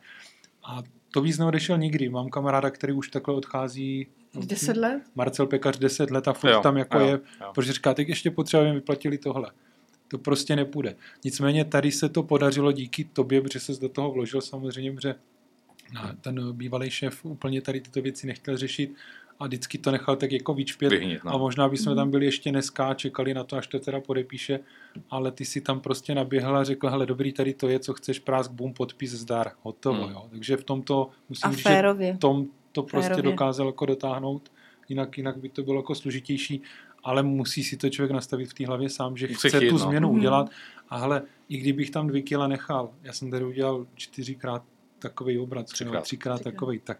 A 0.64 0.82
to 1.10 1.20
víc 1.20 1.38
neodešel 1.38 1.78
nikdy. 1.78 2.08
Mám 2.08 2.28
kamaráda, 2.28 2.70
který 2.70 2.92
už 2.92 3.08
takhle 3.08 3.34
odchází. 3.34 4.06
Deset 4.44 4.76
let? 4.76 5.02
Marcel 5.14 5.46
Pekař 5.46 5.78
10 5.78 6.10
let 6.10 6.28
a 6.28 6.32
furt 6.32 6.50
Jo, 6.50 6.60
tam 6.60 6.76
jako 6.76 6.98
jo, 6.98 7.06
je, 7.06 7.12
jo. 7.12 7.50
protože 7.54 7.72
říká, 7.72 7.94
teď 7.94 8.08
ještě 8.08 8.30
potřebujeme 8.30 8.74
vyplatili 8.74 9.18
tohle. 9.18 9.50
To 10.08 10.18
prostě 10.18 10.56
nepůjde. 10.56 10.96
Nicméně 11.24 11.64
tady 11.64 11.92
se 11.92 12.08
to 12.08 12.22
podařilo 12.22 12.72
díky 12.72 13.04
tobě, 13.04 13.40
protože 13.40 13.60
se 13.60 13.72
do 13.80 13.88
toho 13.88 14.12
vložil 14.12 14.40
samozřejmě, 14.40 14.92
protože 14.92 15.14
no, 15.94 16.00
ten 16.20 16.52
bývalý 16.52 16.90
šéf 16.90 17.24
úplně 17.24 17.60
tady 17.60 17.80
tyto 17.80 18.02
věci 18.02 18.26
nechtěl 18.26 18.56
řešit 18.56 18.94
a 19.38 19.46
vždycky 19.46 19.78
to 19.78 19.90
nechal 19.90 20.16
tak 20.16 20.32
jako 20.32 20.54
vyčpět. 20.54 20.88
Vyhnit, 20.88 21.24
no. 21.24 21.34
A 21.34 21.36
možná 21.38 21.68
bychom 21.68 21.96
tam 21.96 22.10
byli 22.10 22.24
ještě 22.26 22.50
dneska 22.50 22.86
a 22.88 22.94
čekali 22.94 23.34
na 23.34 23.44
to, 23.44 23.56
až 23.56 23.66
to 23.66 23.78
teda 23.78 24.00
podepíše, 24.00 24.60
ale 25.10 25.32
ty 25.32 25.44
si 25.44 25.60
tam 25.60 25.80
prostě 25.80 26.14
naběhl 26.14 26.56
a 26.56 26.64
řekl, 26.64 26.88
hele 26.88 27.06
dobrý, 27.06 27.32
tady 27.32 27.54
to 27.54 27.68
je, 27.68 27.78
co 27.78 27.94
chceš, 27.94 28.18
prásk, 28.18 28.50
bum, 28.50 28.74
podpis, 28.74 29.10
zdar, 29.10 29.52
hotovo. 29.62 30.02
Hmm. 30.02 30.12
Jo. 30.12 30.26
Takže 30.30 30.56
v 30.56 30.64
tomto 30.64 31.08
musím 31.28 31.48
A 31.48 31.50
říct, 31.50 31.58
že 31.58 31.62
férově. 31.62 32.16
tom 32.16 32.46
to 32.76 32.82
prostě 32.82 33.08
Férově. 33.08 33.30
dokázal 33.32 33.66
jako 33.66 33.86
dotáhnout, 33.86 34.52
jinak, 34.88 35.16
jinak 35.18 35.36
by 35.36 35.48
to 35.48 35.62
bylo 35.62 35.76
jako 35.76 35.94
složitější, 35.94 36.62
ale 37.04 37.22
musí 37.22 37.64
si 37.64 37.76
to 37.76 37.90
člověk 37.90 38.12
nastavit 38.12 38.50
v 38.50 38.54
té 38.54 38.66
hlavě 38.66 38.88
sám, 38.90 39.16
že 39.16 39.26
chce 39.28 39.48
chtít, 39.48 39.68
tu 39.68 39.72
no. 39.72 39.78
změnu 39.78 40.08
Mhm. 40.08 40.18
udělat. 40.18 40.50
A 40.88 40.96
hele, 40.98 41.22
i 41.48 41.56
kdybych 41.58 41.90
tam 41.90 42.06
dvě 42.06 42.22
kila 42.22 42.46
nechal, 42.48 42.90
já 43.02 43.12
jsem 43.12 43.30
tady 43.30 43.44
udělal 43.44 43.86
čtyřikrát 43.94 44.62
takový 44.98 45.38
obrat, 45.38 45.66
Třikrát. 45.66 45.86
třikrát, 45.90 46.02
třikrát 46.02 46.34
Třikrát. 46.34 46.52
takový, 46.52 46.78
tak 46.78 46.98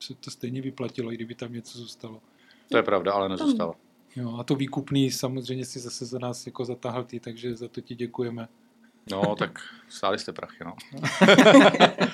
se 0.00 0.14
to 0.14 0.30
stejně 0.30 0.62
vyplatilo, 0.62 1.12
i 1.12 1.14
kdyby 1.14 1.34
tam 1.34 1.52
něco 1.52 1.78
zůstalo. 1.78 2.20
To 2.70 2.76
je 2.76 2.82
pravda, 2.82 3.12
ale 3.12 3.28
nezůstalo. 3.28 3.74
Jo, 4.16 4.36
a 4.38 4.44
to 4.44 4.54
výkupný 4.54 5.10
samozřejmě 5.10 5.64
si 5.64 5.80
zase 5.80 6.06
za 6.06 6.18
nás 6.18 6.46
jako 6.46 6.64
zatáhl 6.64 7.04
ty, 7.04 7.20
takže 7.20 7.56
za 7.56 7.68
to 7.68 7.80
ti 7.80 7.94
děkujeme. 7.94 8.48
No, 9.10 9.36
tak 9.36 9.58
stáli 9.88 10.18
jste 10.18 10.32
prachy, 10.32 10.64
no. 10.64 10.74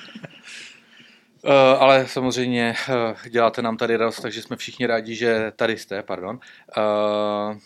Uh, 1.44 1.52
ale 1.52 2.08
samozřejmě 2.08 2.74
uh, 2.88 3.28
děláte 3.28 3.62
nám 3.62 3.76
tady 3.76 3.96
radost, 3.96 4.20
takže 4.20 4.42
jsme 4.42 4.56
všichni 4.56 4.86
rádi, 4.86 5.14
že 5.14 5.52
tady 5.56 5.78
jste, 5.78 6.02
pardon. 6.02 6.40
Uh, 6.76 7.58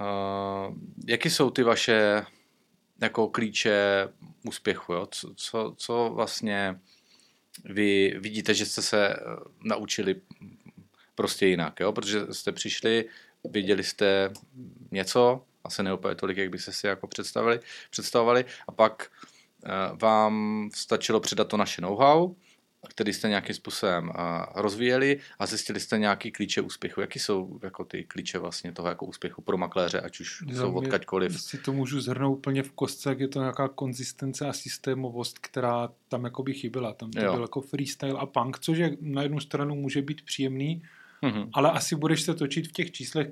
uh, 0.00 0.74
jaký 1.06 1.30
jsou 1.30 1.50
ty 1.50 1.62
vaše 1.62 2.26
jako 3.00 3.28
klíče 3.28 4.08
úspěchu, 4.46 4.92
jo? 4.92 5.06
Co, 5.10 5.34
co, 5.34 5.74
co 5.76 6.10
vlastně 6.14 6.80
vy 7.64 8.14
vidíte, 8.18 8.54
že 8.54 8.66
jste 8.66 8.82
se 8.82 9.08
eh, 9.08 9.16
naučili 9.62 10.20
prostě 11.14 11.46
jinak, 11.46 11.80
jo? 11.80 11.92
Protože 11.92 12.20
jste 12.34 12.52
přišli, 12.52 13.04
věděli 13.44 13.84
jste 13.84 14.32
něco, 14.90 15.44
asi 15.64 15.82
ne 15.82 15.94
úplně 15.94 16.14
tolik, 16.14 16.36
jak 16.36 16.50
byste 16.50 16.72
si 16.72 16.86
jako 16.86 17.06
představili, 17.06 17.60
představovali, 17.90 18.44
a 18.68 18.72
pak 18.72 19.10
eh, 19.24 19.27
vám 20.02 20.68
stačilo 20.74 21.20
předat 21.20 21.48
to 21.48 21.56
naše 21.56 21.80
know-how, 21.82 22.34
který 22.88 23.12
jste 23.12 23.28
nějakým 23.28 23.54
způsobem 23.54 24.10
eh, 24.14 24.20
rozvíjeli 24.54 25.20
a 25.38 25.46
zjistili 25.46 25.80
jste 25.80 25.98
nějaký 25.98 26.30
klíče 26.32 26.60
úspěchu. 26.60 27.00
Jaký 27.00 27.18
jsou 27.18 27.60
jako 27.62 27.84
ty 27.84 28.04
klíče 28.04 28.38
vlastně 28.38 28.72
toho 28.72 28.88
jako 28.88 29.06
úspěchu 29.06 29.42
pro 29.42 29.56
makléře, 29.58 30.00
ať 30.00 30.20
už 30.20 30.42
Za 30.52 30.62
jsou 30.62 30.72
odkaďkoliv? 30.72 31.40
Si 31.42 31.58
to 31.58 31.72
můžu 31.72 32.00
zhrnout 32.00 32.38
úplně 32.38 32.62
v 32.62 32.72
kostce, 32.72 33.08
jak 33.08 33.20
je 33.20 33.28
to 33.28 33.38
nějaká 33.40 33.68
konzistence 33.68 34.46
a 34.46 34.52
systémovost, 34.52 35.38
která 35.38 35.88
tam 36.08 36.24
jakoby 36.24 36.54
chyběla. 36.54 36.92
Tam 36.92 37.10
to 37.10 37.20
Jo. 37.24 37.32
byl 37.32 37.42
jako 37.42 37.60
freestyle 37.60 38.18
a 38.18 38.26
punk, 38.26 38.58
což 38.58 38.78
je 38.78 38.96
na 39.00 39.22
jednu 39.22 39.40
stranu 39.40 39.74
může 39.74 40.02
být 40.02 40.22
příjemný, 40.22 40.82
Mhm. 41.22 41.50
ale 41.52 41.70
asi 41.70 41.96
budeš 41.96 42.22
se 42.22 42.34
točit 42.34 42.68
v 42.68 42.72
těch 42.72 42.90
číslech, 42.90 43.28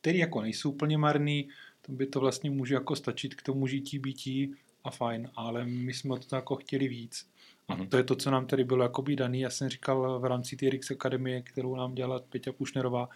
které 0.00 0.18
jako 0.18 0.40
nejsou 0.42 0.70
úplně 0.70 0.98
marný, 0.98 1.48
to 1.86 1.92
by 1.92 2.06
to 2.06 2.20
vlastně 2.20 2.50
může 2.50 2.74
jako 2.74 2.96
stačit 2.96 3.34
k 3.34 3.42
tomu 3.42 3.66
žití, 3.66 3.98
bytí 3.98 4.54
a 4.84 4.90
fajn, 4.90 5.30
ale 5.36 5.64
my 5.64 5.94
jsme 5.94 6.18
to 6.18 6.36
jako 6.36 6.56
chtěli 6.56 6.88
víc. 6.88 7.26
A 7.68 7.74
Mhm. 7.74 7.86
to 7.86 7.96
je 7.96 8.04
to, 8.04 8.16
co 8.16 8.30
nám 8.30 8.46
tady 8.46 8.64
bylo 8.64 8.82
jakoby 8.82 9.16
daný. 9.16 9.40
Já 9.40 9.50
jsem 9.50 9.68
říkal 9.68 10.20
v 10.20 10.24
rámci 10.24 10.56
té 10.56 10.70
RX 10.70 10.90
Akademie, 10.90 11.42
kterou 11.42 11.76
nám 11.76 11.94
dělala 11.94 12.20
Peťa 12.30 12.52
Pušnerová, 12.52 13.08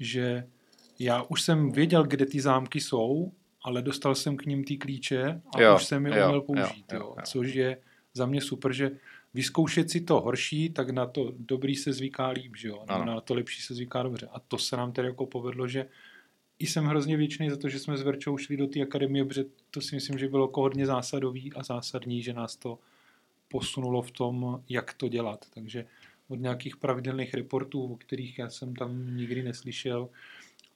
že 0.00 0.46
já 0.98 1.22
už 1.22 1.42
jsem 1.42 1.72
věděl, 1.72 2.04
kde 2.04 2.26
ty 2.26 2.40
zámky 2.40 2.80
jsou, 2.80 3.32
ale 3.62 3.82
dostal 3.82 4.14
jsem 4.14 4.36
k 4.36 4.46
ním 4.46 4.64
ty 4.64 4.76
klíče 4.76 5.40
a 5.56 5.60
Jo, 5.60 5.76
už 5.76 5.84
jsem 5.84 6.06
je 6.06 6.18
jo, 6.18 6.24
uměl 6.26 6.40
použít. 6.40 6.92
jo, 6.92 6.98
Jo, 6.98 7.04
jo. 7.04 7.16
Což 7.24 7.54
je 7.54 7.78
za 8.14 8.26
mě 8.26 8.40
super, 8.40 8.72
že 8.72 8.90
vyzkoušet 9.34 9.90
si 9.90 10.00
to 10.00 10.20
horší, 10.20 10.70
tak 10.70 10.90
na 10.90 11.06
to 11.06 11.32
dobrý 11.38 11.76
se 11.76 11.92
zvyká 11.92 12.28
líp, 12.28 12.56
že 12.56 12.68
jo? 12.68 12.84
Ano. 12.88 13.04
Na 13.04 13.20
to 13.20 13.34
lepší 13.34 13.62
se 13.62 13.74
zvyká 13.74 14.02
dobře. 14.02 14.28
A 14.32 14.40
to 14.40 14.58
se 14.58 14.76
nám 14.76 14.92
tedy 14.92 15.08
jako 15.08 15.26
povedlo, 15.26 15.68
že 15.68 15.86
jsem 16.58 16.84
hrozně 16.84 17.16
vděčný 17.16 17.50
za 17.50 17.56
to, 17.56 17.68
že 17.68 17.78
jsme 17.78 17.96
s 17.96 18.02
Verčou 18.02 18.38
šli 18.38 18.56
do 18.56 18.66
té 18.66 18.80
akademie, 18.80 19.24
protože 19.24 19.44
to 19.70 19.80
si 19.80 19.94
myslím, 19.94 20.18
že 20.18 20.28
bylo 20.28 20.46
jako 20.46 20.60
hodně 20.60 20.86
zásadový 20.86 21.52
a 21.52 21.62
zásadní, 21.62 22.22
že 22.22 22.32
nás 22.32 22.56
to 22.56 22.78
posunulo 23.48 24.02
v 24.02 24.10
tom, 24.10 24.62
jak 24.68 24.94
to 24.94 25.08
dělat. 25.08 25.46
Takže 25.54 25.86
od 26.28 26.40
nějakých 26.40 26.76
pravidelných 26.76 27.34
reportů, 27.34 27.92
o 27.92 27.96
kterých 27.96 28.38
já 28.38 28.50
jsem 28.50 28.74
tam 28.74 29.16
nikdy 29.16 29.42
neslyšel, 29.42 30.08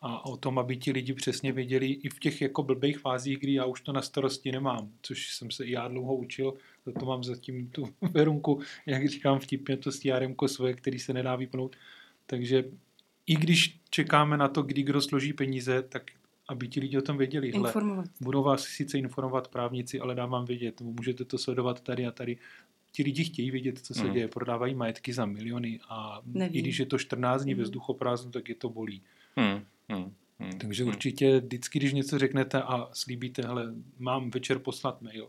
a 0.03 0.27
o 0.27 0.37
tom, 0.37 0.59
aby 0.59 0.77
ti 0.77 0.93
lidi 0.93 1.13
přesně 1.13 1.53
věděli 1.53 1.87
i 1.87 2.09
v 2.09 2.19
těch 2.19 2.43
jako 2.43 2.63
blbých 2.63 2.99
fázích, 2.99 3.39
kdy 3.39 3.53
já 3.53 3.65
už 3.65 3.81
to 3.81 3.93
na 3.93 4.03
starosti 4.03 4.53
nemám, 4.53 4.93
což 5.03 5.35
jsem 5.35 5.51
se 5.51 5.65
i 5.65 5.71
já 5.71 5.89
dlouho 5.89 6.17
učil, 6.17 6.55
za 6.87 6.93
to 6.93 7.07
mám 7.07 7.25
zatím 7.25 7.69
tu 7.69 7.89
verunku, 8.11 8.61
jak 8.87 9.09
říkám 9.09 9.39
vtipně, 9.39 9.77
to 9.77 9.93
CRM 9.93 10.35
svoje, 10.47 10.75
který 10.75 10.99
se 10.99 11.13
nedá 11.13 11.37
vypnout. 11.37 11.77
Takže 12.27 12.65
i 13.31 13.37
když 13.37 13.81
čekáme 13.91 14.37
na 14.37 14.49
to, 14.49 14.63
kdy 14.63 14.83
kdo 14.83 15.01
složí 15.01 15.33
peníze, 15.33 15.83
tak 15.83 16.03
aby 16.49 16.69
ti 16.69 16.81
lidi 16.81 16.99
o 16.99 17.03
tom 17.03 17.19
věděli. 17.19 17.51
Hle, 17.53 17.69
Informovat. 17.69 18.07
budou 18.21 18.43
vás 18.43 18.63
sice 18.63 18.99
informovat 18.99 19.49
právníci, 19.49 20.01
ale 20.01 20.15
dám 20.15 20.31
vám 20.31 20.45
vědět, 20.45 20.81
můžete 20.81 21.25
to 21.25 21.39
sledovat 21.39 21.81
tady 21.81 22.07
a 22.07 22.11
tady. 22.11 22.39
Ti 22.93 23.03
lidi 23.03 23.25
chtějí 23.25 23.51
vědět, 23.51 23.79
co 23.79 23.95
se 23.95 24.05
Mhm. 24.05 24.13
děje, 24.13 24.29
prodávají 24.29 24.75
majetky 24.75 25.13
za 25.13 25.27
miliony 25.27 25.81
a 25.89 26.21
Neví. 26.27 26.59
i 26.59 26.63
když 26.63 26.79
je 26.79 26.87
to 26.87 26.99
14 26.99 27.43
dní 27.43 27.55
ve 27.55 27.59
Mhm. 27.59 27.65
vzduchoprázdnu, 27.65 28.31
tak 28.33 28.49
je 28.49 28.55
to 28.55 28.69
bolí. 28.69 29.03
Hmm. 29.37 29.65
Hmm. 29.89 30.13
Takže 30.61 30.83
hmm. 30.83 30.93
určitě 30.93 31.41
vždycky, 31.41 31.79
když 31.79 31.93
něco 31.93 32.19
řeknete 32.19 32.63
a 32.63 32.89
slíbíte, 32.93 33.43
hele, 33.43 33.75
mám 33.99 34.31
večer 34.31 34.59
poslat 34.59 35.03
mail, 35.03 35.29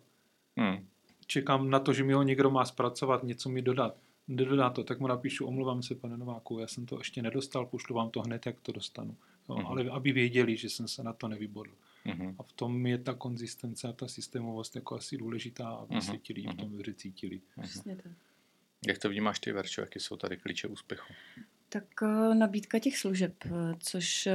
Hmm. 0.58 0.86
čekám 1.28 1.70
na 1.70 1.80
to, 1.80 1.94
že 1.94 2.04
mi 2.04 2.14
ho 2.14 2.24
někdo 2.24 2.50
má 2.52 2.66
zpracovat, 2.66 3.24
něco 3.24 3.50
mi 3.50 3.62
dodat. 3.62 3.96
Nedodá 4.32 4.70
to, 4.70 4.84
tak 4.84 5.00
mu 5.00 5.08
napíšu, 5.08 5.46
omluvám 5.46 5.84
se, 5.84 5.96
pane 5.96 6.18
Nováku, 6.18 6.60
já 6.60 6.68
jsem 6.68 6.86
to 6.86 6.98
ještě 6.98 7.22
nedostal, 7.22 7.66
pošlu 7.66 7.96
vám 7.96 8.10
to 8.10 8.22
hned, 8.22 8.46
jak 8.46 8.56
to 8.62 8.72
dostanu. 8.72 9.16
Jo, 9.50 9.56
Mhm. 9.56 9.66
Ale 9.66 9.90
aby 9.90 10.12
věděli, 10.12 10.58
že 10.58 10.70
jsem 10.70 10.88
se 10.88 11.04
na 11.04 11.14
to 11.14 11.28
nevybodl. 11.28 11.72
Hmm. 12.06 12.36
A 12.40 12.44
v 12.44 12.52
tom 12.52 12.86
je 12.88 12.98
ta 12.98 13.14
konzistence 13.14 13.88
a 13.88 13.94
ta 13.94 14.08
systémovost 14.08 14.76
jako 14.76 14.96
asi 14.96 15.18
důležitá, 15.18 15.70
aby 15.70 15.94
Mhm, 15.96 16.02
se 16.02 16.18
ti 16.18 16.34
lidi 16.34 16.48
v 16.48 16.50
mhm. 16.50 16.58
tom 16.60 16.72
dobře 16.72 16.94
cítili. 16.94 17.42
Přesně 17.62 17.96
tak. 17.96 18.12
Jak 18.88 18.98
to 18.98 19.10
vnímáš 19.10 19.40
ty, 19.40 19.52
Verčo, 19.52 19.82
jaké 19.82 20.00
jsou 20.00 20.16
tady 20.16 20.38
klíče 20.38 20.68
úspěchu? 20.68 21.14
Tak 21.70 21.84
eh, 22.04 22.36
nabídka 22.36 22.80
těch 22.80 22.98
služeb, 22.98 23.34
eh, 23.46 23.50
což, 23.80 24.28
eh, 24.28 24.34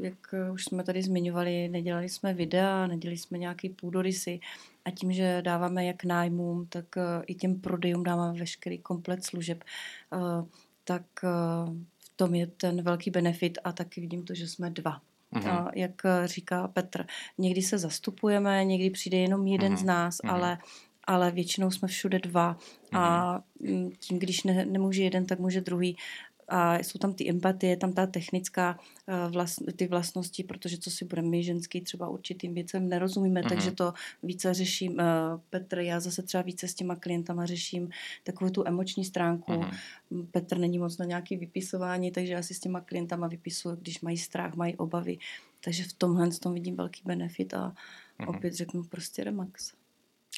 jak 0.00 0.34
už 0.52 0.64
jsme 0.64 0.84
tady 0.84 1.02
zmiňovali, 1.02 1.68
nedělali 1.68 2.08
jsme 2.08 2.34
videa, 2.34 2.86
nedělali 2.86 3.18
jsme 3.18 3.38
nějaký 3.38 3.68
půdorysy 3.68 4.40
a 4.88 4.90
tím, 4.90 5.12
že 5.12 5.42
dáváme 5.42 5.84
jak 5.84 6.04
nájmům, 6.04 6.66
tak 6.66 6.96
eh, 6.96 7.02
i 7.26 7.34
těm 7.34 7.60
prodejům 7.60 8.02
dáváme 8.02 8.38
veškerý 8.38 8.78
komplet 8.78 9.24
služeb, 9.24 9.64
eh, 10.12 10.46
tak 10.84 11.02
eh, 11.24 11.28
v 11.98 12.16
tom 12.16 12.34
je 12.34 12.46
ten 12.46 12.82
velký 12.82 13.10
benefit 13.10 13.58
a 13.64 13.72
taky 13.72 14.00
vidím 14.00 14.24
to, 14.24 14.34
že 14.34 14.48
jsme 14.48 14.70
dva. 14.70 15.00
Mhm. 15.30 15.50
A 15.50 15.70
jak 15.74 16.02
říká 16.24 16.68
Petr, 16.68 17.06
někdy 17.38 17.62
se 17.62 17.78
zastupujeme, 17.78 18.64
někdy 18.64 18.90
přijde 18.90 19.18
jenom 19.18 19.46
jeden 19.46 19.72
Mhm, 19.72 19.80
z 19.80 19.84
nás, 19.84 20.18
mhm. 20.24 20.34
ale, 20.34 20.58
ale 21.04 21.30
většinou 21.30 21.70
jsme 21.70 21.88
všude 21.88 22.18
dva. 22.18 22.56
A 22.92 23.34
mm, 23.60 23.90
tím, 23.98 24.18
když 24.18 24.44
ne, 24.44 24.66
nemůže 24.66 25.02
jeden, 25.02 25.26
tak 25.26 25.38
může 25.38 25.60
druhý. 25.60 25.96
A 26.48 26.78
jsou 26.78 26.98
tam 26.98 27.14
ty 27.14 27.30
empatie, 27.30 27.76
tam 27.76 27.92
ta 27.92 28.06
technická 28.06 28.78
uh, 29.26 29.32
vlast, 29.32 29.58
ty 29.76 29.86
vlastnosti, 29.88 30.44
protože 30.44 30.78
co 30.78 30.90
si 30.90 31.04
budeme 31.04 31.28
my 31.28 31.42
ženský 31.42 31.80
třeba 31.80 32.08
určitým 32.08 32.54
věcem 32.54 32.88
nerozumíme, 32.88 33.40
Mhm. 33.40 33.48
takže 33.48 33.70
to 33.72 33.92
více 34.22 34.54
řeším. 34.54 34.92
Uh, 34.92 34.98
Petr, 35.50 35.78
já 35.78 36.00
zase 36.00 36.22
třeba 36.22 36.42
více 36.42 36.68
s 36.68 36.74
těma 36.74 36.96
klientama 36.96 37.46
řeším 37.46 37.90
takovou 38.24 38.50
tu 38.50 38.66
emoční 38.68 39.04
stránku. 39.04 39.52
Mhm. 39.52 40.26
Petr 40.30 40.58
není 40.58 40.78
moc 40.78 40.98
na 40.98 41.04
nějaký 41.04 41.36
vypisování, 41.36 42.10
takže 42.12 42.32
já 42.32 42.42
si 42.42 42.54
s 42.54 42.60
těma 42.60 42.80
klientama 42.80 43.26
vypisuju, 43.28 43.76
když 43.76 44.00
mají 44.00 44.18
strach, 44.18 44.54
mají 44.54 44.76
obavy. 44.76 45.18
Takže 45.64 45.84
v 45.84 45.92
tomhle 45.92 46.30
tom 46.30 46.54
vidím 46.54 46.76
velký 46.76 47.02
benefit 47.04 47.54
a 47.54 47.74
Mhm. 48.18 48.28
opět 48.28 48.54
řeknu 48.54 48.84
prostě 48.84 49.24
Remax. 49.24 49.72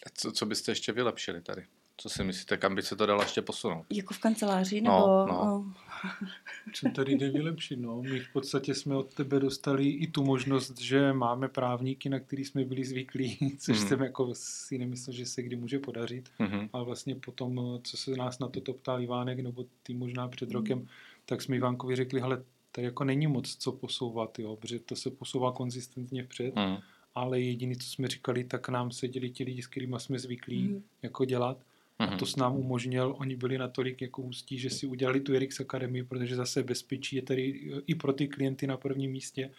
A 0.06 0.11
Co, 0.14 0.32
co 0.32 0.46
byste 0.46 0.70
ještě 0.72 0.92
vylepšili 0.92 1.40
tady? 1.42 1.62
Co 1.96 2.08
si 2.08 2.24
myslíte, 2.24 2.56
kam 2.56 2.74
by 2.74 2.82
se 2.82 2.96
to 2.96 3.06
dalo 3.06 3.22
ještě 3.22 3.42
posunout? 3.42 3.86
Jako 3.90 4.14
v 4.14 4.18
kanceláři, 4.18 4.80
No, 4.80 4.92
nebo... 4.92 5.06
no. 5.06 5.44
no. 5.44 5.74
Co 6.72 6.88
tady 6.94 7.14
jde 7.14 7.30
vylepšit? 7.30 7.76
No? 7.76 8.03
My 8.03 8.20
v 8.20 8.32
podstatě 8.32 8.74
jsme 8.74 8.96
od 8.96 9.14
tebe 9.14 9.40
dostali 9.40 9.88
i 9.88 10.07
tu 10.07 10.24
možnost, 10.24 10.80
že 10.80 11.12
máme 11.12 11.48
právníky, 11.48 12.09
na 12.09 12.20
který 12.20 12.44
jsme 12.44 12.64
byli 12.64 12.84
zvyklí, 12.84 13.38
což 13.59 13.78
Mhm. 13.78 13.88
jsem 13.88 14.01
jako 14.01 14.30
si 14.34 14.78
nemyslel, 14.78 15.14
že 15.16 15.26
se 15.26 15.42
kdy 15.42 15.57
může 15.57 15.78
podařit. 15.78 16.28
Mhm. 16.38 16.68
A 16.72 16.82
vlastně 16.82 17.14
potom, 17.14 17.80
co 17.82 17.96
se 17.96 18.11
nás 18.11 18.38
na 18.38 18.48
toto 18.48 18.72
ptal 18.72 19.03
Ivánek, 19.03 19.40
nebo 19.40 19.66
ty 19.82 19.94
možná 19.94 20.28
před 20.28 20.51
rokem, 20.51 20.88
tak 21.24 21.42
jsme 21.42 21.57
Ivánkovi 21.57 21.96
řekli, 21.96 22.20
hele, 22.20 22.42
tady 22.72 22.84
jako 22.86 23.05
není 23.05 23.26
moc 23.26 23.57
co 23.57 23.72
posouvat, 23.72 24.38
jo, 24.38 24.57
protože 24.57 24.78
to 24.78 24.96
se 24.96 25.11
posouvá 25.11 25.53
konzistentně 25.53 26.22
vpřed, 26.22 26.57
Mhm. 26.57 26.76
ale 27.14 27.40
jediný, 27.40 27.76
co 27.76 27.86
jsme 27.88 28.09
říkali, 28.09 28.44
tak 28.44 28.68
nám 28.68 28.90
seděli 28.90 29.30
ti 29.30 29.44
lidi, 29.44 29.62
s 29.62 29.66
kterými 29.66 29.96
jsme 29.98 30.18
zvyklí 30.18 30.62
Mhm. 30.62 30.82
jako 31.03 31.24
dělat. 31.24 31.59
A 32.01 32.07
Mhm. 32.07 32.18
to 32.18 32.26
s 32.26 32.36
nám 32.36 32.57
umožnil, 32.57 33.14
oni 33.18 33.36
byli 33.36 33.59
natolik 33.59 34.03
jako 34.03 34.22
hustí, 34.22 34.59
že 34.59 34.70
si 34.70 34.86
udělali 34.86 35.20
tu 35.20 35.34
Erix 35.34 35.61
Academy, 35.61 36.05
protože 36.05 36.36
zase 36.36 36.62
bezpečí 36.62 37.16
je 37.16 37.22
tady 37.22 37.70
i 37.86 37.94
pro 37.94 38.12
ty 38.12 38.28
klienty 38.28 38.66
na 38.66 38.76
prvním 38.76 39.11
místě. 39.11 39.51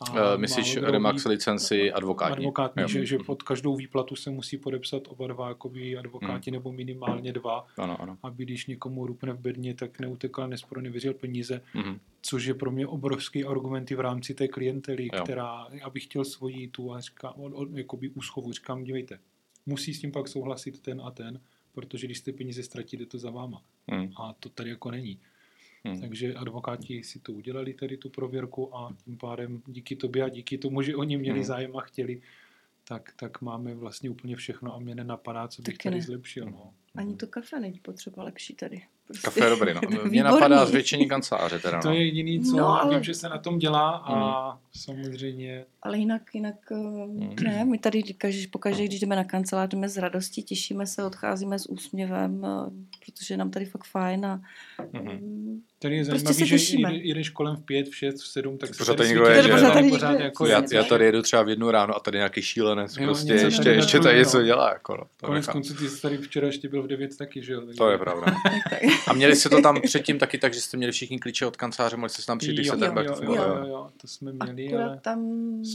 A 0.00 0.10
Uh, 0.34 0.40
myslíš 0.40 0.76
Remax 0.76 1.24
licenci 1.24 1.92
advokátní? 1.92 2.36
Advokátní, 2.36 2.82
Jo. 2.82 2.88
že, 2.88 3.06
že 3.06 3.16
Mhm. 3.16 3.24
pod 3.24 3.42
každou 3.42 3.76
výplatu 3.76 4.16
se 4.16 4.30
musí 4.30 4.56
podepsat 4.58 5.02
oba 5.08 5.26
dva 5.26 5.48
jakoby 5.48 5.96
advokáti, 5.96 6.50
nebo 6.50 6.72
minimálně 6.72 7.32
dva, 7.32 7.66
Ano, 7.78 8.02
ano. 8.02 8.18
aby 8.22 8.44
když 8.44 8.66
někomu 8.66 9.06
rupne 9.06 9.32
v 9.32 9.38
bedně, 9.40 9.74
tak 9.74 10.00
neutekl 10.00 10.42
a 10.42 10.46
nesporně 10.46 10.82
nevěřil 10.82 11.14
peníze, 11.14 11.60
Mhm. 11.74 11.98
což 12.22 12.44
je 12.44 12.54
pro 12.54 12.70
mě 12.70 12.86
obrovský 12.86 13.44
argument 13.44 13.90
i 13.90 13.94
v 13.94 14.00
rámci 14.00 14.34
té 14.34 14.48
klientely, 14.48 15.08
Jo. 15.12 15.22
která, 15.24 15.66
abych 15.82 16.04
chtěl 16.04 16.24
svoji 16.24 16.68
tu 16.68 16.92
a 16.94 17.00
říkám, 17.00 17.34
jakoby 17.74 18.08
úschovu, 18.08 18.52
říkám, 18.52 18.84
dívejte, 18.84 19.18
musí 19.66 19.94
s 19.94 20.00
tím 20.00 20.12
pak 20.12 20.28
souhlasit 20.28 20.80
ten 20.80 21.00
a 21.04 21.10
ten, 21.10 21.40
protože 21.80 22.06
když 22.06 22.20
ty 22.20 22.32
peníze 22.32 22.62
ztratí, 22.62 22.96
jde 22.96 23.06
to 23.06 23.18
za 23.18 23.30
váma. 23.30 23.62
Mhm. 23.86 24.12
A 24.16 24.32
to 24.40 24.48
tady 24.48 24.70
jako 24.70 24.90
není. 24.90 25.20
Mhm. 25.84 26.00
Takže 26.00 26.34
advokáti 26.34 27.04
si 27.04 27.18
to 27.18 27.32
udělali 27.32 27.74
tady 27.74 27.96
tu 27.96 28.08
prověrku 28.10 28.76
a 28.76 28.96
tím 29.04 29.16
pádem 29.18 29.62
díky 29.66 29.96
tobě 29.96 30.22
a 30.24 30.28
díky 30.28 30.58
tomu, 30.58 30.82
že 30.82 30.96
oni 30.96 31.16
měli 31.16 31.38
Mhm. 31.38 31.46
zájem 31.46 31.76
a 31.76 31.80
chtěli, 31.80 32.22
tak, 32.84 33.12
tak 33.16 33.40
máme 33.40 33.74
vlastně 33.74 34.10
úplně 34.10 34.36
všechno 34.36 34.74
a 34.74 34.78
mě 34.78 34.94
nenapadá, 34.94 35.48
co 35.48 35.62
bych 35.62 35.74
Taky 35.78 35.82
tady 35.88 35.96
ne. 35.96 36.02
zlepšil. 36.02 36.50
No. 36.50 36.74
Ani 36.94 37.16
to 37.16 37.26
kafe 37.26 37.60
není 37.60 37.78
potřeba 37.78 38.22
lepší 38.22 38.54
tady. 38.54 38.82
Prostě. 39.08 39.24
Kafe 39.24 39.44
je 39.44 39.50
dobrý, 39.50 39.74
no. 39.74 39.80
Mě 39.88 39.98
Výborný. 39.98 40.18
napadá 40.18 40.66
zvětšení 40.66 41.08
kanceláře 41.08 41.58
teda, 41.58 41.80
To 41.82 41.88
no. 41.88 41.94
je 41.94 42.04
jediný, 42.04 42.40
co 42.44 42.56
No, 42.56 42.80
ale- 42.80 42.94
vím, 42.94 43.04
že 43.04 43.14
se 43.14 43.28
na 43.28 43.38
tom 43.38 43.58
dělá 43.58 43.90
a 43.90 44.58
samozřejmě 44.72 45.64
Ale 45.82 45.98
jinak, 45.98 46.22
jinak 46.34 46.54
Hmm. 46.70 47.28
mm. 47.28 47.34
ne, 47.44 47.64
my 47.64 47.78
tady 47.78 48.02
každý, 48.02 48.46
pokaždé, 48.46 48.84
když 48.84 49.00
jdeme 49.00 49.16
na 49.16 49.24
kancelář, 49.24 49.68
jdeme 49.70 49.88
s 49.88 49.96
radostí, 49.96 50.42
těšíme 50.42 50.86
se, 50.86 51.04
odcházíme 51.04 51.58
s 51.58 51.66
úsměvem, 51.70 52.44
eh, 52.44 52.70
protože 53.06 53.34
je 53.34 53.38
nám 53.38 53.50
tady 53.50 53.64
fakt 53.64 53.84
fajn 53.84 54.26
a 54.26 54.40
Mhm. 54.92 55.04
mm, 55.12 55.60
tady 55.78 55.96
je 55.96 56.04
Prostě 56.04 56.32
zajímavý, 56.32 56.58
se 56.98 57.06
že 57.08 57.14
jdeš 57.14 57.30
kolem 57.30 57.56
v 57.56 57.62
pět, 57.62 57.88
v 57.88 57.96
šest, 57.96 58.22
v 58.22 58.26
sedm, 58.26 58.58
tak 58.58 58.74
se 58.74 58.78
Pořád 58.78 58.96
tady 58.96 58.96
tady 58.96 59.08
někdo 59.08 59.24
svítí, 59.26 59.36
je, 59.36 59.42
že 59.42 59.52
pořád 59.52 59.72
Tady 59.74 59.90
pořád 59.90 60.20
jako 60.20 60.46
Já, 60.46 60.62
já 60.72 60.84
tady 60.84 61.04
jedu 61.04 61.22
třeba 61.22 61.42
v 61.42 61.48
jednu 61.48 61.70
ráno 61.70 61.96
a 61.96 62.00
tady 62.00 62.18
nějaký 62.18 62.42
šílenec 62.42 62.96
Jo, 62.96 63.04
prostě 63.06 63.32
něco 63.32 63.46
ještě, 63.46 63.62
tady 63.62 63.76
ještě 63.76 63.98
tady 64.00 64.18
něco 64.18 64.42
dělá, 64.42 64.72
jako 64.72 64.96
no. 64.96 65.04
To, 65.16 65.26
Konec 65.26 65.46
konců 65.46 65.74
ty 65.74 65.88
jsi 65.88 66.02
tady 66.02 66.16
včera 66.18 66.46
ještě 66.46 66.68
byl 66.68 66.82
v 66.82 66.86
9 66.86 67.16
taky, 67.16 67.42
že 67.42 67.52
jo? 67.52 67.60
Takže- 67.60 67.78
to 67.78 67.90
je 67.90 67.98
pravda. 67.98 68.26
tak. 68.70 68.78
A 69.08 69.12
měli 69.12 69.36
jste 69.36 69.48
to 69.48 69.62
tam 69.62 69.80
předtím 69.82 70.18
taky 70.18 70.38
tak, 70.38 70.54
že 70.54 70.60
jste 70.60 70.76
měli 70.76 70.92
všichni 70.92 71.18
klíče 71.18 71.46
od 71.46 71.56
kanceláře, 71.56 71.96
mohli 71.96 72.10
jste 72.10 72.22
se 72.22 72.26
tam 72.26 72.38
přijít, 72.38 72.54
když 72.54 72.68
se 72.68 72.76
ten 72.76 72.96
jo, 72.98 73.04
jo, 73.04 73.16
to 73.24 73.68
jo, 73.68 73.90
to 74.00 74.08
jsme 74.08 74.32
měli, 74.32 74.74
ale 74.74 75.00
tam 75.02 75.20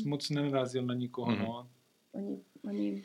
moc 0.06 0.30
nenarazil 0.30 0.84
na 0.84 0.94
nikoho, 0.94 1.32
Mhm. 1.32 1.40
no. 1.46 1.68
ani, 2.16 2.38
ani 2.68 3.04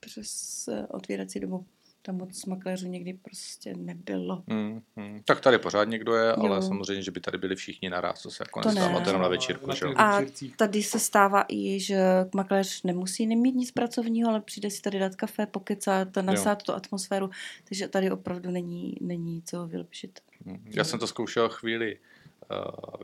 přes 0.00 0.68
eh, 0.68 0.86
otvírací 0.90 1.40
dobu 1.40 1.66
tam 2.02 2.16
moc 2.16 2.44
makléřů 2.44 2.88
někdy 2.88 3.12
prostě 3.12 3.74
nebylo. 3.76 4.42
Hmm, 4.48 4.82
hmm. 4.96 5.22
Tak 5.24 5.40
tady 5.40 5.58
pořád 5.58 5.84
někdo 5.84 6.14
je, 6.14 6.32
ale 6.32 6.56
Jo. 6.56 6.62
samozřejmě, 6.62 7.02
že 7.02 7.10
by 7.10 7.20
tady 7.20 7.38
byli 7.38 7.56
všichni 7.56 7.90
naraz, 7.90 8.22
to 8.22 8.30
se 8.30 8.42
jako 8.42 8.62
To 8.62 8.68
nestává 8.68 8.98
ne. 8.98 9.04
ten 9.04 9.20
na 9.20 9.28
večírku, 9.28 9.66
Na 9.66 9.74
že 9.74 9.86
jo. 9.86 9.94
A. 9.96 10.20
Tady 10.56 10.82
se 10.82 10.98
stává 10.98 11.44
i, 11.48 11.80
že 11.80 11.98
makléř 12.34 12.82
nemusí 12.82 13.26
nemít 13.26 13.54
nic 13.54 13.70
pracovního, 13.70 14.30
ale 14.30 14.40
přijde 14.40 14.70
si 14.70 14.82
tady 14.82 14.98
dát 14.98 15.16
kafe, 15.16 15.46
pokecat, 15.46 16.16
nasát 16.20 16.62
tu 16.62 16.72
atmosféru, 16.72 17.30
takže 17.64 17.88
tady 17.88 18.10
opravdu 18.10 18.50
není, 18.50 18.94
není 19.00 19.42
co 19.42 19.66
vylepšit. 19.66 20.20
Hmm. 20.46 20.64
Já 20.66 20.84
jsem 20.84 20.98
to 20.98 21.06
zkoušel 21.06 21.48
chvíli 21.48 21.96
uh, 21.96 22.09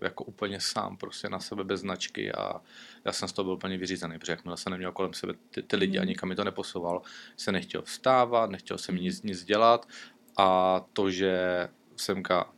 jako 0.02 0.24
úplně 0.24 0.60
sám, 0.60 0.96
prostě 0.96 1.28
na 1.28 1.40
sebe 1.40 1.64
bez 1.64 1.80
značky 1.80 2.32
a 2.32 2.60
já 3.04 3.12
jsem 3.12 3.28
z 3.28 3.32
toho 3.32 3.44
byl 3.44 3.52
úplně 3.52 3.78
vyřízený, 3.78 4.18
protože 4.18 4.32
jakmile 4.32 4.56
jsem 4.56 4.70
neměl 4.70 4.92
kolem 4.92 5.12
sebe 5.12 5.34
ty, 5.50 5.62
ty 5.62 5.76
lidi 5.76 5.98
a 5.98 6.00
Mhm. 6.00 6.08
nikam 6.08 6.28
mi 6.28 6.34
to 6.36 6.44
neposouval, 6.44 7.02
se 7.36 7.52
nechtěl 7.52 7.82
vstávat, 7.82 8.50
nechtěl 8.50 8.78
jsem 8.78 8.96
nic, 8.96 9.22
nic 9.22 9.44
dělat 9.44 9.88
a 10.36 10.80
to, 10.92 11.10
že 11.10 11.68
semka 11.96 12.52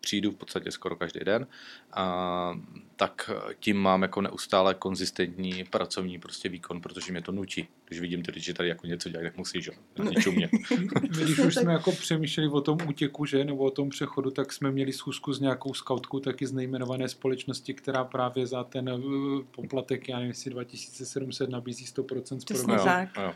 přijdu 0.00 0.30
v 0.30 0.36
podstatě 0.36 0.70
skoro 0.70 0.96
každý 0.96 1.20
den, 1.20 1.46
a, 1.92 2.54
tak 3.00 3.30
tím 3.60 3.76
mám 3.76 4.02
jako 4.02 4.20
neustále 4.20 4.74
konzistentní 4.74 5.64
pracovní 5.64 6.18
prostě 6.18 6.48
výkon, 6.48 6.80
protože 6.80 7.12
mě 7.12 7.22
to 7.22 7.32
nutí. 7.32 7.68
Když 7.88 8.00
vidím 8.00 8.22
ty 8.22 8.30
lidi, 8.30 8.44
že 8.44 8.54
tady 8.54 8.68
jako 8.68 8.86
něco 8.86 9.08
dělají, 9.08 9.28
tak 9.28 9.36
musí, 9.36 9.62
že 9.62 9.70
jo, 9.70 10.04
není 10.04 10.16
čumět. 10.16 10.50
My, 10.52 11.24
když 11.24 11.38
už 11.38 11.54
jsme 11.54 11.72
jako 11.72 11.92
přemýšleli 11.92 12.48
o 12.50 12.60
tom 12.60 12.78
útěku, 12.88 13.24
že, 13.24 13.44
nebo 13.44 13.64
o 13.64 13.70
tom 13.70 13.88
přechodu, 13.88 14.30
tak 14.30 14.52
jsme 14.52 14.70
měli 14.70 14.92
schůzku 14.92 15.32
s 15.32 15.40
nějakou 15.40 15.74
skautkou 15.74 16.20
taky 16.20 16.46
z 16.46 16.52
nejmenované 16.52 17.08
společnosti, 17.08 17.74
která 17.74 18.04
právě 18.04 18.46
za 18.46 18.64
ten 18.64 18.88
eh, 18.88 19.44
poplatek, 19.50 20.08
já 20.08 20.16
nevím, 20.16 20.28
jestli 20.30 20.50
2700 20.50 21.50
nabízí 21.50 21.84
100% 21.86 22.38
z. 22.38 22.44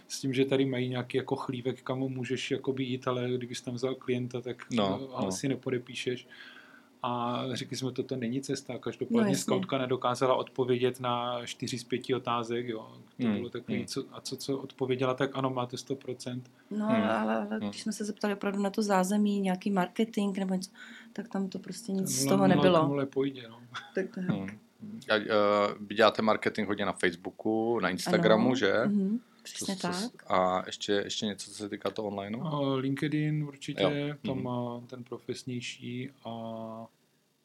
S 0.08 0.20
tím, 0.20 0.34
že 0.34 0.44
tady 0.44 0.64
mají 0.64 0.88
nějaký 0.88 1.16
jako 1.16 1.36
chlívek, 1.36 1.82
kam 1.82 1.98
můžeš 1.98 2.50
jakoby 2.50 2.84
jít, 2.84 3.08
ale 3.08 3.30
kdybys 3.30 3.60
tam 3.60 3.74
vzal 3.74 3.94
klienta, 3.94 4.40
tak 4.40 4.66
No, 4.70 4.88
no, 4.88 4.98
no. 5.06 5.28
asi 5.28 5.48
nepodepíšeš. 5.48 6.26
A 7.06 7.42
řekli 7.52 7.76
jsme, 7.76 7.92
toto 7.92 8.16
není 8.16 8.40
cesta. 8.40 8.72
No, 8.72 8.78
Každopádně 8.78 9.20
jasně. 9.20 9.36
skautka 9.36 9.78
nedokázala 9.78 10.34
odpovědět 10.34 11.00
na 11.00 11.40
čtyři 11.46 11.78
z 11.78 11.84
pěti 11.84 12.14
otázek. 12.14 12.68
Jo. 12.68 12.88
To 13.20 13.26
Hmm, 13.26 13.36
bylo 13.36 13.48
takový, 13.50 13.76
hmm. 13.76 13.86
co, 13.86 14.04
a 14.12 14.20
co, 14.20 14.36
co 14.36 14.58
odpověděla, 14.58 15.14
tak 15.14 15.30
ano, 15.34 15.50
máte 15.50 15.76
100%. 15.76 16.40
No, 16.70 16.86
Hmm. 16.86 16.94
ale, 17.04 17.36
ale 17.36 17.46
Hmm. 17.60 17.68
když 17.70 17.82
jsme 17.82 17.92
se 17.92 18.04
zeptali 18.04 18.34
opravdu 18.34 18.62
na 18.62 18.70
to 18.70 18.82
zázemí, 18.82 19.40
nějaký 19.40 19.70
marketing 19.70 20.38
nebo 20.38 20.54
něco, 20.54 20.70
tak 21.12 21.28
tam 21.28 21.48
to 21.48 21.58
prostě 21.58 21.92
nic 21.92 22.08
z 22.08 22.24
Nula- 22.26 22.28
toho 22.28 22.46
nebylo. 22.46 23.06
pojde, 23.06 23.42
no. 23.48 23.58
Tak, 23.94 24.06
tak. 24.14 24.24
Hmm. 24.24 24.48
A, 25.10 25.14
uh, 25.16 25.86
vy 25.88 25.94
děláte 25.94 26.22
marketing 26.22 26.68
hodně 26.68 26.86
na 26.86 26.92
Facebooku, 26.92 27.80
na 27.80 27.88
Instagramu, 27.88 28.46
Ano, 28.46 28.54
že? 28.56 28.72
mhm, 28.86 29.20
přesně 29.44 29.76
Co- 29.76 29.88
co- 29.88 30.10
tak. 30.10 30.30
A 30.30 30.62
ještě, 30.66 30.92
ještě 30.92 31.26
něco, 31.26 31.50
co 31.50 31.56
se 31.56 31.68
týká 31.68 31.90
toho 31.90 32.08
online? 32.08 32.38
A 32.42 32.74
LinkedIn 32.74 33.42
určitě, 33.44 33.82
Jo. 33.82 34.14
tam 34.26 34.34
Mhm. 34.34 34.44
má 34.44 34.80
ten 34.86 35.04
profesnější 35.04 36.10
a 36.24 36.86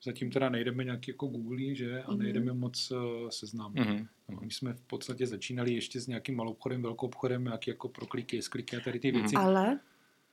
zatím 0.03 0.31
teda 0.31 0.49
nejdeme 0.49 0.83
nějak 0.83 1.07
jako 1.07 1.27
Google, 1.27 1.75
že? 1.75 2.03
A 2.03 2.11
Mhm. 2.11 2.21
nejdeme 2.23 2.53
moc 2.53 2.91
uh, 2.91 3.29
seznam. 3.29 3.73
Mhm. 3.75 4.07
My 4.41 4.51
jsme 4.51 4.73
v 4.73 4.81
podstatě 4.81 5.27
začínali 5.27 5.73
ještě 5.73 5.99
s 6.01 6.07
nějakým 6.07 6.35
malou 6.35 6.51
obchodem, 6.51 6.81
velkou 6.81 7.05
obchodem, 7.07 7.45
jak 7.45 7.67
jako 7.67 7.89
pro 7.89 8.05
kliky, 8.05 8.39
kliky 8.49 8.77
a 8.77 8.79
tady 8.79 8.99
ty 8.99 9.11
věci. 9.11 9.35
Mhm. 9.35 9.45
Ale, 9.45 9.79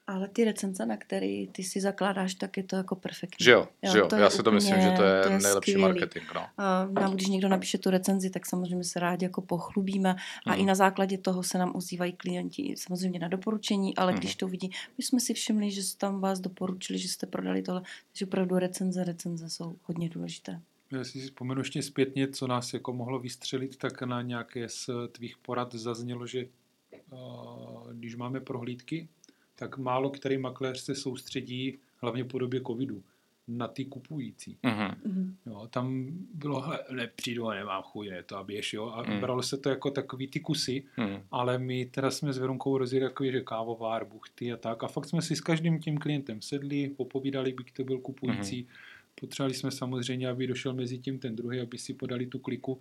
ale 0.06 0.28
ty 0.28 0.44
recenze, 0.44 0.86
na 0.86 0.96
který 0.96 1.48
ty 1.48 1.62
si 1.62 1.80
zakládáš, 1.80 2.34
tak 2.34 2.56
je 2.56 2.62
to 2.62 2.76
jako 2.76 2.96
perfektní. 2.96 3.44
Že 3.44 3.50
jo, 3.50 3.68
Jo, 3.82 3.92
že 3.92 3.98
jo. 3.98 4.06
to 4.06 4.16
já 4.16 4.30
si 4.30 4.42
to 4.42 4.52
myslím, 4.52 4.80
že 4.80 4.90
to 4.96 5.02
je, 5.02 5.22
to 5.22 5.28
je 5.30 5.38
nejlepší 5.38 5.70
skvělý. 5.72 5.82
marketing. 5.82 6.24
No. 6.34 6.46
A 6.58 6.84
nám, 6.86 7.14
když 7.14 7.26
někdo 7.28 7.48
napíše 7.48 7.78
tu 7.78 7.90
recenzi, 7.90 8.30
tak 8.30 8.46
samozřejmě 8.46 8.84
se 8.84 9.00
rádi 9.00 9.24
jako 9.24 9.40
pochlubíme 9.42 10.16
a 10.46 10.50
Mhm. 10.52 10.60
i 10.60 10.64
na 10.64 10.74
základě 10.74 11.18
toho 11.18 11.42
se 11.42 11.58
nám 11.58 11.72
ozývají 11.76 12.12
klienti 12.12 12.74
samozřejmě 12.78 13.18
na 13.18 13.28
doporučení, 13.28 13.96
ale 13.96 14.12
Mhm. 14.12 14.18
když 14.20 14.34
to 14.36 14.48
vidí, 14.48 14.70
my 14.98 15.04
jsme 15.04 15.20
si 15.20 15.34
všimli, 15.34 15.70
že 15.70 15.82
tam 15.98 16.20
vás 16.20 16.40
doporučili, 16.40 16.98
že 16.98 17.08
jste 17.08 17.26
prodali 17.26 17.62
tohle, 17.62 17.82
takže 18.12 18.24
opravdu 18.26 18.58
recenze, 18.58 19.04
recenze 19.04 19.50
jsou 19.50 19.76
hodně 19.82 20.08
důležité. 20.08 20.60
Já 20.92 21.04
si 21.04 21.20
vzpomenu 21.20 21.60
ještě 21.60 21.82
zpětně, 21.82 22.28
co 22.28 22.46
nás 22.46 22.72
jako 22.74 22.92
mohlo 22.92 23.18
vystřelit, 23.18 23.76
tak 23.76 24.02
na 24.02 24.22
nějaké 24.22 24.68
z 24.68 24.90
tvých 25.12 25.36
porad 25.38 25.74
zaznělo, 25.74 26.26
že 26.26 26.46
uh, 27.10 27.92
když 27.92 28.14
máme 28.16 28.40
prohlídky, 28.40 29.08
tak 29.56 29.78
málo 29.78 30.10
který 30.10 30.38
makléř 30.38 30.80
se 30.80 30.94
soustředí 30.94 31.78
hlavně 31.98 32.24
po 32.24 32.38
době 32.38 32.60
covidu 32.66 33.02
na 33.48 33.68
ty 33.68 33.84
kupující. 33.84 34.58
Mhm. 34.62 34.94
Mhm. 35.04 35.36
Jo, 35.46 35.66
tam 35.70 36.06
bylo, 36.34 36.60
hele, 36.60 36.78
nepřijdu 36.92 37.48
a 37.48 37.54
nemám 37.54 37.82
chuť, 37.82 38.08
ne 38.08 38.22
to 38.22 38.36
a 38.36 38.44
běž, 38.44 38.72
jo. 38.72 38.86
A 38.88 39.02
Mm. 39.02 39.20
bralo 39.20 39.42
se 39.42 39.56
to 39.58 39.68
jako 39.68 39.90
takový 39.90 40.26
ty 40.28 40.40
kusy, 40.40 40.84
Mhm. 40.96 41.22
ale 41.30 41.58
my 41.58 41.84
teda 41.86 42.10
jsme 42.10 42.32
s 42.32 42.38
Verunkou 42.38 42.78
rozjeli 42.78 43.06
takový, 43.06 43.32
že 43.32 43.40
kávovár, 43.40 44.04
buchty 44.04 44.52
a 44.52 44.56
tak. 44.56 44.84
A 44.84 44.88
fakt 44.88 45.06
jsme 45.06 45.22
si 45.22 45.36
s 45.36 45.40
každým 45.40 45.78
tím 45.80 45.98
klientem 45.98 46.42
sedli, 46.42 46.88
popovídali, 46.96 47.52
byť 47.52 47.72
to 47.72 47.84
byl 47.84 47.98
kupující. 47.98 48.62
Mhm. 48.62 48.70
Potřebovali 49.20 49.54
jsme 49.54 49.70
samozřejmě, 49.70 50.28
aby 50.28 50.46
došel 50.46 50.74
mezi 50.74 50.98
tím 50.98 51.18
ten 51.18 51.36
druhý, 51.36 51.60
aby 51.60 51.78
si 51.78 51.94
podali 51.94 52.26
tu 52.26 52.38
kliku. 52.38 52.80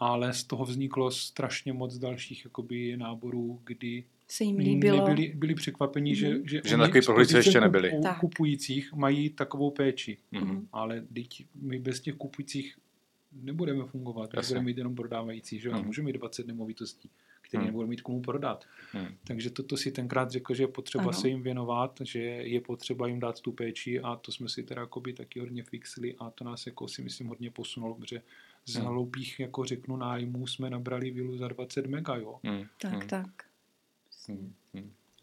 Ale 0.00 0.32
z 0.32 0.44
toho 0.44 0.64
vzniklo 0.64 1.10
strašně 1.10 1.72
moc 1.72 1.98
dalších 1.98 2.44
jakoby, 2.44 2.96
náborů, 2.96 3.60
kdy 3.64 4.04
Se 4.30 4.44
jim 4.44 4.56
líbilo. 4.58 5.08
nebyli, 5.08 5.32
byli 5.36 5.54
překvapení, 5.54 6.14
že, 6.14 6.28
Mhm. 6.34 6.48
že, 6.48 6.56
Že 6.64 6.74
oni 6.74 6.76
na 6.80 6.86
takový 6.86 7.04
prohlídce 7.06 7.38
ještě 7.38 7.60
nebyli. 7.60 7.90
kupu- 7.90 8.02
Tak. 8.02 8.20
kupujících 8.20 8.92
mají 8.92 9.30
takovou 9.30 9.70
péči. 9.70 10.16
Mhm. 10.32 10.68
Ale 10.72 11.00
teď 11.14 11.44
my 11.54 11.78
bez 11.78 12.00
těch 12.00 12.14
kupujících 12.14 12.76
nebudeme 13.32 13.84
fungovat. 13.84 14.32
My 14.32 14.36
Jasně. 14.38 14.52
budeme 14.54 14.66
mít 14.66 14.78
jenom 14.78 14.94
prodávající, 14.94 15.58
že 15.58 15.68
jo? 15.68 15.74
Mhm. 15.74 15.86
Můžeme 15.86 16.06
mít 16.06 16.12
20 16.12 16.46
nemovitostí, 16.46 17.10
které 17.42 17.60
Mhm. 17.60 17.66
nebudou 17.66 17.86
mít 17.86 18.00
komu 18.00 18.20
prodat. 18.20 18.64
Mhm. 18.94 19.14
Takže 19.24 19.50
toto 19.50 19.76
si 19.76 19.90
tenkrát 19.92 20.30
řekl, 20.30 20.54
že 20.54 20.62
je 20.62 20.68
potřeba 20.68 21.04
Ano. 21.04 21.12
se 21.12 21.28
jim 21.28 21.42
věnovat, 21.42 21.98
že 22.04 22.18
je 22.22 22.60
potřeba 22.60 23.06
jim 23.06 23.20
dát 23.20 23.40
tu 23.40 23.52
péči 23.52 24.00
a 24.00 24.16
to 24.16 24.32
jsme 24.32 24.48
si 24.48 24.62
teda 24.62 24.80
jakoby 24.80 25.12
taky 25.12 25.40
hodně 25.40 25.62
fixli 25.62 26.14
a 26.18 26.30
to 26.30 26.44
nás 26.44 26.66
jako 26.66 26.88
si 26.88 27.02
myslím 27.02 27.26
hodně 27.26 27.50
posunulo, 27.50 27.94
protože 27.94 28.22
z 28.66 28.74
Hmm. 28.74 28.86
hloupých, 28.86 29.40
jako 29.40 29.64
řeknu, 29.64 29.96
nájmů 29.96 30.46
jsme 30.46 30.70
nabrali 30.70 31.10
vilu 31.10 31.36
za 31.36 31.48
20 31.48 31.86
mega, 31.86 32.16
jo. 32.16 32.38
Mhm. 32.42 32.64
Tak, 32.80 32.92
Mhm. 32.92 33.08
tak. 33.08 33.28
Mhm. 34.28 34.52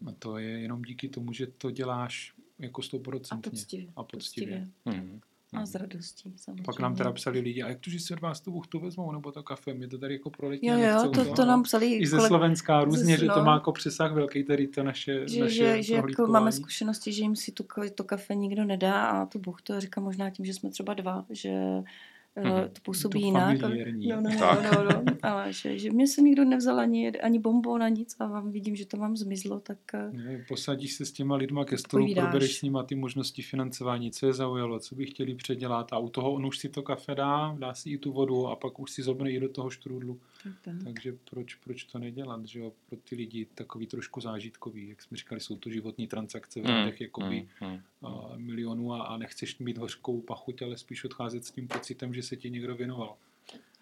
A 0.06 0.12
to 0.18 0.38
je 0.38 0.48
jenom 0.48 0.82
díky 0.82 1.08
tomu, 1.08 1.32
že 1.32 1.46
to 1.46 1.70
děláš 1.70 2.32
jako 2.58 2.80
A 2.80 2.84
stoprocentně. 2.84 3.50
poctivě. 3.50 3.86
A 3.96 4.02
poctivě. 4.04 4.68
Mhm. 4.84 5.20
A 5.52 5.66
s 5.66 5.74
radostí, 5.74 6.32
samozřejmě. 6.36 6.62
Pak 6.62 6.80
nám 6.80 6.96
teda 6.96 7.12
psali 7.12 7.40
lidi, 7.40 7.62
a 7.62 7.68
jak 7.68 7.80
to, 7.80 7.90
že 7.90 7.98
si 8.00 8.14
od 8.14 8.20
vás 8.20 8.40
tu 8.40 8.50
buchtu 8.50 8.80
vezmou, 8.80 9.12
nebo 9.12 9.32
to 9.32 9.42
kafe, 9.42 9.74
mě 9.74 9.88
to 9.88 9.98
tady 9.98 10.14
jako 10.14 10.30
proletí. 10.30 10.66
Jo, 10.66 10.74
a 10.74 10.78
jo, 10.78 11.10
to, 11.14 11.34
to 11.34 11.44
nám 11.44 11.62
psali 11.62 11.94
I 11.94 12.06
ze 12.06 12.16
koleg- 12.16 12.26
Slovenska 12.28 12.84
různě, 12.84 13.16
ze- 13.16 13.20
že 13.24 13.26
to 13.34 13.44
má 13.44 13.54
jako 13.54 13.72
přesah 13.72 14.12
velký, 14.12 14.44
tady 14.44 14.68
to 14.68 14.82
naše, 14.82 15.28
že, 15.28 15.40
naše 15.40 15.54
že, 15.54 15.82
že 15.82 15.94
jako 15.94 16.26
máme 16.26 16.52
zkušenosti, 16.52 17.12
že 17.12 17.22
jim 17.22 17.36
si 17.36 17.52
tu, 17.52 17.64
to 17.94 18.04
kafe 18.04 18.34
nikdo 18.34 18.64
nedá 18.64 19.06
a 19.06 19.26
tu 19.26 19.38
buchtu, 19.38 19.72
a 19.72 19.80
říkám 19.80 20.04
možná 20.04 20.30
tím, 20.30 20.44
že 20.44 20.54
jsme 20.54 20.70
třeba 20.70 20.94
dva, 20.94 21.26
že 21.30 21.52
Mhm. 22.36 22.52
mm 22.52 22.68
to 22.68 22.80
působí 22.82 23.20
To 23.20 23.26
jinak. 23.26 23.60
familiérní. 23.60 24.06
No, 24.08 24.20
no, 24.20 24.30
no, 24.30 24.38
Tak. 24.38 24.72
no, 24.74 24.84
no, 24.84 25.04
ale 25.22 25.52
že, 25.52 25.78
že 25.78 25.90
mě 25.90 26.06
se 26.06 26.22
nikdo 26.22 26.44
nevzal 26.44 26.80
ani, 26.80 27.10
ani 27.12 27.38
bombon, 27.38 27.82
ani 27.82 27.96
nic 27.98 28.16
a 28.18 28.26
vám 28.26 28.50
vidím, 28.52 28.76
že 28.76 28.86
to 28.86 28.96
vám 28.96 29.16
zmizlo, 29.16 29.60
tak 29.60 29.78
eh, 29.94 30.10
Ne, 30.12 30.44
Posadíš 30.48 30.92
se 30.94 31.04
s 31.06 31.12
těma 31.12 31.36
lidma 31.36 31.64
ke 31.64 31.78
stolu, 31.78 32.02
Povídáš. 32.04 32.24
probereš 32.24 32.58
s 32.58 32.62
nima 32.62 32.82
ty 32.82 32.94
možnosti 32.94 33.42
financování, 33.42 34.10
co 34.10 34.26
je 34.26 34.32
zaujalo, 34.32 34.78
co 34.78 34.94
by 34.94 35.06
chtěli 35.06 35.34
předělat 35.34 35.92
a 35.92 35.98
u 35.98 36.08
toho 36.08 36.32
on 36.32 36.46
už 36.46 36.58
si 36.58 36.68
to 36.68 36.82
kafe 36.82 37.14
dá, 37.14 37.56
dá 37.58 37.74
si 37.74 37.90
i 37.90 37.98
tu 37.98 38.12
vodu 38.12 38.46
a 38.46 38.56
pak 38.56 38.78
už 38.80 38.90
si 38.90 39.02
zobne 39.02 39.30
i 39.30 39.40
do 39.40 39.48
toho 39.48 39.70
štrůdlu. 39.70 40.20
tak, 40.42 40.52
tak. 40.62 40.74
Takže 40.84 41.14
proč, 41.30 41.54
proč 41.54 41.84
to 41.84 41.98
nedělat, 41.98 42.46
že 42.46 42.60
jo? 42.60 42.72
Pro 42.88 42.98
ty 43.08 43.16
lidi 43.16 43.46
takový 43.54 43.86
trošku 43.86 44.20
zážitkový, 44.20 44.88
jak 44.88 45.02
jsme 45.02 45.16
říkali, 45.16 45.40
jsou 45.40 45.56
to 45.56 45.70
životní 45.70 46.06
transakce 46.06 46.60
v 46.60 46.64
Mhm. 46.64 46.72
řádech 46.72 47.00
jakoby 47.00 47.48
Mhm. 47.60 47.80
a, 48.02 48.32
milionů 48.36 48.92
a, 48.92 49.02
a 49.02 49.16
nechceš 49.16 49.58
mít 49.58 49.78
hořkou 49.78 50.20
pachuť, 50.20 50.62
ale 50.62 50.76
spíš 50.76 51.04
odcházet 51.04 51.44
s 51.44 51.50
tím 51.50 51.68
pocitem, 51.68 52.14
že 52.14 52.22
se 52.26 52.36
ti 52.36 52.50
někdo 52.50 52.74
věnoval. 52.74 53.16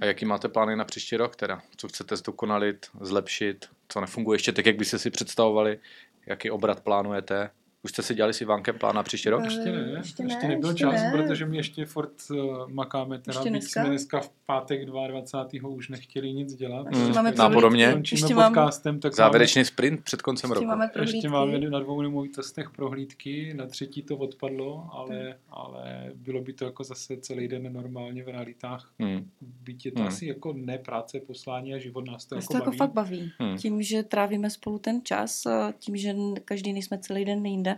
A 0.01 0.05
jaký 0.05 0.25
máte 0.25 0.49
plány 0.49 0.77
na 0.77 0.85
příští 0.85 1.17
rok 1.17 1.37
teda? 1.37 1.63
Co 1.77 1.89
chcete 1.89 2.17
zdokonalit, 2.17 2.87
zlepšit? 3.01 3.67
Co 3.89 4.01
nefunguje 4.01 4.35
ještě 4.35 4.53
tak, 4.53 4.67
jak 4.67 4.77
byste 4.77 4.99
si 4.99 5.11
představovali? 5.11 5.79
Jaký 6.27 6.51
obrat 6.51 6.81
plánujete? 6.81 7.51
Už 7.85 7.91
jste 7.91 8.03
si 8.03 8.15
dělali 8.15 8.35
s 8.35 8.41
Ivánkem 8.41 8.79
plán 8.79 8.95
na 8.97 9.03
příští 9.03 9.29
rok? 9.31 9.41
Eh, 9.43 9.45
Ještě 9.45 9.73
ne, 9.73 9.79
ještě 9.79 9.97
ještě, 9.97 10.23
ne, 10.23 10.29
ještě 10.35 10.49
nebyl 10.49 10.71
ještě 10.71 10.81
čas, 10.85 10.93
ne. 10.95 11.11
protože 11.13 11.47
my 11.47 11.57
ještě 11.57 11.85
furt 11.87 12.13
uh, 12.31 12.69
makáme, 12.69 13.19
teda 13.19 13.39
Ještě 13.39 13.51
dneska? 13.51 13.81
jsme 13.81 13.91
dneska 13.91 14.21
v 14.21 14.31
pátek 14.47 14.85
22. 14.87 15.69
už 15.69 15.89
nechtěli 15.89 16.33
nic 16.33 16.55
dělat. 16.55 16.87
Ještě 16.91 17.05
Mm, 17.05 17.15
máme 17.15 17.33
nápodobně. 17.33 17.93
Končíme 17.93 18.19
ještě 18.21 18.35
máme, 18.35 18.49
podcastem, 18.49 19.01
tak 19.01 19.15
Závěrečný 19.15 19.65
sprint 19.65 20.01
před 20.05 20.23
koncem 20.23 20.51
ještě 20.51 20.55
roku. 20.55 20.67
máme 20.67 20.79
máme, 20.79 20.91
prohlídky. 20.93 21.17
ještě 21.17 21.29
máme 21.29 21.59
na 21.59 21.81
dvou 21.81 22.03
nemovitostech 22.03 22.71
prohlídky, 22.71 23.55
na 23.55 23.67
třetí 23.67 24.03
to 24.03 24.17
odpadlo, 24.17 24.89
ale, 24.93 25.35
ale 25.51 26.13
bylo 26.15 26.41
by 26.41 26.53
to 26.53 26.65
jako 26.65 26.85
zase 26.85 27.17
celý 27.17 27.49
den 27.49 27.73
normálně 27.73 28.25
v 28.25 28.29
realitách. 28.29 28.93
Hmm. 29.01 29.31
Byť 29.41 29.87
je 29.87 29.93
to 29.93 29.99
Hmm. 29.99 30.09
asi 30.09 30.27
jako 30.27 30.53
ne 30.53 30.79
práce, 30.79 31.21
poslání 31.21 31.75
a 31.75 31.79
život 31.79 32.05
nás 32.07 32.25
to 32.27 32.35
Nás 32.35 32.45
jako 32.45 32.53
to 32.53 32.57
jako 32.59 32.67
baví. 32.71 32.79
fakt 32.79 32.93
baví. 32.93 33.33
Hmm. 33.39 33.59
Tím, 33.59 33.83
že 33.83 34.03
trávíme 34.03 34.51
spolu 34.51 34.79
ten 34.79 35.01
čas, 35.05 35.47
eh, 35.47 35.75
tím, 35.79 35.97
že 35.97 36.15
každý 36.45 36.73
nejsme 36.73 36.99
celý 36.99 37.25
den 37.25 37.47
jinde, 37.47 37.74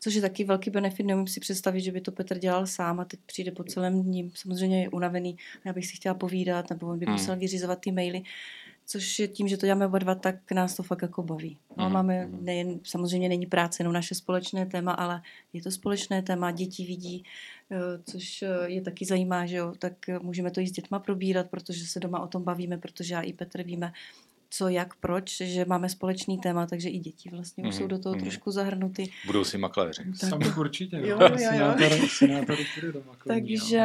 což 0.00 0.14
je 0.14 0.20
taky 0.22 0.44
velký 0.44 0.70
benefit. 0.70 1.06
Neumím 1.06 1.26
si 1.26 1.40
představit, 1.40 1.80
že 1.80 1.92
by 1.92 2.00
to 2.00 2.12
Petr 2.12 2.38
dělal 2.38 2.66
sám 2.66 3.00
a 3.00 3.04
teď 3.04 3.20
přijde 3.26 3.50
po 3.50 3.64
celém 3.64 4.02
dní. 4.02 4.30
Samozřejmě 4.34 4.82
je 4.82 4.88
unavený 4.88 5.36
a 5.64 5.68
já 5.68 5.72
bych 5.72 5.86
si 5.86 5.96
chtěla 5.96 6.14
povídat, 6.14 6.70
nebo 6.70 6.86
on 6.88 6.98
by 6.98 7.06
Hmm. 7.06 7.14
musel 7.14 7.36
vyřizovat 7.36 7.80
ty 7.80 7.92
maily. 7.92 8.22
Což 8.90 9.18
je 9.18 9.28
tím, 9.28 9.48
že 9.48 9.56
to 9.56 9.66
děláme 9.66 9.86
oba 9.86 9.98
dva, 9.98 10.14
tak 10.14 10.52
nás 10.52 10.76
to 10.76 10.82
fakt 10.82 11.02
jako 11.02 11.22
baví. 11.22 11.56
No, 11.76 11.84
Mhm. 11.84 11.92
máme, 11.92 12.26
Mhm. 12.26 12.44
nejen, 12.44 12.80
samozřejmě 12.84 13.28
není 13.28 13.46
práce 13.46 13.80
jenom 13.82 13.92
naše 13.94 14.14
společné 14.14 14.66
téma, 14.66 14.92
ale 14.92 15.22
je 15.52 15.62
to 15.62 15.70
společné 15.70 16.22
téma, 16.22 16.50
děti 16.50 16.84
vidí, 16.84 17.24
eh, 17.70 17.76
což 18.04 18.42
eh, 18.42 18.48
je 18.66 18.80
taky 18.82 19.04
zajímá, 19.04 19.46
že 19.46 19.56
jo, 19.56 19.72
tak 19.78 20.08
eh, 20.08 20.18
můžeme 20.18 20.50
to 20.50 20.60
i 20.60 20.66
s 20.68 20.72
dětma 20.72 20.98
probírat, 20.98 21.50
protože 21.50 21.86
se 21.86 22.00
doma 22.00 22.20
o 22.20 22.26
tom 22.26 22.42
bavíme, 22.44 22.78
protože 22.78 23.14
já 23.14 23.20
i 23.20 23.32
Petr 23.32 23.62
víme, 23.62 23.92
co, 24.50 24.68
jak, 24.68 24.94
proč, 24.96 25.36
že 25.36 25.64
máme 25.64 25.88
společný 25.88 26.38
téma, 26.38 26.66
takže 26.66 26.88
i 26.88 26.98
děti 26.98 27.30
vlastně 27.30 27.64
už 27.64 27.68
Mhm, 27.74 27.78
jsou 27.82 27.86
do 27.86 27.98
toho 27.98 28.14
mhm. 28.14 28.24
trošku 28.24 28.50
zahrnuty. 28.50 29.10
Budoucí 29.26 29.58
makléři. 29.58 30.04
Tak- 30.20 30.30
Sami 30.30 30.44
určitě, 30.58 30.96
Jo, 31.04 31.18
no. 31.20 31.26
jo, 31.26 31.32
jo. 31.32 31.38
Senátor, 31.50 31.92
senátor 32.08 32.56
půjde 32.74 32.92
do 32.92 33.02
maklení, 33.06 33.40
Takže 33.56 33.76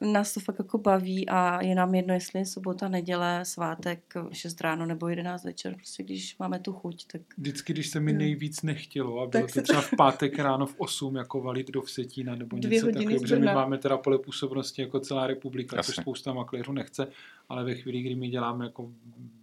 jo. 0.00 0.12
nás 0.12 0.34
to 0.34 0.40
fakt 0.40 0.56
jako 0.58 0.78
baví 0.78 1.28
a 1.28 1.62
je 1.62 1.74
nám 1.74 1.94
jedno, 1.94 2.14
jestli 2.14 2.38
je 2.38 2.46
sobota, 2.46 2.88
neděle, 2.88 3.40
svátek, 3.44 4.14
6 4.32 4.60
ráno 4.60 4.86
nebo 4.86 5.08
11 5.08 5.44
večer, 5.44 5.74
prostě 5.74 6.02
když 6.02 6.38
máme 6.38 6.58
tu 6.58 6.72
chuť, 6.72 7.06
tak 7.12 7.20
Vždycky, 7.38 7.72
když 7.72 7.86
se 7.88 8.00
mi 8.00 8.12
Jo. 8.12 8.18
nejvíc 8.18 8.62
nechtělo 8.62 9.20
a 9.20 9.26
bylo 9.26 9.46
to 9.48 9.62
třeba 9.62 9.80
v 9.80 9.90
pátek 9.96 10.38
ráno 10.38 10.66
v 10.66 10.74
8 10.78 11.16
jako 11.16 11.40
valit 11.40 11.70
do 11.70 11.82
Vsetína 11.82 12.34
nebo 12.34 12.56
Dvě 12.56 12.70
něco 12.70 12.86
takového, 12.92 13.20
protože 13.20 13.36
my 13.36 13.46
máme 13.46 13.78
teda 13.78 13.96
pole 13.96 14.18
působnosti 14.18 14.82
jako 14.82 15.00
celá 15.00 15.26
republika, 15.26 15.82
což 15.82 15.96
spousta 15.96 16.32
makléřů 16.32 16.72
nechce, 16.72 17.06
ale 17.48 17.64
ve 17.64 17.74
chvíli, 17.74 18.00
kdy 18.02 18.14
my 18.14 18.28
děláme 18.28 18.64
jako 18.64 18.92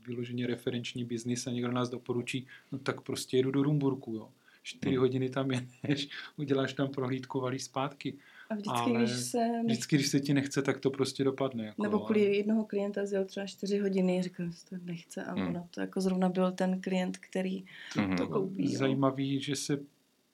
vyloženě 0.07 0.47
referenční 0.47 1.05
biznis 1.05 1.47
a 1.47 1.51
někdo 1.51 1.71
nás 1.71 1.89
doporučí, 1.89 2.47
no 2.71 2.77
tak 2.77 3.01
prostě 3.01 3.37
jedu 3.37 3.51
do 3.51 3.63
Rumburku, 3.63 4.13
jo. 4.15 4.29
Čtyři 4.65 4.89
Hmm. 4.95 4.99
hodiny 5.01 5.29
tam 5.29 5.51
jedeš, 5.51 6.09
uděláš 6.37 6.73
tam 6.73 6.87
prohlídku, 6.87 7.39
valíš 7.41 7.63
zpátky. 7.63 8.13
a 8.49 8.53
vždycky, 8.55 8.79
Ale 8.79 8.99
když 8.99 9.11
se 9.11 9.37
nech... 9.47 9.65
Vždycky, 9.65 9.95
když 9.95 10.07
se 10.07 10.19
ti 10.19 10.33
nechce, 10.33 10.61
tak 10.61 10.79
to 10.79 10.89
prostě 10.89 11.23
dopadne. 11.23 11.65
Jako, 11.65 11.83
nebo 11.83 11.97
ale- 11.97 12.05
kvůli 12.05 12.35
jednoho 12.37 12.65
klienta 12.65 13.05
zjel 13.05 13.25
třeba 13.25 13.45
4 13.45 13.77
hodiny, 13.79 14.23
říkal, 14.23 14.45
že 14.45 14.65
to 14.69 14.75
nechce 14.83 15.23
a 15.23 15.31
Hmm. 15.33 15.47
ono 15.47 15.67
to 15.71 15.81
jako 15.81 16.01
zrovna 16.01 16.29
byl 16.29 16.51
ten 16.51 16.81
klient, 16.81 17.17
který 17.17 17.63
Mhm. 17.97 18.17
to 18.17 18.27
koupí. 18.27 18.71
jo. 18.73 18.79
zajímavý, 18.79 19.39
že 19.41 19.55
se 19.55 19.79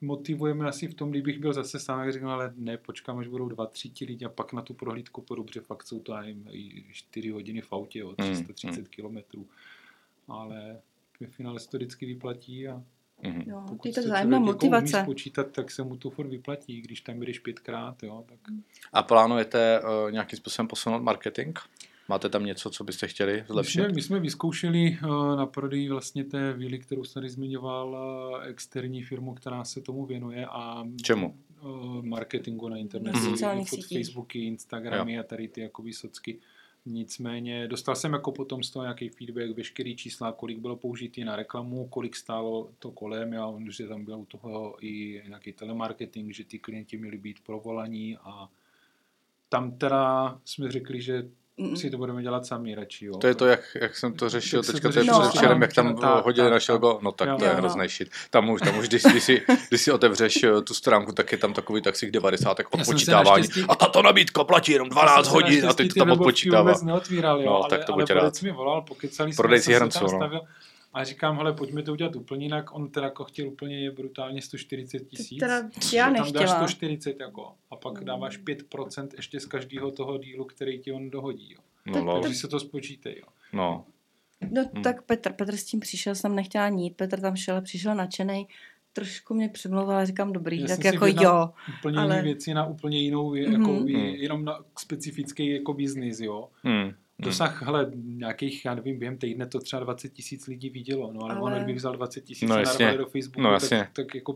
motivujeme 0.02 0.68
asi 0.68 0.88
v 0.88 0.93
tom, 0.93 1.12
kdybych 1.12 1.39
byl 1.39 1.54
zase 1.54 1.80
sám, 1.80 2.00
jak 2.00 2.14
říkám, 2.14 2.30
ale 2.30 2.54
ne, 2.56 2.78
počkám, 2.78 3.18
až 3.18 3.28
budou 3.28 3.50
dva, 3.50 3.66
tři 3.66 3.89
ti 3.89 4.06
lidi 4.06 4.26
a 4.26 4.30
pak 4.30 4.54
na 4.54 4.62
tu 4.62 4.74
prohlídku 4.74 5.22
půjdu, 5.22 5.43
protože 5.43 5.62
fakt 5.62 5.88
jsou 5.88 6.00
to 6.00 6.14
aj 6.14 6.36
4 6.91 7.30
hodiny 7.30 7.62
v 7.62 7.74
autě, 7.74 8.04
o 8.04 8.08
Hmm, 8.08 8.32
330 8.32 8.88
kilometrů. 8.88 9.47
Ale 10.28 10.82
ve 11.20 11.28
finále 11.28 11.60
se 11.60 11.70
to 11.70 11.78
vždycky 11.78 12.06
vyplatí 12.06 12.68
a. 12.68 12.84
Jo, 13.45 13.64
pokud 13.68 13.82
to 13.82 13.88
je 13.88 13.93
se 13.93 14.02
tak 14.02 14.10
zájemná 14.10 14.38
člověk 14.38 14.56
jako 14.56 14.66
umí 14.66 14.72
motivace. 14.72 15.04
spočítat, 15.04 15.52
tak 15.52 15.72
se 15.72 15.84
mu 15.84 15.97
to 15.97 16.10
furt 16.10 16.28
vyplatí, 16.28 16.82
když 16.82 17.02
tam 17.02 17.20
jdeš 17.20 17.39
pětkrát, 17.39 18.04
jo, 18.04 18.26
tak 18.30 18.39
A 18.93 19.04
plánujete 19.04 19.82
uh, 19.82 20.12
nějakým 20.12 20.38
způsobem 20.38 20.68
posunout 20.68 21.04
marketing? 21.04 21.60
Máte 22.10 22.30
tam 22.30 22.45
něco, 22.45 22.70
co 22.70 22.84
byste 22.84 23.07
chtěli 23.07 23.34
My 23.34 23.43
zlepšit? 23.47 23.80
jsme, 23.80 23.88
my 23.88 24.01
jsme 24.01 24.20
vyzkoušeli 24.20 24.97
uh, 25.03 25.36
na 25.36 25.45
prodej 25.45 25.89
vlastně 25.89 26.24
té 26.24 26.53
vily, 26.53 26.80
kterou 26.80 27.03
jsem 27.03 27.14
tady 27.14 27.30
zmiňoval, 27.30 27.89
uh, 27.89 28.43
externí 28.47 29.03
firmu, 29.03 29.34
která 29.34 29.64
se 29.64 29.82
tomu 29.82 30.05
věnuje 30.05 30.45
a 30.45 30.84
Čemu? 31.03 31.38
uh, 31.62 32.05
marketingu 32.05 32.70
na 32.70 32.78
internetu, 32.78 33.20
mm 33.20 33.66
sítích. 33.66 33.97
Facebooky, 33.97 34.39
Instagramy 34.39 35.20
a 35.20 35.24
tady 35.24 35.47
ty 35.47 35.62
jakoby 35.62 35.93
socky. 35.93 36.39
Nicméně 36.86 37.68
dostal 37.68 37.95
jsem 37.95 38.14
jako 38.14 38.32
potom 38.32 38.64
z 38.64 38.72
toho 38.72 38.84
nějaký 38.84 39.10
feedback, 39.10 39.57
veškerý 39.57 39.95
čísla, 39.95 40.32
kolik 40.32 40.60
bylo 40.60 40.76
použitý 40.76 41.24
na 41.24 41.36
reklamu, 41.36 41.88
kolik 41.88 42.16
stálo 42.16 42.70
to 42.80 42.91
kolem, 42.91 43.34
já 43.34 43.45
on, 43.47 43.72
že 43.72 43.88
tam 43.88 44.05
byl 44.05 44.20
u 44.20 44.26
toho 44.26 44.76
i 44.82 45.24
nějaký 45.28 45.53
telemarketing, 45.53 46.34
že 46.34 46.43
ty 46.43 46.60
klienti 46.60 46.97
měli 46.97 47.18
být 47.18 47.39
provolaní 47.39 48.18
a 48.18 48.49
tam 49.49 49.72
teda 49.72 50.39
jsme 50.45 50.72
řekli, 50.72 51.01
že. 51.01 51.30
Si 51.76 51.89
to 51.89 51.97
budeme 51.97 52.22
dělat 52.22 52.45
sami 52.45 52.76
radši. 52.76 53.05
Jo. 53.05 53.18
To 53.18 53.28
je 53.28 53.36
to, 53.36 53.45
jak, 53.45 53.60
jak 53.82 53.95
jsem 53.97 54.14
to 54.14 54.30
řešil 54.30 54.64
se 54.64 54.74
teďka 54.74 54.89
to 54.91 54.99
je 54.99 55.03
řešilo, 55.03 55.20
předevčerem, 55.20 55.62
jak 55.62 55.74
tam 55.74 55.95
Tak, 55.95 56.26
hodili 56.26 56.45
tak, 56.45 56.53
naše 56.53 56.72
tak. 56.72 56.82
logo, 56.82 56.99
no 57.01 57.12
tak 57.12 57.30
Jo. 57.30 57.36
to 57.38 57.43
je 57.43 57.49
no. 57.51 57.55
hrozný 57.57 57.88
shit. 57.88 58.10
Tam 58.30 58.49
už, 58.49 58.62
tam 58.62 58.78
už 58.78 58.88
když, 58.88 59.03
když, 59.03 59.24
si, 59.24 59.41
když 59.70 59.82
si 59.82 59.91
otevřeš 59.91 60.43
eh, 60.43 60.62
tu 60.62 60.74
stránku, 60.74 61.12
tak 61.12 61.32
je 61.32 61.38
tam 61.38 61.53
takový 61.53 61.82
taxík 61.82 62.12
90 62.12 62.53
tak 62.57 62.68
odpočítávání. 62.74 63.43
naštěstí- 63.47 63.66
A 63.70 63.76
tato 63.76 64.01
nabídka 64.01 64.43
platí 64.43 64.72
jenom 64.72 64.89
12 64.89 65.10
Já 65.10 65.16
jsem 65.16 65.26
se 65.26 65.32
hodin 65.32 65.66
a 65.70 65.74
teď 65.74 65.88
ty 65.88 65.93
to 65.93 66.05
tam 66.05 66.12
odpočítává. 66.12 66.62
vůbec 66.62 66.82
neotvíral, 66.84 67.39
jo, 67.41 67.45
No, 67.45 67.55
ale, 67.55 67.70
tak 67.70 67.86
to 67.86 67.93
ale 67.93 68.03
buď 68.03 68.12
rád. 68.12 68.41
mi 68.41 68.51
volal, 68.51 68.82
pokecali 68.82 69.34
jsme, 69.34 69.38
Prodej 69.38 69.60
si 69.62 69.80
tam 69.80 69.89
no. 70.01 70.41
A 70.93 71.03
říkám, 71.03 71.37
hele, 71.37 71.53
pojďme 71.53 71.83
to 71.83 71.91
udělat 71.91 72.15
úplně 72.15 72.45
jinak. 72.45 72.75
On 72.75 72.89
teda 72.91 73.05
jako 73.05 73.23
chtěl 73.23 73.47
úplně 73.47 73.91
brutálně 73.91 74.41
140 74.41 74.99
tisíc. 74.99 75.39
Teda 75.39 75.55
já 75.93 76.05
tam 76.05 76.13
dáš 76.13 76.31
nechtěla. 76.31 76.55
140 76.67 77.19
jako 77.19 77.51
a 77.71 77.75
pak 77.75 78.03
dáváš 78.03 78.39
5% 78.39 79.07
ještě 79.15 79.39
z 79.39 79.45
každého 79.45 79.91
toho 79.91 80.17
dílu, 80.17 80.45
který 80.45 80.79
ti 80.79 80.91
on 80.91 81.09
dohodí. 81.09 81.55
Jo. 81.85 82.03
No. 82.03 82.21
Takže 82.21 82.37
se 82.39 82.47
to 82.47 82.59
spočítej. 82.59 83.15
Jo. 83.19 83.27
no. 83.53 83.85
No 84.51 84.65
Hmm. 84.73 84.83
tak 84.83 85.01
Petr, 85.01 85.33
Petr 85.33 85.55
s 85.57 85.63
tím 85.63 85.79
přišel, 85.79 86.15
jsem 86.15 86.35
nechtěla 86.35 86.69
nít, 86.69 86.95
Petr 86.97 87.19
tam 87.21 87.35
šel, 87.35 87.61
přišel 87.61 87.95
nadšenej, 87.95 88.45
trošku 88.93 89.33
mě 89.33 89.49
přemlouval 89.49 89.97
a 89.97 90.05
říkám 90.05 90.33
dobrý, 90.33 90.61
Já 90.61 90.67
tak 90.67 90.85
jako 90.85 91.05
jo. 91.07 91.49
Úplně 91.79 91.97
Ale- 91.97 92.15
jiné 92.15 92.21
věci 92.21 92.53
na 92.53 92.65
úplně 92.65 92.99
jinou, 93.01 93.33
jako, 93.35 93.57
Mhm. 93.57 93.83
mm 93.83 93.95
jenom 93.95 94.45
na 94.45 94.59
specifický 94.79 95.47
jako 95.49 95.73
biznis, 95.73 96.19
jo. 96.19 96.49
Hmm. 96.63 96.91
Dosah, 97.20 97.63
hele, 97.63 97.91
nějakých, 97.95 98.65
já 98.65 98.76
nevím, 98.76 98.99
během 98.99 99.17
týdne 99.17 99.45
to 99.47 99.59
třeba 99.59 99.84
20 99.84 100.13
tisíc 100.13 100.47
lidí 100.47 100.70
vidělo, 100.70 101.13
no 101.13 101.22
ale, 101.24 101.36
Ale- 101.36 101.41
ale... 101.41 101.51
on 101.55 101.63
kdyby 101.63 101.78
vzal 101.78 101.93
20 101.93 102.22
tisíc 102.22 102.49
No, 102.49 102.57
jasně. 102.57 102.97
do 102.97 103.05
Facebooku, 103.05 103.41
No, 103.41 103.59
tak, 103.59 103.89
tak 103.93 104.15
jako 104.15 104.36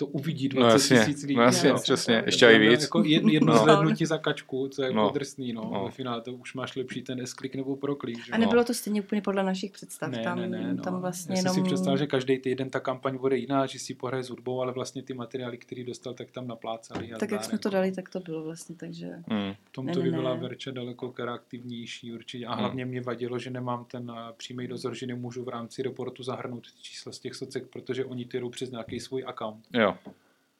to 0.00 0.06
uvidí 0.06 0.48
No 0.54 0.60
20 0.60 0.94
jasně, 0.94 0.98
tisíc 1.06 1.22
lidí. 1.22 1.36
no 1.36 1.42
jasně, 1.42 1.68
jo. 1.68 1.76
přesně, 1.82 2.18
To 2.22 2.28
ještě 2.28 2.46
i 2.46 2.58
víc. 2.68 2.82
Jako 2.82 3.02
jed, 3.04 3.24
jedno 3.24 3.52
No. 3.52 3.58
no. 3.58 3.64
zhlédnutí 3.64 4.06
za 4.06 4.18
kačku, 4.18 4.68
co 4.68 4.82
je 4.82 4.86
jako 4.86 4.96
No. 4.96 5.02
no. 5.02 5.10
drsný, 5.10 5.52
no. 5.52 5.62
No. 5.64 5.70
no. 5.74 5.84
Ve 5.84 5.90
finále 5.90 6.20
to 6.22 6.32
už 6.32 6.54
máš 6.54 6.76
lepší 6.76 7.02
ten 7.02 7.20
S-klik 7.20 7.54
nebo 7.54 7.76
proklik, 7.76 8.24
že? 8.26 8.32
A 8.32 8.38
nebylo 8.38 8.64
to 8.64 8.74
stejně 8.74 9.02
úplně 9.02 9.22
podle 9.22 9.42
našich 9.42 9.70
představ, 9.72 10.10
ne, 10.10 10.22
tam, 10.24 10.38
ne, 10.40 10.48
ne, 10.48 10.74
no. 10.74 10.82
tam 10.82 11.00
vlastně 11.00 11.32
Já 11.32 11.36
jsem 11.42 11.52
jenom... 11.52 11.64
si 11.66 11.68
představil, 11.68 11.98
že 11.98 12.06
každý 12.06 12.38
týden 12.38 12.70
ta 12.70 12.80
kampaň 12.80 13.18
bude 13.18 13.36
jiná, 13.36 13.66
že 13.66 13.78
si 13.78 13.94
pohraje 13.94 14.22
s 14.24 14.30
hudbou, 14.30 14.60
ale 14.62 14.72
vlastně 14.72 15.02
ty 15.02 15.14
materiály, 15.14 15.58
který 15.58 15.84
dostal, 15.84 16.14
tak 16.14 16.30
tam 16.30 16.46
naplácali. 16.48 17.12
a 17.12 17.18
tak 17.18 17.30
jak 17.30 17.44
jsme 17.44 17.58
to 17.58 17.68
jako. 17.68 17.74
dali, 17.76 17.92
tak 17.92 18.08
to 18.08 18.20
bylo 18.20 18.42
vlastně, 18.44 18.76
takže... 18.76 19.06
Hmm. 19.28 19.52
V 19.64 19.70
tom 19.72 19.88
to 19.88 20.00
by 20.02 20.10
byla. 20.10 20.34
Verča 20.34 20.70
daleko 20.70 21.12
interaktivnější 21.50 22.12
určitě. 22.12 22.46
A 22.46 22.50
Hmm. 22.52 22.60
hlavně 22.60 22.84
mě 22.84 23.00
vadilo, 23.00 23.38
že 23.38 23.50
nemám 23.50 23.84
ten 23.84 24.12
eh, 24.16 24.32
přímý 24.36 24.66
dozor, 24.66 24.94
že 24.94 25.06
nemůžu 25.06 25.44
v 25.44 25.48
rámci 25.48 25.82
reportu 25.82 26.22
zahrnout 26.22 26.66
čísla 26.82 27.12
z 27.12 27.18
těch 27.18 27.34
socek, 27.34 27.66
protože 27.72 28.04
oni 28.04 28.24
ty 28.24 28.40
jdou 28.40 28.50
přes 28.50 28.70
nějaký 28.70 29.00
svůj 29.00 29.24
account. 29.26 29.66
Jo. 29.74 29.89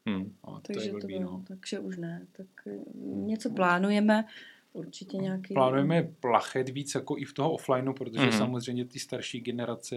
Hmm. 0.06 0.34
No, 0.46 0.54
to 0.54 0.60
Takže 0.60 0.88
je 0.88 0.92
to 0.92 0.98
blbý, 0.98 1.18
bylo, 1.18 1.30
no. 1.30 1.44
takže 1.48 1.78
už 1.78 1.96
ne. 1.96 2.26
Tak 2.32 2.46
eh, 2.66 2.78
něco 3.04 3.50
plánujeme, 3.50 4.24
určitě 4.72 5.16
nějaký... 5.16 5.54
Plánujeme 5.54 6.02
plachet 6.20 6.68
víc 6.68 6.94
jako 6.94 7.18
i 7.18 7.24
v 7.24 7.32
toho 7.34 7.52
offlineu, 7.52 7.92
protože 7.92 8.20
Mhm. 8.20 8.32
samozřejmě 8.32 8.84
ty 8.84 8.98
starší 8.98 9.40
generace 9.40 9.96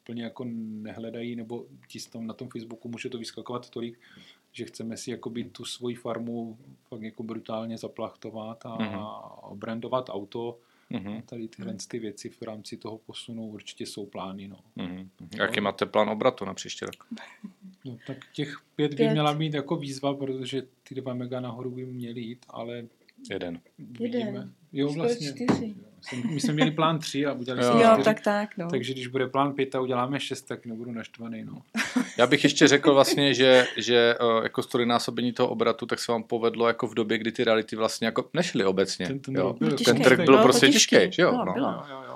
úplně 0.00 0.22
jako 0.24 0.44
nehledají, 0.82 1.36
nebo 1.36 1.66
ti 1.88 1.98
na 2.18 2.34
tom 2.34 2.48
Facebooku 2.48 2.88
může 2.88 3.08
to 3.08 3.18
vyskakovat 3.18 3.70
tolik, 3.70 3.98
že 4.52 4.64
chceme 4.64 4.96
si 4.96 5.10
jakoby 5.10 5.44
tu 5.44 5.64
svoji 5.64 5.94
farmu 5.94 6.58
fakt 6.88 7.02
jako 7.02 7.22
brutálně 7.22 7.78
zaplachtovat 7.78 8.66
a, 8.66 8.76
Mhm. 8.82 8.94
a 8.94 9.32
brandovat 9.54 10.08
auto. 10.10 10.58
Mhm. 10.90 11.22
Tady 11.22 11.48
tyhle 11.48 11.74
ty 11.88 11.98
věci 11.98 12.28
v 12.28 12.42
rámci 12.42 12.76
toho 12.76 12.98
posunu 12.98 13.46
určitě 13.46 13.86
jsou 13.86 14.06
plány. 14.06 14.48
No. 14.48 14.56
Mhm. 14.76 15.08
Jaký 15.38 15.60
máte 15.60 15.86
plán 15.86 16.10
obratu 16.10 16.44
na 16.44 16.54
příští 16.54 16.84
rok? 16.84 17.06
No, 17.84 17.96
tak 18.06 18.16
těch 18.32 18.56
pět, 18.76 18.90
by 18.90 18.96
Pět. 18.96 19.12
měla 19.12 19.34
být 19.34 19.54
jako 19.54 19.76
výzva, 19.76 20.14
protože 20.14 20.62
ty 20.88 20.94
dva 20.94 21.14
mega 21.14 21.40
nahoru 21.40 21.70
by 21.70 21.86
měly 21.86 22.20
jít, 22.20 22.38
ale 22.48 22.82
Jeden. 23.30 23.60
vidíme. 23.78 24.48
Jo, 24.72 24.88
Skoro 24.88 25.02
vlastně. 25.06 25.28
čtyři. 25.32 25.74
Jsem, 26.00 26.22
my 26.34 26.40
jsme 26.40 26.52
měli 26.52 26.70
plán 26.70 26.98
tři 26.98 27.26
a 27.26 27.32
udělali 27.32 27.64
Jo. 27.66 27.72
jsme 27.72 27.82
Jo, 27.82 27.88
čtyři. 27.92 28.04
tak 28.04 28.20
tak, 28.20 28.56
no. 28.56 28.68
Takže 28.70 28.92
když 28.92 29.06
bude 29.06 29.26
plán 29.26 29.52
pět 29.52 29.74
a 29.74 29.80
uděláme 29.80 30.20
šest, 30.20 30.42
tak 30.42 30.66
nebudu 30.66 30.92
naštvaný. 30.92 31.44
No. 31.44 31.62
Já 32.18 32.26
bych 32.26 32.44
ještě 32.44 32.68
řekl 32.68 32.94
vlastně, 32.94 33.34
že, 33.34 33.66
že 33.76 34.14
eh, 34.20 34.42
jako 34.42 34.62
strojnásobení 34.62 35.32
toho 35.32 35.48
obratu, 35.48 35.86
tak 35.86 35.98
se 35.98 36.12
vám 36.12 36.22
povedlo 36.22 36.66
jako 36.68 36.86
v 36.86 36.94
době, 36.94 37.18
kdy 37.18 37.32
ty 37.32 37.44
reality 37.44 37.76
vlastně 37.76 38.06
jako 38.06 38.28
nešly 38.34 38.64
obecně. 38.64 39.06
Ten- 39.06 39.18
ten 39.20 39.34
jo. 39.36 39.56
byl 39.58 39.76
ten 39.84 40.02
trh 40.02 40.24
byl 40.24 40.38
prostě 40.42 40.66
těžký. 40.68 40.96
těžký, 40.96 41.12
že 41.12 41.22
jo? 41.22 41.30
Bylo, 41.30 41.44
no. 41.44 41.52
bylo. 41.52 41.66
Jo, 41.68 41.82
jo, 41.90 42.02
jo. 42.08 42.13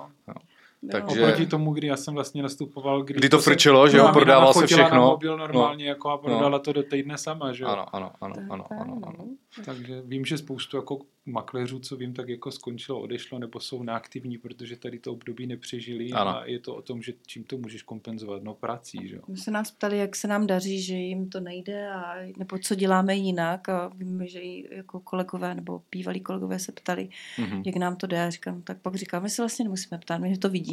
Takže- 0.92 1.22
Oproti 1.22 1.46
tomu, 1.46 1.72
kdy 1.72 1.86
já 1.86 1.96
jsem 1.96 2.14
vlastně 2.14 2.42
nastupoval, 2.42 3.02
kdy 3.02 3.14
Kdy 3.18 3.28
to 3.28 3.38
se- 3.38 3.50
frčelo, 3.50 3.88
že 3.88 3.96
jo, 3.98 4.04
No, 4.06 4.12
prodával 4.12 4.54
se 4.54 4.66
všechno. 4.66 4.90
na 4.96 5.00
mobil 5.00 5.38
normálně 5.38 5.88
jako 5.88 6.10
a 6.10 6.18
prodala 6.18 6.58
to 6.58 6.72
do 6.72 6.82
týdne 6.82 7.18
sama, 7.18 7.52
že 7.52 7.64
jo. 7.64 7.70
Ano, 7.70 7.94
ano, 7.96 8.10
ano, 8.20 8.34
Tak, 8.34 8.44
ano, 8.50 8.64
ano, 8.70 8.98
no. 9.00 9.08
ano. 9.08 9.24
Takže 9.64 10.02
vím, 10.04 10.24
že 10.24 10.38
spoustu 10.38 10.76
jako 10.76 10.98
makléřů, 11.26 11.78
co 11.78 11.96
vím, 11.96 12.14
tak 12.14 12.28
jako 12.28 12.50
skončilo, 12.50 13.00
odešlo 13.00 13.38
nebo 13.38 13.60
jsou 13.60 13.82
neaktivní, 13.82 14.38
protože 14.38 14.76
tady 14.76 14.98
to 14.98 15.12
období 15.12 15.46
nepřežili 15.46 16.10
Ano. 16.12 16.30
a 16.30 16.44
je 16.46 16.58
to 16.58 16.74
o 16.76 16.82
tom, 16.82 17.02
že 17.02 17.12
čím 17.26 17.44
to 17.44 17.58
můžeš 17.58 17.82
kompenzovat, 17.82 18.42
no 18.42 18.54
prací, 18.54 19.08
že 19.08 19.16
jo. 19.16 19.22
My 19.28 19.36
se 19.36 19.50
nás 19.50 19.70
ptali, 19.70 19.98
jak 19.98 20.16
se 20.16 20.28
nám 20.28 20.46
daří, 20.46 20.82
že 20.82 20.94
jim 20.94 21.28
to 21.28 21.40
nejde 21.40 21.88
a 21.90 22.14
nebo 22.38 22.58
co 22.58 22.74
děláme 22.74 23.14
jinak 23.16 23.68
a 23.68 23.90
víme, 23.94 24.26
že 24.26 24.40
i 24.40 24.76
jako 24.76 25.00
kolegové 25.00 25.54
nebo 25.54 25.82
bývalí 25.92 26.20
kolegové 26.20 26.58
se 26.58 26.72
ptali, 26.72 27.08
Mhm. 27.38 27.62
jak 27.66 27.76
nám 27.76 27.96
to 27.96 28.06
jde. 28.06 28.24
A 28.24 28.30
říkám, 28.30 28.62
tak 28.62 28.78
pak 28.82 28.94
říkám, 28.94 29.22
my 29.22 29.30
se 29.30 29.42
vlastně 29.42 29.62
nemusíme 29.64 29.98
ptát, 29.98 30.18
my 30.18 30.38
to 30.38 30.48
vidíme. 30.48 30.67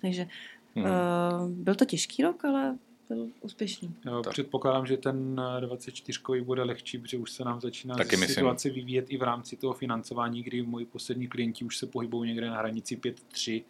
Takže 0.00 0.26
Mhm. 0.74 0.86
uh, 0.86 1.50
byl 1.50 1.74
to 1.74 1.84
těžký 1.84 2.22
rok, 2.22 2.44
ale 2.44 2.78
byl 3.08 3.28
úspěšný. 3.40 3.94
Jo, 4.06 4.22
Tak. 4.22 4.32
předpokládám, 4.32 4.86
že 4.86 4.96
ten 4.96 5.40
eh, 5.58 5.60
24 5.60 6.40
bude 6.44 6.62
lehčí, 6.62 6.98
protože 6.98 7.18
už 7.18 7.30
se 7.30 7.44
nám 7.44 7.60
začíná 7.60 7.94
Taky 7.94 8.16
myslím. 8.16 8.34
situace 8.34 8.70
vyvíjet 8.70 9.06
i 9.08 9.16
v 9.16 9.22
rámci 9.22 9.56
toho 9.56 9.74
financování, 9.74 10.42
kdy 10.42 10.62
moji 10.62 10.84
poslední 10.86 11.26
klienti 11.28 11.64
už 11.64 11.76
se 11.76 11.86
pohybují 11.86 12.28
někde 12.30 12.50
na 12.50 12.56
hranici 12.58 12.96
5-3. 12.96 13.64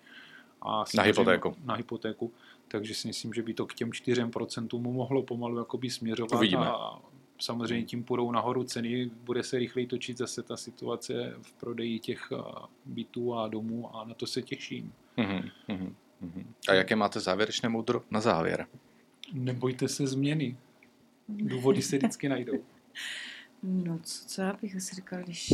A 0.62 0.84
samozřejmě- 0.84 1.02
hypotéku. 1.10 1.54
Na 1.64 1.74
hypotéku. 1.74 2.32
Takže 2.68 2.94
si 2.94 3.08
myslím, 3.08 3.32
že 3.34 3.42
by 3.42 3.54
to 3.54 3.66
k 3.66 3.74
těm 3.74 3.92
4% 3.92 4.78
mohlo 4.78 5.22
pomalu 5.22 5.58
jakoby 5.58 5.90
směřovat. 5.90 6.32
Uvidíme. 6.38 6.66
A 6.66 6.98
samozřejmě 7.40 7.84
tím 7.86 8.04
půjdou 8.04 8.30
nahoru 8.32 8.64
ceny, 8.64 9.10
bude 9.24 9.42
se 9.42 9.58
rychleji 9.58 9.86
točit 9.86 10.18
zase 10.18 10.42
ta 10.42 10.56
situace 10.56 11.34
v 11.42 11.52
prodeji 11.52 11.98
těch 11.98 12.28
eh, 12.32 12.36
bytů 12.84 13.34
a 13.34 13.48
domů 13.48 13.96
a 13.96 14.04
na 14.04 14.14
to 14.14 14.26
se 14.26 14.42
těším. 14.42 14.92
Mhm, 15.16 15.50
mhm, 15.68 15.94
mhm. 16.20 16.54
A 16.68 16.74
jaké 16.74 16.96
máte 16.96 17.20
závěrečné 17.20 17.68
moudro 17.68 18.02
na 18.10 18.20
závěr? 18.20 18.66
Nebojte 19.32 19.88
se 19.88 20.06
změny. 20.06 20.56
Důvody 21.28 21.82
se 21.82 21.96
vždycky 21.98 22.28
najdou. 22.28 22.64
No, 23.62 23.98
co, 23.98 24.26
co 24.28 24.42
já 24.42 24.52
bych 24.62 24.76
asi 24.76 24.94
říkal, 24.94 25.22
když... 25.22 25.52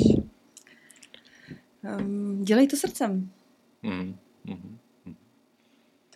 Um, 2.01 2.45
dělej 2.45 2.69
to 2.69 2.77
srdcem. 2.77 3.31
Mhm, 3.83 4.19
mhm. 4.45 4.79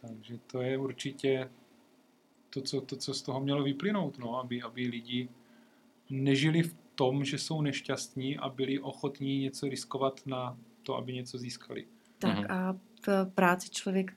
Takže 0.00 0.38
to 0.46 0.62
je 0.62 0.78
určitě 0.78 1.50
to, 2.50 2.60
co, 2.60 2.80
to, 2.80 2.96
co 2.96 3.14
z 3.14 3.22
toho 3.22 3.40
mělo 3.40 3.62
vyplynout, 3.62 4.18
no, 4.18 4.38
aby, 4.38 4.62
aby 4.62 4.86
lidi 4.86 5.28
nežili 6.10 6.62
v 6.62 6.74
tom, 6.94 7.24
že 7.24 7.38
jsou 7.38 7.62
nešťastní 7.62 8.36
a 8.38 8.48
byli 8.48 8.78
ochotní 8.78 9.38
něco 9.38 9.68
riskovat 9.68 10.20
na 10.26 10.58
to, 10.82 10.96
aby 10.96 11.12
něco 11.12 11.38
získali. 11.38 11.86
Tak 12.18 12.38
Mhm. 12.38 12.50
a 12.50 12.76
v 13.06 13.30
práci 13.34 13.70
člověk 13.70 14.12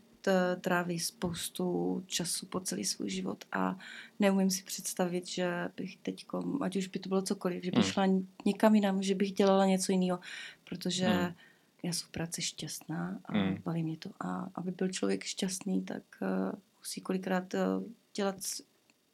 tráví 0.61 0.99
spoustu 0.99 2.03
času 2.05 2.45
po 2.45 2.59
celý 2.59 2.85
svůj 2.85 3.09
život 3.09 3.45
a 3.51 3.77
neumím 4.19 4.49
si 4.51 4.63
představit, 4.63 5.27
že 5.27 5.69
bych 5.77 5.97
teď, 5.97 6.25
ať 6.61 6.75
už 6.75 6.88
by 6.88 6.99
to 6.99 7.09
bylo 7.09 7.21
cokoliv, 7.21 7.63
že 7.63 7.71
bych 7.71 7.83
Hmm. 7.83 7.91
šla 7.93 8.05
někam 8.45 8.75
jinam, 8.75 9.03
že 9.03 9.15
bych 9.15 9.31
dělala 9.31 9.65
něco 9.65 9.91
jiného, 9.91 10.19
protože 10.69 11.07
Hmm. 11.07 11.33
já 11.83 11.93
jsem 11.93 12.07
v 12.07 12.11
práci 12.11 12.41
šťastná 12.41 13.19
a 13.25 13.33
Hmm. 13.33 13.57
baví 13.65 13.83
mě 13.83 13.97
to. 13.97 14.09
A 14.19 14.49
aby 14.55 14.71
byl 14.71 14.88
člověk 14.89 15.23
šťastný, 15.23 15.81
tak 15.81 16.03
uh, 16.21 16.59
musí 16.79 17.01
kolikrát 17.01 17.53
uh, 17.53 17.59
dělat 18.15 18.35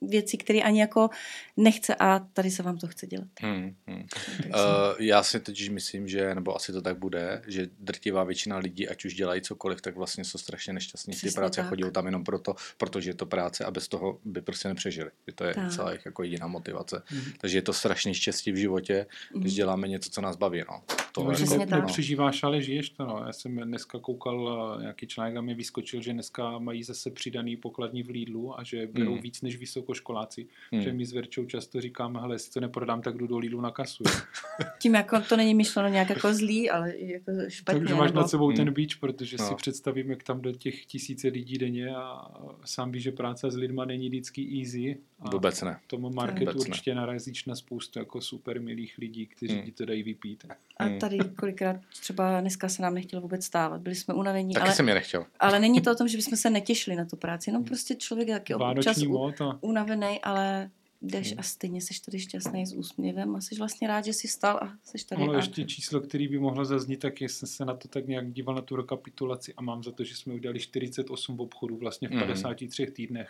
věci, 0.07 0.37
které 0.37 0.59
ani 0.59 0.79
jako 0.79 1.09
nechce 1.57 1.95
a 1.95 2.19
tady 2.19 2.51
se 2.51 2.63
vám 2.63 2.77
to 2.77 2.87
chce 2.87 3.07
dělat. 3.07 3.27
Hmm, 3.41 3.75
hmm. 3.87 4.05
Uh, 4.47 4.53
já 4.99 5.23
si 5.23 5.39
totiž 5.39 5.69
myslím, 5.69 6.07
že, 6.07 6.35
nebo 6.35 6.55
asi 6.55 6.71
to 6.73 6.81
tak 6.81 6.97
bude, 6.99 7.41
že 7.47 7.67
drtivá 7.79 8.23
většina 8.23 8.57
lidí, 8.57 8.87
ať 8.89 9.05
už 9.05 9.13
dělají 9.13 9.41
cokoliv, 9.41 9.81
tak 9.81 9.95
vlastně 9.95 10.23
jsou 10.23 10.37
strašně 10.37 10.73
nešťastní 10.73 11.13
v 11.13 11.15
té 11.15 11.19
Přesně 11.27 11.39
práci 11.39 11.59
a 11.59 11.63
tak. 11.63 11.69
chodí 11.69 11.83
tam 11.91 12.05
jenom 12.05 12.23
proto, 12.23 12.55
protože 12.77 13.09
je 13.09 13.13
to 13.13 13.25
práce 13.25 13.65
a 13.65 13.71
bez 13.71 13.87
toho 13.87 14.19
by 14.25 14.41
prostě 14.41 14.67
nepřežili. 14.67 15.09
Že 15.27 15.33
to 15.33 15.43
je 15.43 15.53
Tak. 15.53 15.71
celá 15.71 15.89
jejich 15.89 16.05
jako 16.05 16.23
jediná 16.23 16.47
motivace. 16.47 17.03
Mhm. 17.11 17.31
Takže 17.41 17.57
je 17.57 17.61
to 17.61 17.73
strašně 17.73 18.13
štěstí 18.13 18.51
v 18.51 18.55
životě, 18.55 19.05
když 19.31 19.53
Mhm. 19.53 19.55
děláme 19.55 19.87
něco, 19.87 20.09
co 20.09 20.21
nás 20.21 20.35
baví. 20.35 20.61
No. 20.71 20.83
To 21.11 21.23
No, 21.23 21.31
jako 21.31 21.75
nepřežíváš, 21.75 22.43
ale 22.43 22.61
žiješ 22.61 22.89
to. 22.89 23.05
No. 23.05 23.23
Já 23.27 23.33
jsem 23.33 23.55
dneska 23.57 23.99
koukal, 23.99 24.75
eh, 24.77 24.81
nějaký 24.81 25.07
článek 25.07 25.35
a 25.37 25.41
mi 25.41 25.53
vyskočil, 25.55 26.01
že 26.01 26.13
dneska 26.13 26.59
mají 26.59 26.83
zase 26.83 27.11
přidaný 27.11 27.57
pokladní 27.57 28.03
v 28.03 28.09
Lidlu 28.09 28.59
a 28.59 28.63
že 28.63 28.87
berou 28.87 29.11
Hmm. 29.13 29.21
víc 29.21 29.41
než 29.41 29.57
vysokoškoláci. 29.93 30.45
Hmm. 30.71 30.81
Že 30.81 30.93
my 30.93 31.05
s 31.05 31.13
Verčou 31.13 31.45
často 31.45 31.81
říkáme, 31.81 32.19
hele, 32.19 32.35
jestli 32.35 32.51
to 32.51 32.59
neprodám, 32.59 33.01
tak 33.01 33.17
jdu 33.17 33.27
do 33.27 33.37
Lidlu 33.37 33.61
na 33.61 33.71
kasu. 33.71 34.03
Tím 34.79 34.95
jako 34.95 35.19
to 35.29 35.37
není 35.37 35.55
myšleno 35.55 35.89
nějak 35.89 36.09
jako 36.09 36.33
zlý, 36.33 36.69
ale 36.69 36.93
jako 36.97 37.31
špatně. 37.47 37.79
Takže 37.81 37.95
máš 37.95 38.09
nebo... 38.11 38.19
nad 38.21 38.27
sebou 38.27 38.47
Hmm. 38.47 38.55
ten 38.55 38.73
beach, 38.73 38.97
protože 38.99 39.37
No. 39.39 39.47
si 39.47 39.55
představím, 39.55 40.09
jak 40.09 40.23
tam 40.23 40.41
do 40.41 40.51
těch 40.51 40.85
tisíce 40.85 41.27
lidí 41.27 41.57
denně 41.57 41.95
a 41.95 42.31
sám 42.65 42.91
víš, 42.91 43.03
že 43.03 43.11
práce 43.11 43.51
s 43.51 43.55
lidma 43.55 43.85
není 43.85 44.07
vždycky 44.09 44.59
easy. 44.59 44.97
A 45.19 45.29
Vůbec 45.29 45.61
ne. 45.61 45.79
v 45.83 45.87
tom 45.87 46.15
marketu 46.15 46.39
Vůbec 46.51 46.55
ne. 46.63 46.69
určitě 46.69 46.95
narazíš 46.95 47.45
na 47.45 47.55
spoustu 47.55 47.99
jako 47.99 48.21
super 48.21 48.61
milých 48.61 48.97
lidí, 48.97 49.25
kteří 49.27 49.53
Hmm. 49.53 49.63
ti 49.63 49.71
to 49.71 49.85
dají 49.85 50.03
vypít. 50.03 50.45
A 50.77 50.83
Hmm. 50.83 50.99
tady 50.99 51.17
kolikrát 51.39 51.75
třeba 52.01 52.41
dneska 52.41 52.69
se 52.69 52.81
nám 52.81 52.93
nechtělo 52.93 53.21
vůbec 53.21 53.45
stávat. 53.45 53.81
Byli 53.81 53.95
jsme 53.95 54.13
unavení, 54.13 54.53
Taky 54.53 54.63
ale, 54.65 54.73
jsem 54.75 54.87
je 54.87 54.93
nechtěl. 54.93 55.25
ale 55.39 55.59
není 55.59 55.81
to 55.81 55.91
o 55.91 55.95
tom, 55.95 56.07
že 56.07 56.17
bychom 56.23 56.37
se 56.37 56.49
netěšili 56.49 56.95
na 56.95 57.05
tu 57.05 57.15
práci. 57.15 57.49
Jenom 57.49 57.63
prostě 57.63 57.95
člověk 57.95 58.27
je 58.27 58.33
taky 58.35 58.53
občas 58.55 58.97
u, 58.97 59.25
a 59.25 59.82
unavený, 59.83 60.21
ale 60.21 60.69
jdeš 61.01 61.29
Hmm. 61.31 61.39
a 61.39 61.43
stejně 61.43 61.81
jsi 61.81 61.93
tady 62.05 62.19
šťastný 62.19 62.65
s 62.65 62.73
úsměvem 62.73 63.35
a 63.35 63.41
jsi 63.41 63.55
vlastně 63.55 63.87
rád, 63.87 64.05
že 64.05 64.13
jsi 64.13 64.27
stal 64.27 64.57
a 64.57 64.73
jsi 64.83 65.05
tady. 65.07 65.21
Ale 65.23 65.33
a... 65.33 65.37
ještě 65.37 65.63
číslo, 65.65 66.01
který 66.01 66.27
by 66.27 66.39
mohlo 66.39 66.65
zaznít, 66.65 66.99
tak 66.99 67.21
jsem 67.21 67.47
se 67.49 67.65
na 67.65 67.73
to 67.75 67.87
tak 67.87 68.07
nějak 68.07 68.31
díval 68.31 68.55
na 68.55 68.61
tu 68.61 68.75
rekapitulaci 68.75 69.53
a 69.57 69.61
mám 69.61 69.83
za 69.83 69.91
to, 69.91 70.03
že 70.03 70.15
jsme 70.15 70.33
udělali 70.33 70.59
48 70.59 71.39
obchodů 71.39 71.77
vlastně 71.77 72.07
v 72.07 72.11
Mhm. 72.11 72.19
53 72.19 72.87
týdnech. 72.91 73.29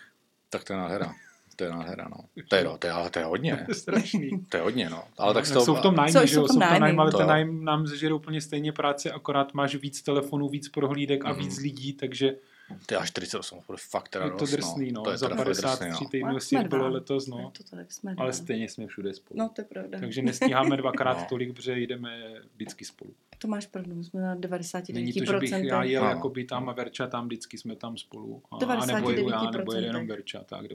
Tak 0.49 0.63
to 0.63 0.73
je 0.73 0.79
nádhera. 0.79 1.13
To 1.55 1.63
je 1.63 1.69
nádhera, 1.69 2.07
no. 2.09 2.17
To 2.49 2.55
je, 2.55 2.65
to 2.79 2.87
je, 2.87 2.93
ale 2.93 3.09
to 3.09 3.19
je 3.19 3.25
hodně. 3.25 3.55
To 3.65 3.71
je 3.71 3.75
strašný. 3.75 4.29
To 4.49 4.57
je 4.57 4.63
hodně, 4.63 4.89
no. 4.89 5.03
Ale 5.17 5.33
tak 5.33 5.45
Jak 5.45 5.53
to, 5.53 5.61
jsou 5.65 5.75
v 5.75 5.81
tom 5.81 5.95
nájmy, 5.95 6.11
Jsou- 6.11 6.25
že 6.25 6.33
jsou 6.33 6.39
jo, 6.41 6.45
v 6.45 6.47
tom 6.47 6.53
jsou 6.53 6.59
v 6.59 6.59
tom 6.59 6.69
nájmy. 6.69 6.79
nájmy, 6.79 6.97
ale 6.97 7.11
To 7.11 7.17
ten 7.17 7.27
nájm 7.27 7.63
nám 7.65 7.87
zežere 7.87 8.13
úplně 8.13 8.41
stejně 8.41 8.71
práce, 8.71 9.11
akorát 9.11 9.53
máš 9.53 9.75
víc 9.75 10.01
telefonů, 10.01 10.49
víc 10.49 10.69
prohlídek 10.69 11.25
a 11.25 11.29
Mhm. 11.33 11.39
víc 11.39 11.57
lidí, 11.59 11.93
takže 11.93 12.35
to 12.85 12.93
je 12.93 12.97
až 12.97 13.07
48, 13.09 13.59
to 13.67 13.73
je 13.73 13.77
fakt 13.89 14.09
teda 14.09 14.25
je 14.25 14.31
to 14.31 14.45
drsný, 14.45 14.91
no. 14.91 15.01
To 15.01 15.11
je 15.11 15.17
Za 15.17 15.27
teda 15.27 15.37
fakt 15.37 15.47
drsný, 15.47 15.61
53 15.63 16.03
no. 16.03 16.09
týdnů 16.09 16.39
si 16.39 16.55
bylo 16.57 16.89
letos, 16.89 17.27
no. 17.27 17.51
to 17.57 17.75
tak 17.75 17.91
jsme 17.91 18.15
Ale 18.17 18.33
stejně 18.33 18.69
jsme 18.69 18.87
všude 18.87 19.13
spolu. 19.13 19.37
No, 19.37 19.49
to 19.49 19.61
je 19.61 19.65
pravda. 19.65 19.99
Takže 19.99 20.21
nestíháme 20.21 20.77
dvakrát 20.77 21.17
No. 21.19 21.25
tolik, 21.29 21.53
protože 21.55 21.79
jdeme 21.79 22.33
vždycky 22.55 22.85
spolu. 22.85 23.13
To 23.37 23.47
máš 23.47 23.65
pravdu, 23.67 24.03
jsme 24.03 24.21
na 24.21 24.35
99%. 24.35 24.93
Není 24.93 25.13
to, 25.13 25.25
že 25.25 25.37
bych 25.39 25.51
já 25.51 25.83
jel 25.83 26.03
No. 26.03 26.09
jako 26.09 26.29
by 26.29 26.43
tam 26.43 26.69
a 26.69 26.73
Verča 26.73 27.07
tam, 27.07 27.25
vždycky 27.25 27.57
jsme 27.57 27.75
tam 27.75 27.97
spolu. 27.97 28.43
A, 28.51 28.55
a 28.65 28.85
nebo 28.85 29.09
jedu 29.11 29.29
já, 29.29 29.51
nebo 29.51 29.73
jede 29.73 29.87
jenom 29.87 30.01
99%. 30.03 30.07
Verča, 30.07 30.43
tak 30.43 30.65
99%. 30.65 30.71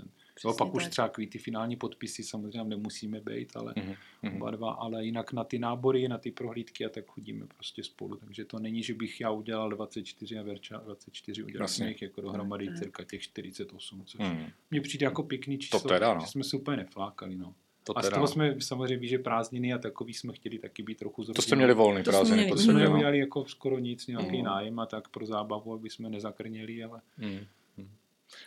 Jo, 0.00 0.06
Přesně 0.34 0.52
pak 0.58 0.74
už 0.74 0.82
tak. 0.82 0.90
třeba 0.90 1.08
takový 1.08 1.26
ty 1.26 1.38
finální 1.38 1.76
podpisy 1.76 2.22
samozřejmě 2.24 2.64
nemusíme 2.64 3.20
být, 3.20 3.56
ale 3.56 3.74
Mhm, 3.76 3.94
mhm. 4.22 4.36
oba 4.36 4.50
dva, 4.50 4.70
ale 4.72 5.04
jinak 5.04 5.32
na 5.32 5.44
ty 5.44 5.58
nábory, 5.58 6.08
na 6.08 6.18
ty 6.18 6.30
prohlídky 6.30 6.86
a 6.86 6.88
tak 6.88 7.06
chodíme 7.06 7.46
prostě 7.46 7.82
spolu. 7.82 8.16
Takže 8.16 8.44
to 8.44 8.58
není, 8.58 8.82
že 8.82 8.94
bych 8.94 9.20
já 9.20 9.30
udělal 9.30 9.70
24 9.70 10.38
a 10.38 10.42
Verča 10.42 10.76
24, 10.78 11.42
udělal 11.42 11.64
Jasně. 11.64 11.76
jsme 11.84 11.88
jich 11.88 12.02
jako 12.02 12.20
dohromady 12.20 12.68
cirka 12.78 13.04
těch 13.04 13.22
48, 13.22 14.02
což 14.04 14.20
Mhm. 14.20 14.46
mně 14.70 14.80
přijde 14.80 15.04
jako 15.04 15.22
pěkný 15.22 15.58
číslo, 15.58 15.80
teda, 15.80 16.14
no. 16.14 16.20
že 16.20 16.26
jsme 16.26 16.44
se 16.44 16.56
úplně 16.56 16.76
neflákali. 16.76 17.36
No. 17.36 17.54
To 17.86 17.98
A 17.98 18.02
z 18.02 18.04
teda, 18.04 18.14
toho 18.14 18.22
no. 18.22 18.28
jsme 18.28 18.54
samozřejmě 18.60 18.96
ví, 18.96 19.08
že 19.08 19.18
prázdniny 19.18 19.72
a 19.72 19.78
takový 19.78 20.14
jsme 20.14 20.32
chtěli 20.32 20.58
taky 20.58 20.82
být 20.82 20.98
trochu 20.98 21.24
To 21.24 21.42
jste 21.42 21.56
měli 21.56 21.74
volný 21.74 22.02
To 22.02 22.10
jsme 22.10 22.18
prázdniny, 22.18 22.42
měli, 22.42 22.50
to 22.56 22.62
jsme 22.62 22.72
měli, 22.72 22.88
neudělali 22.88 23.18
jako 23.18 23.44
skoro 23.44 23.78
nic, 23.78 24.06
nějaký 24.06 24.36
Mhm. 24.36 24.44
nájem 24.44 24.78
a 24.78 24.86
tak 24.86 25.08
pro 25.08 25.26
zábavu, 25.26 25.72
aby 25.74 25.90
jsme 25.90 26.08
nezakrněli, 26.08 26.84
ale 26.84 27.00
Mhm. 27.18 27.46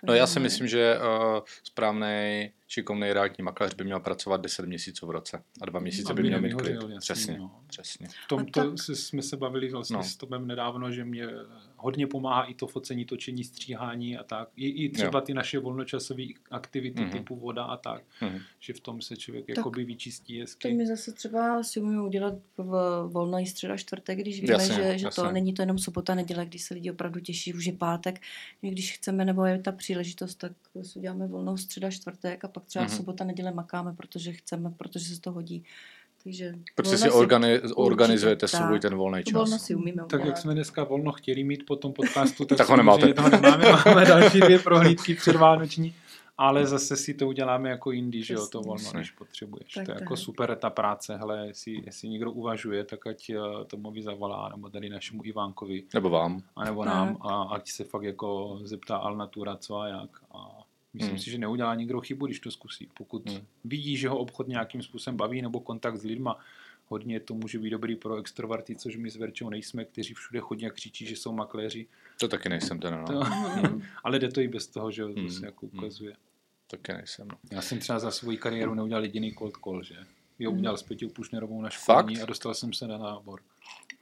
No 0.03 0.13
já 0.13 0.27
si 0.27 0.39
myslím, 0.39 0.67
že 0.67 0.95
uh, 0.97 1.39
správný 1.63 2.51
šikovný 2.71 3.13
realitní 3.13 3.43
makléř 3.43 3.73
by 3.73 3.83
měl 3.83 3.99
pracovat 3.99 4.41
10 4.41 4.65
měsíců 4.65 5.07
v 5.07 5.09
roce 5.09 5.43
a 5.61 5.65
dva 5.65 5.79
měsíce 5.79 6.13
by 6.13 6.23
měl 6.23 6.41
mít 6.41 6.53
klid. 6.53 6.73
jasně, 6.75 6.97
Přesně, 6.99 7.37
no. 7.37 7.61
přesně. 7.67 8.07
v 8.07 8.27
tom 8.27 8.45
to 8.45 8.69
tak- 8.69 8.79
se, 8.81 8.95
jsme 8.95 9.21
se 9.21 9.37
bavili 9.37 9.69
vlastně 9.69 9.97
No. 9.97 10.03
s 10.03 10.15
Tomem 10.15 10.47
nedávno, 10.47 10.91
že 10.91 11.05
mě 11.05 11.27
hodně 11.75 12.07
pomáhá 12.07 12.43
i 12.43 12.53
to 12.53 12.67
focení, 12.67 13.05
točení, 13.05 13.43
stříhání 13.43 14.17
a 14.17 14.23
tak. 14.23 14.49
I, 14.55 14.67
i 14.85 14.89
třeba 14.89 15.19
Jo. 15.19 15.25
ty 15.25 15.33
naše 15.33 15.59
volnočasové 15.59 16.23
aktivity 16.51 17.01
Mhm. 17.01 17.11
typu 17.11 17.35
voda 17.35 17.63
a 17.63 17.77
tak, 17.77 18.03
Mhm. 18.21 18.39
že 18.59 18.73
v 18.73 18.79
tom 18.79 19.01
se 19.01 19.17
člověk 19.17 19.49
jakoby 19.49 19.83
vyčistí 19.85 20.35
To 20.37 20.41
hezky. 20.41 20.73
my 20.73 20.87
zase 20.87 21.11
třeba 21.13 21.63
si 21.63 21.79
umíme 21.79 22.01
udělat 22.01 22.33
v 22.57 23.03
volný 23.11 23.45
středa 23.47 23.77
čtvrtek, 23.77 24.19
když 24.19 24.41
víme, 24.41 24.53
Jasně, 24.53 24.75
že, 24.75 24.97
že 24.97 25.05
jasně. 25.05 25.23
to 25.23 25.31
není 25.31 25.53
to 25.53 25.61
jenom 25.61 25.79
sobota, 25.79 26.15
neděle, 26.15 26.45
když 26.45 26.61
se 26.63 26.73
lidi 26.73 26.91
opravdu 26.91 27.19
těší, 27.19 27.53
už 27.53 27.65
je 27.65 27.73
pátek. 27.73 28.21
My 28.61 28.71
Když 28.71 28.93
chceme, 28.93 29.25
nebo 29.25 29.45
je 29.45 29.59
ta 29.59 29.71
příležitost, 29.71 30.35
tak 30.35 30.51
si 30.81 30.99
uděláme 30.99 31.27
volnou 31.27 31.57
středa 31.57 31.91
čtvrtek 31.91 32.45
a 32.45 32.47
pak 32.47 32.58
třeba 32.65 32.85
Mhm. 32.85 32.95
sobota, 32.95 33.23
neděle 33.23 33.51
makáme, 33.51 33.93
protože 33.93 34.33
chceme, 34.33 34.71
protože 34.77 35.05
se 35.15 35.21
to 35.21 35.31
hodí. 35.31 35.63
Takže 36.23 36.53
Protože 36.75 36.97
si 36.97 37.09
organi- 37.09 37.55
určitě, 37.55 37.73
organizujete 37.73 38.47
tak. 38.47 38.61
svůj 38.65 38.79
ten 38.79 38.95
volný 38.95 39.23
čas. 39.23 39.33
Volno 39.33 39.59
si 39.59 39.75
umíme 39.75 40.03
Tak 40.09 40.25
jak 40.25 40.37
jsme 40.37 40.53
dneska 40.53 40.83
volno 40.83 41.11
chtěli 41.11 41.43
mít 41.43 41.65
po 41.65 41.75
tom 41.75 41.93
podcastu, 41.93 42.45
tak, 42.45 42.57
Tak 42.57 42.69
ho 42.69 42.77
nemáte. 42.77 43.13
toho 43.13 43.29
nemáme, 43.29 43.65
máme 43.85 44.05
další 44.05 44.39
dvě 44.39 44.59
prohlídky 44.59 45.15
předvánoční, 45.15 45.95
ale 46.37 46.65
zase 46.67 46.95
si 46.95 47.13
to 47.13 47.27
uděláme 47.27 47.69
jako 47.69 47.91
jindy, 47.91 48.23
že 48.23 48.33
jo, 48.33 48.47
to 48.47 48.61
volno, 48.61 48.91
když 48.93 49.11
potřebuješ. 49.11 49.73
Tak, 49.73 49.85
to 49.85 49.91
je 49.91 49.95
jako 50.01 50.13
tak. 50.15 50.23
super 50.23 50.55
ta 50.55 50.69
práce, 50.69 51.17
hele, 51.17 51.47
jestli, 51.47 51.81
jestli 51.85 52.09
někdo 52.09 52.31
uvažuje, 52.31 52.83
tak 52.83 53.07
ať 53.07 53.29
eh, 53.29 53.35
Tomovi 53.67 54.01
zavolá, 54.03 54.49
nebo 54.49 54.69
tady 54.69 54.89
našemu 54.89 55.21
Ivánkovi, 55.25 55.83
Nebo 55.93 56.09
vám. 56.09 56.41
anebo 56.55 56.83
Tak. 56.83 56.93
nám, 56.93 57.17
a 57.21 57.43
ať 57.43 57.63
se 57.71 57.83
fakt 57.83 58.03
jako 58.03 58.59
zeptá 58.63 58.97
Alnatura, 58.97 59.55
co 59.57 59.77
a 59.77 59.87
jak. 59.87 60.09
A 60.31 60.58
myslím 60.93 61.09
Hmm. 61.11 61.19
si, 61.19 61.31
že 61.31 61.37
neudělá 61.37 61.75
nikdo 61.75 62.01
chybu, 62.01 62.25
když 62.25 62.39
to 62.39 62.51
zkusí. 62.51 62.89
Pokud 62.97 63.29
Hmm. 63.29 63.41
vidí, 63.63 63.97
že 63.97 64.09
ho 64.09 64.17
obchod 64.17 64.47
nějakým 64.47 64.81
způsobem 64.83 65.17
baví, 65.17 65.41
nebo 65.41 65.59
kontakt 65.59 65.97
s 65.97 66.03
lidma, 66.03 66.39
hodně 66.87 67.19
to 67.19 67.33
může 67.33 67.59
být 67.59 67.69
dobrý 67.69 67.95
pro 67.95 68.15
extroverty, 68.17 68.75
což 68.75 68.95
my 68.95 69.09
s 69.11 69.15
Verčou 69.15 69.49
nejsme, 69.49 69.85
kteří 69.85 70.13
všude 70.13 70.39
chodí 70.39 70.65
a 70.65 70.69
křičí, 70.69 71.05
že 71.05 71.15
jsou 71.15 71.31
makléři. 71.33 71.87
To 72.19 72.27
taky 72.27 72.49
nejsem 72.49 72.79
teda, 72.79 72.97
no. 73.01 73.05
To, 73.07 73.13
Mhm. 73.19 73.81
ale 74.03 74.19
jde 74.19 74.29
to 74.29 74.41
i 74.41 74.47
bez 74.47 74.67
toho, 74.67 74.91
že 74.91 75.03
Hmm. 75.05 75.29
se 75.31 75.45
jako 75.45 75.65
ukazuje. 75.65 76.13
Taky 76.67 76.93
nejsem, 76.93 77.27
no. 77.27 77.37
Já 77.51 77.61
jsem 77.61 77.79
třeba 77.79 77.99
za 77.99 78.11
svou 78.11 78.37
kariéru 78.37 78.73
neudělal 78.73 79.03
jediný 79.03 79.33
cold 79.33 79.57
call, 79.63 79.83
že? 79.83 79.95
Jo, 80.39 80.51
Mhm. 80.51 80.59
udělal 80.59 80.77
s 80.77 80.83
Peťou 80.83 81.09
Pušnerovou 81.09 81.61
na 81.61 81.69
Fakt? 81.69 81.99
školení 81.99 82.21
a 82.21 82.25
dostal 82.25 82.53
jsem 82.53 82.73
se 82.73 82.87
na 82.87 82.97
nábor. 82.97 83.41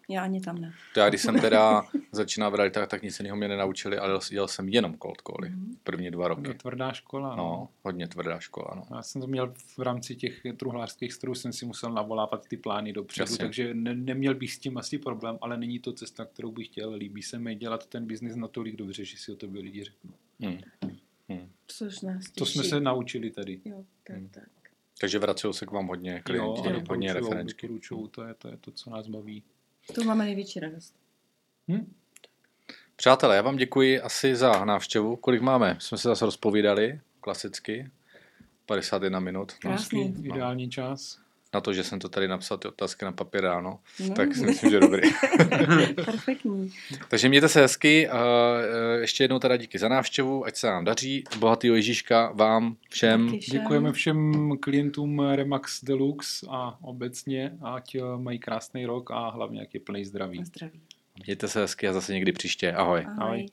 Já 0.10 0.24
ani 0.24 0.42
tam 0.42 0.58
ne. 0.62 0.74
To 0.94 1.00
já, 1.00 1.10
když 1.10 1.22
jsem 1.22 1.40
teda 1.40 1.84
začínal 2.12 2.52
v 2.52 2.56
realitách, 2.56 2.88
tak 2.88 3.04
nic 3.04 3.20
jiného 3.20 3.38
mě 3.38 3.48
nenaučili, 3.48 3.98
ale 3.98 4.20
jel, 4.32 4.48
jsem 4.48 4.70
jenom 4.70 4.98
cold 5.02 5.22
cally. 5.22 5.50
Mhm. 5.50 5.78
První 5.84 6.12
dva 6.12 6.24
To 6.24 6.28
roky. 6.36 6.50
je 6.50 6.54
tvrdá 6.54 6.94
škola, 6.94 7.30
no. 7.30 7.44
No, 7.44 7.70
hodně 7.84 8.08
tvrdá 8.08 8.40
škola, 8.40 8.74
no. 8.76 8.96
Já 8.96 9.02
jsem 9.02 9.22
to 9.22 9.28
měl 9.28 9.54
v 9.78 9.80
rámci 9.80 10.16
těch 10.16 10.42
truhlářských 10.58 11.14
strojů, 11.14 11.36
jsem 11.36 11.54
si 11.54 11.66
musel 11.66 11.92
navolávat 11.94 12.48
ty 12.48 12.58
plány 12.58 12.94
dopředu, 12.94 13.24
Jasně. 13.24 13.38
takže 13.38 13.74
ne, 13.74 13.96
neměl 13.96 14.36
bych 14.36 14.54
s 14.54 14.60
tím 14.60 14.78
asi 14.78 14.98
problém, 14.98 15.38
ale 15.42 15.58
není 15.58 15.80
to 15.80 15.94
cesta, 15.94 16.26
kterou 16.26 16.52
bych 16.52 16.68
chtěl. 16.68 16.94
Líbí 16.94 17.24
se 17.24 17.40
mi 17.40 17.56
dělat 17.56 17.86
ten 17.88 18.06
biznis 18.06 18.36
natolik 18.36 18.76
dobře, 18.76 19.06
že 19.06 19.18
si 19.18 19.32
o 19.32 19.36
tobě 19.36 19.62
lidi 19.62 19.84
řeknou. 19.84 20.12
Hmm. 20.40 20.58
Hmm. 21.30 21.50
Což 21.68 22.02
nás 22.02 22.24
těší. 22.24 22.34
To 22.34 22.46
jsme 22.46 22.64
se 22.64 22.80
naučili 22.80 23.32
tady. 23.32 23.62
Jo, 23.66 23.84
tak, 24.08 24.18
Hmm. 24.18 24.30
tak. 24.30 24.44
Takže 25.02 25.20
vracel 25.20 25.54
se 25.54 25.66
k 25.66 25.72
vám 25.72 25.88
hodně 25.88 26.22
klienti, 26.26 26.70
Jo, 26.70 26.82
hodně 26.90 27.14
referenčky. 27.14 27.70
to 28.12 28.24
je, 28.24 28.34
to 28.34 28.48
je 28.48 28.58
to, 28.58 28.72
co 28.72 28.90
nás 28.90 29.08
baví. 29.08 29.44
To 29.96 30.04
máme 30.04 30.26
největší 30.26 30.60
radost. 30.60 30.96
Hm? 31.68 31.94
Přátelé, 32.96 33.36
já 33.36 33.42
vám 33.42 33.56
děkuji 33.56 34.02
asi 34.02 34.36
za 34.36 34.66
návštěvu. 34.66 35.16
Kolik 35.16 35.42
máme? 35.42 35.78
Jsme 35.80 35.98
se 35.98 36.08
zase 36.10 36.26
rozpovídali, 36.26 37.00
klasicky. 37.22 37.92
51 38.66 39.20
minut. 39.20 39.52
No, 39.52 39.58
Krásný. 39.60 40.04
Hezký, 40.04 40.28
Ideální 40.28 40.70
čas. 40.70 41.20
Na 41.54 41.62
to, 41.62 41.74
že 41.74 41.84
jsem 41.84 42.00
to 42.00 42.10
tady 42.10 42.28
napsal 42.28 42.58
ty 42.58 42.68
otázky 42.68 43.06
na 43.06 43.12
papír 43.12 43.42
ráno, 43.42 43.80
No. 44.08 44.16
tak 44.16 44.36
si 44.36 44.46
myslím, 44.46 44.72
že 44.72 44.80
dobrý. 44.80 45.02
Perfektní. 45.96 46.74
Takže 47.10 47.30
mějte 47.30 47.50
se 47.50 47.62
hezky. 47.62 48.08
a, 48.10 48.20
e, 48.96 49.00
Ještě 49.00 49.24
jednou 49.24 49.40
teda 49.40 49.58
díky 49.58 49.80
za 49.80 49.88
návštěvu, 49.88 50.46
ať 50.46 50.56
se 50.56 50.68
nám 50.68 50.86
daří. 50.86 51.24
Bohatýho 51.40 51.76
Ježíška 51.76 52.32
vám 52.34 52.76
všem. 52.90 53.26
Taky 53.26 53.40
všem. 53.40 53.60
Děkujeme 53.62 53.92
všem 53.94 54.52
klientům 54.60 55.20
Remax 55.20 55.84
Deluxe 55.84 56.48
a 56.50 56.78
obecně, 56.82 57.52
ať 57.64 57.96
eh, 57.96 58.02
mají 58.18 58.40
krásný 58.40 58.86
rok 58.86 59.12
a 59.12 59.30
hlavně, 59.30 59.60
jak 59.60 59.74
je 59.74 59.80
plný 59.80 60.06
zdraví. 60.06 60.46
Zdraví. 60.46 60.82
Mějte 61.26 61.48
se 61.48 61.60
hezky 61.62 61.88
a 61.88 61.94
zase 61.94 62.14
někdy 62.14 62.32
příště. 62.32 62.72
Ahoj. 62.74 63.00
Ahoj. 63.08 63.18
Ahoj. 63.20 63.46